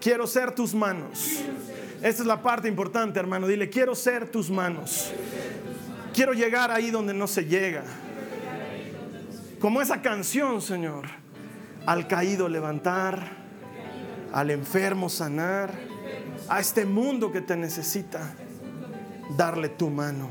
Quiero 0.00 0.26
ser 0.26 0.52
tus 0.52 0.74
manos. 0.74 1.40
Esta 2.02 2.22
es 2.22 2.26
la 2.26 2.40
parte 2.40 2.68
importante, 2.68 3.18
hermano. 3.18 3.48
Dile, 3.48 3.68
quiero 3.68 3.94
ser 3.94 4.30
tus 4.30 4.48
manos. 4.48 5.12
Quiero 6.14 6.32
llegar 6.32 6.70
ahí 6.70 6.90
donde 6.90 7.12
no 7.12 7.26
se 7.26 7.44
llega. 7.44 7.82
Como 9.58 9.82
esa 9.82 10.00
canción, 10.00 10.62
Señor. 10.62 11.06
Al 11.84 12.06
caído 12.06 12.48
levantar, 12.48 13.22
al 14.32 14.50
enfermo 14.50 15.08
sanar, 15.08 15.72
a 16.48 16.60
este 16.60 16.84
mundo 16.84 17.32
que 17.32 17.40
te 17.40 17.56
necesita, 17.56 18.34
darle 19.36 19.68
tu 19.68 19.90
mano. 19.90 20.30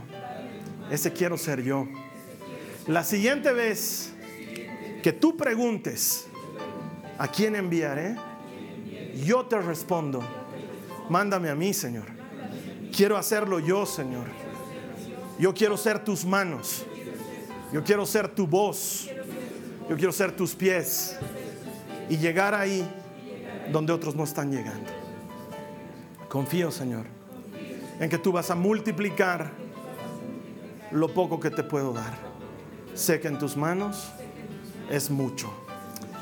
Ese 0.89 1.11
quiero 1.11 1.37
ser 1.37 1.61
yo. 1.61 1.87
La 2.87 3.03
siguiente 3.03 3.51
vez 3.51 4.13
que 5.03 5.11
tú 5.11 5.35
preguntes, 5.35 6.27
¿a 7.17 7.27
quién 7.27 7.55
enviaré? 7.55 8.15
yo 9.23 9.45
te 9.45 9.59
respondo, 9.59 10.21
mándame 11.09 11.49
a 11.49 11.55
mí, 11.55 11.73
Señor. 11.73 12.05
Quiero 12.95 13.17
hacerlo 13.17 13.59
yo, 13.59 13.85
Señor. 13.85 14.27
Yo 15.39 15.53
quiero 15.53 15.77
ser 15.77 16.03
tus 16.03 16.25
manos. 16.25 16.85
Yo 17.71 17.83
quiero 17.83 18.05
ser 18.05 18.29
tu 18.29 18.47
voz. 18.47 19.09
Yo 19.89 19.95
quiero 19.95 20.11
ser 20.11 20.35
tus 20.35 20.55
pies. 20.55 21.17
Y 22.09 22.17
llegar 22.17 22.53
ahí 22.53 22.87
donde 23.71 23.93
otros 23.93 24.15
no 24.15 24.23
están 24.23 24.51
llegando. 24.51 24.89
Confío, 26.29 26.71
Señor, 26.71 27.05
en 27.99 28.09
que 28.09 28.17
tú 28.17 28.31
vas 28.31 28.49
a 28.51 28.55
multiplicar 28.55 29.51
lo 30.91 31.13
poco 31.13 31.39
que 31.39 31.51
te 31.51 31.63
puedo 31.63 31.93
dar. 31.93 32.13
Sé 32.93 33.19
que 33.19 33.27
en 33.27 33.37
tus 33.37 33.57
manos 33.57 34.11
es 34.89 35.09
mucho. 35.09 35.51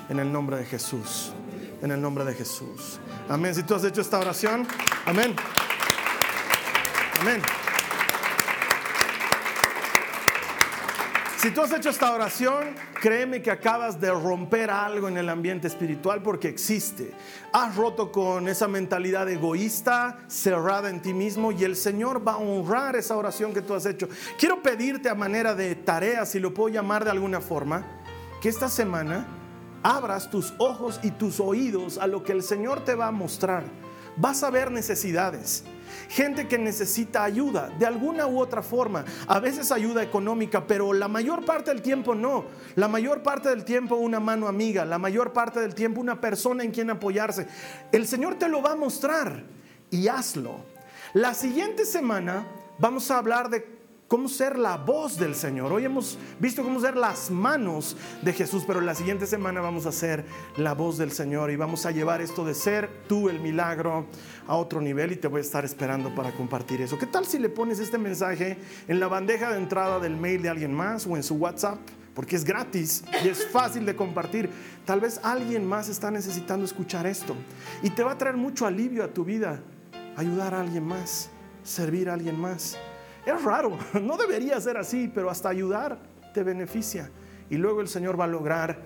En 0.09 0.19
el 0.19 0.31
nombre 0.31 0.57
de 0.57 0.65
Jesús 0.65 1.33
en 1.81 1.91
el 1.91 2.01
nombre 2.01 2.25
de 2.25 2.33
Jesús. 2.33 2.99
Amén. 3.29 3.53
Si 3.53 3.63
tú 3.63 3.75
has 3.75 3.83
hecho 3.83 4.01
esta 4.01 4.19
oración, 4.19 4.67
amén. 5.05 5.35
Amén. 7.21 7.41
Si 11.45 11.51
tú 11.51 11.61
has 11.61 11.71
hecho 11.73 11.91
esta 11.91 12.11
oración, 12.11 12.73
créeme 12.99 13.39
que 13.39 13.51
acabas 13.51 14.01
de 14.01 14.09
romper 14.09 14.71
algo 14.71 15.07
en 15.07 15.15
el 15.15 15.29
ambiente 15.29 15.67
espiritual 15.67 16.23
porque 16.23 16.47
existe. 16.47 17.11
Has 17.53 17.75
roto 17.75 18.11
con 18.11 18.47
esa 18.47 18.67
mentalidad 18.67 19.29
egoísta, 19.29 20.17
cerrada 20.25 20.89
en 20.89 21.03
ti 21.03 21.13
mismo 21.13 21.51
y 21.51 21.63
el 21.63 21.75
Señor 21.75 22.27
va 22.27 22.31
a 22.31 22.37
honrar 22.37 22.95
esa 22.95 23.15
oración 23.15 23.53
que 23.53 23.61
tú 23.61 23.75
has 23.75 23.85
hecho. 23.85 24.09
Quiero 24.39 24.63
pedirte 24.63 25.07
a 25.07 25.13
manera 25.13 25.53
de 25.53 25.75
tarea, 25.75 26.25
si 26.25 26.39
lo 26.39 26.51
puedo 26.51 26.73
llamar 26.73 27.05
de 27.05 27.11
alguna 27.11 27.39
forma, 27.39 27.85
que 28.41 28.49
esta 28.49 28.67
semana 28.67 29.27
abras 29.83 30.31
tus 30.31 30.51
ojos 30.57 30.99
y 31.03 31.11
tus 31.11 31.39
oídos 31.39 31.99
a 31.99 32.07
lo 32.07 32.23
que 32.23 32.31
el 32.31 32.41
Señor 32.41 32.83
te 32.83 32.95
va 32.95 33.05
a 33.05 33.11
mostrar. 33.11 33.84
Vas 34.17 34.43
a 34.43 34.49
ver 34.49 34.71
necesidades. 34.71 35.63
Gente 36.09 36.47
que 36.47 36.57
necesita 36.57 37.23
ayuda 37.23 37.69
de 37.79 37.85
alguna 37.85 38.27
u 38.27 38.39
otra 38.39 38.61
forma. 38.61 39.05
A 39.27 39.39
veces 39.39 39.71
ayuda 39.71 40.03
económica, 40.03 40.67
pero 40.67 40.93
la 40.93 41.07
mayor 41.07 41.43
parte 41.45 41.71
del 41.71 41.81
tiempo 41.81 42.15
no. 42.15 42.45
La 42.75 42.87
mayor 42.87 43.23
parte 43.23 43.49
del 43.49 43.65
tiempo 43.65 43.95
una 43.95 44.19
mano 44.19 44.47
amiga. 44.47 44.85
La 44.85 44.97
mayor 44.97 45.33
parte 45.33 45.59
del 45.59 45.75
tiempo 45.75 46.01
una 46.01 46.21
persona 46.21 46.63
en 46.63 46.71
quien 46.71 46.89
apoyarse. 46.89 47.47
El 47.91 48.07
Señor 48.07 48.35
te 48.35 48.47
lo 48.47 48.61
va 48.61 48.71
a 48.71 48.75
mostrar 48.75 49.43
y 49.89 50.07
hazlo. 50.07 50.65
La 51.13 51.33
siguiente 51.33 51.85
semana 51.85 52.45
vamos 52.77 53.09
a 53.09 53.17
hablar 53.17 53.49
de 53.49 53.74
cómo 54.07 54.29
ser 54.29 54.57
la 54.57 54.77
voz 54.77 55.17
del 55.17 55.33
Señor. 55.33 55.71
Hoy 55.71 55.85
hemos 55.85 56.17
visto 56.39 56.63
cómo 56.63 56.79
ser 56.79 56.95
las 56.95 57.31
manos 57.31 57.97
de 58.21 58.33
Jesús, 58.33 58.63
pero 58.67 58.81
la 58.81 58.93
siguiente 58.93 59.25
semana 59.25 59.61
vamos 59.61 59.85
a 59.85 59.91
ser 59.91 60.25
la 60.57 60.73
voz 60.73 60.97
del 60.97 61.11
Señor 61.11 61.49
y 61.49 61.55
vamos 61.55 61.85
a 61.85 61.91
llevar 61.91 62.21
esto 62.21 62.45
de 62.45 62.53
ser 62.53 62.89
tú 63.07 63.29
el 63.29 63.39
milagro 63.39 64.05
a 64.47 64.55
otro 64.55 64.79
nivel 64.79 65.11
y 65.11 65.15
te 65.15 65.27
voy 65.27 65.39
a 65.39 65.41
estar 65.41 65.65
esperando 65.65 66.13
para 66.13 66.31
compartir 66.33 66.81
eso. 66.81 66.99
¿Qué 66.99 67.07
tal 67.07 67.25
si 67.25 67.39
le 67.39 67.49
pones 67.49 67.79
este 67.79 67.97
mensaje 67.97 68.57
en 68.87 68.99
la 68.99 69.07
bandeja 69.07 69.51
de 69.51 69.57
entrada 69.57 69.99
del 69.99 70.15
mail 70.15 70.41
de 70.41 70.49
alguien 70.49 70.73
más 70.73 71.07
o 71.07 71.15
en 71.15 71.23
su 71.23 71.35
WhatsApp? 71.35 71.79
Porque 72.13 72.37
es 72.37 72.45
gratis 72.45 73.03
y 73.25 73.27
es 73.27 73.45
fácil 73.47 73.85
de 73.85 73.95
compartir. 73.95 74.49
Tal 74.85 75.01
vez 75.01 75.19
alguien 75.23 75.67
más 75.67 75.89
está 75.89 76.11
necesitando 76.11 76.63
escuchar 76.63 77.05
esto 77.07 77.35
y 77.83 77.89
te 77.89 78.03
va 78.03 78.11
a 78.13 78.17
traer 78.17 78.37
mucho 78.37 78.65
alivio 78.65 79.03
a 79.03 79.09
tu 79.09 79.25
vida. 79.25 79.59
Ayudar 80.15 80.53
a 80.53 80.61
alguien 80.61 80.85
más, 80.85 81.29
servir 81.63 82.09
a 82.09 82.13
alguien 82.13 82.39
más. 82.39 82.77
Es 83.25 83.43
raro, 83.43 83.77
no 84.01 84.17
debería 84.17 84.59
ser 84.61 84.77
así, 84.77 85.11
pero 85.13 85.29
hasta 85.29 85.49
ayudar 85.49 85.97
te 86.33 86.43
beneficia. 86.43 87.09
Y 87.49 87.57
luego 87.57 87.81
el 87.81 87.87
Señor 87.87 88.19
va 88.19 88.25
a 88.25 88.27
lograr 88.27 88.79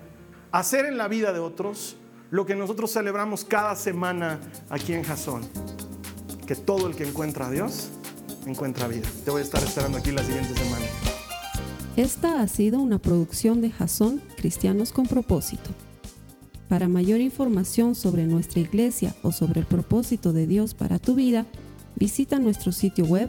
hacer 0.52 0.86
en 0.86 0.96
la 0.96 1.08
vida 1.08 1.32
de 1.32 1.38
otros 1.38 1.96
lo 2.30 2.46
que 2.46 2.54
nosotros 2.54 2.92
celebramos 2.92 3.44
cada 3.44 3.74
semana 3.74 4.40
aquí 4.68 4.92
en 4.92 5.02
Jasón. 5.02 5.42
Que 6.46 6.54
todo 6.54 6.86
el 6.86 6.96
que 6.96 7.06
encuentra 7.06 7.46
a 7.46 7.50
Dios 7.50 7.90
encuentra 8.46 8.88
vida. 8.88 9.06
Te 9.24 9.30
voy 9.30 9.40
a 9.40 9.44
estar 9.44 9.62
esperando 9.62 9.98
aquí 9.98 10.10
la 10.12 10.22
siguiente 10.22 10.54
semana. 10.54 10.84
Esta 11.96 12.40
ha 12.40 12.48
sido 12.48 12.80
una 12.80 12.98
producción 12.98 13.60
de 13.60 13.70
Jasón 13.70 14.22
Cristianos 14.36 14.92
con 14.92 15.06
propósito. 15.06 15.70
Para 16.68 16.88
mayor 16.88 17.20
información 17.20 17.94
sobre 17.94 18.26
nuestra 18.26 18.60
iglesia 18.60 19.14
o 19.22 19.32
sobre 19.32 19.60
el 19.60 19.66
propósito 19.66 20.32
de 20.32 20.46
Dios 20.46 20.74
para 20.74 20.98
tu 20.98 21.14
vida, 21.14 21.46
visita 21.96 22.38
nuestro 22.38 22.70
sitio 22.70 23.04
web 23.04 23.28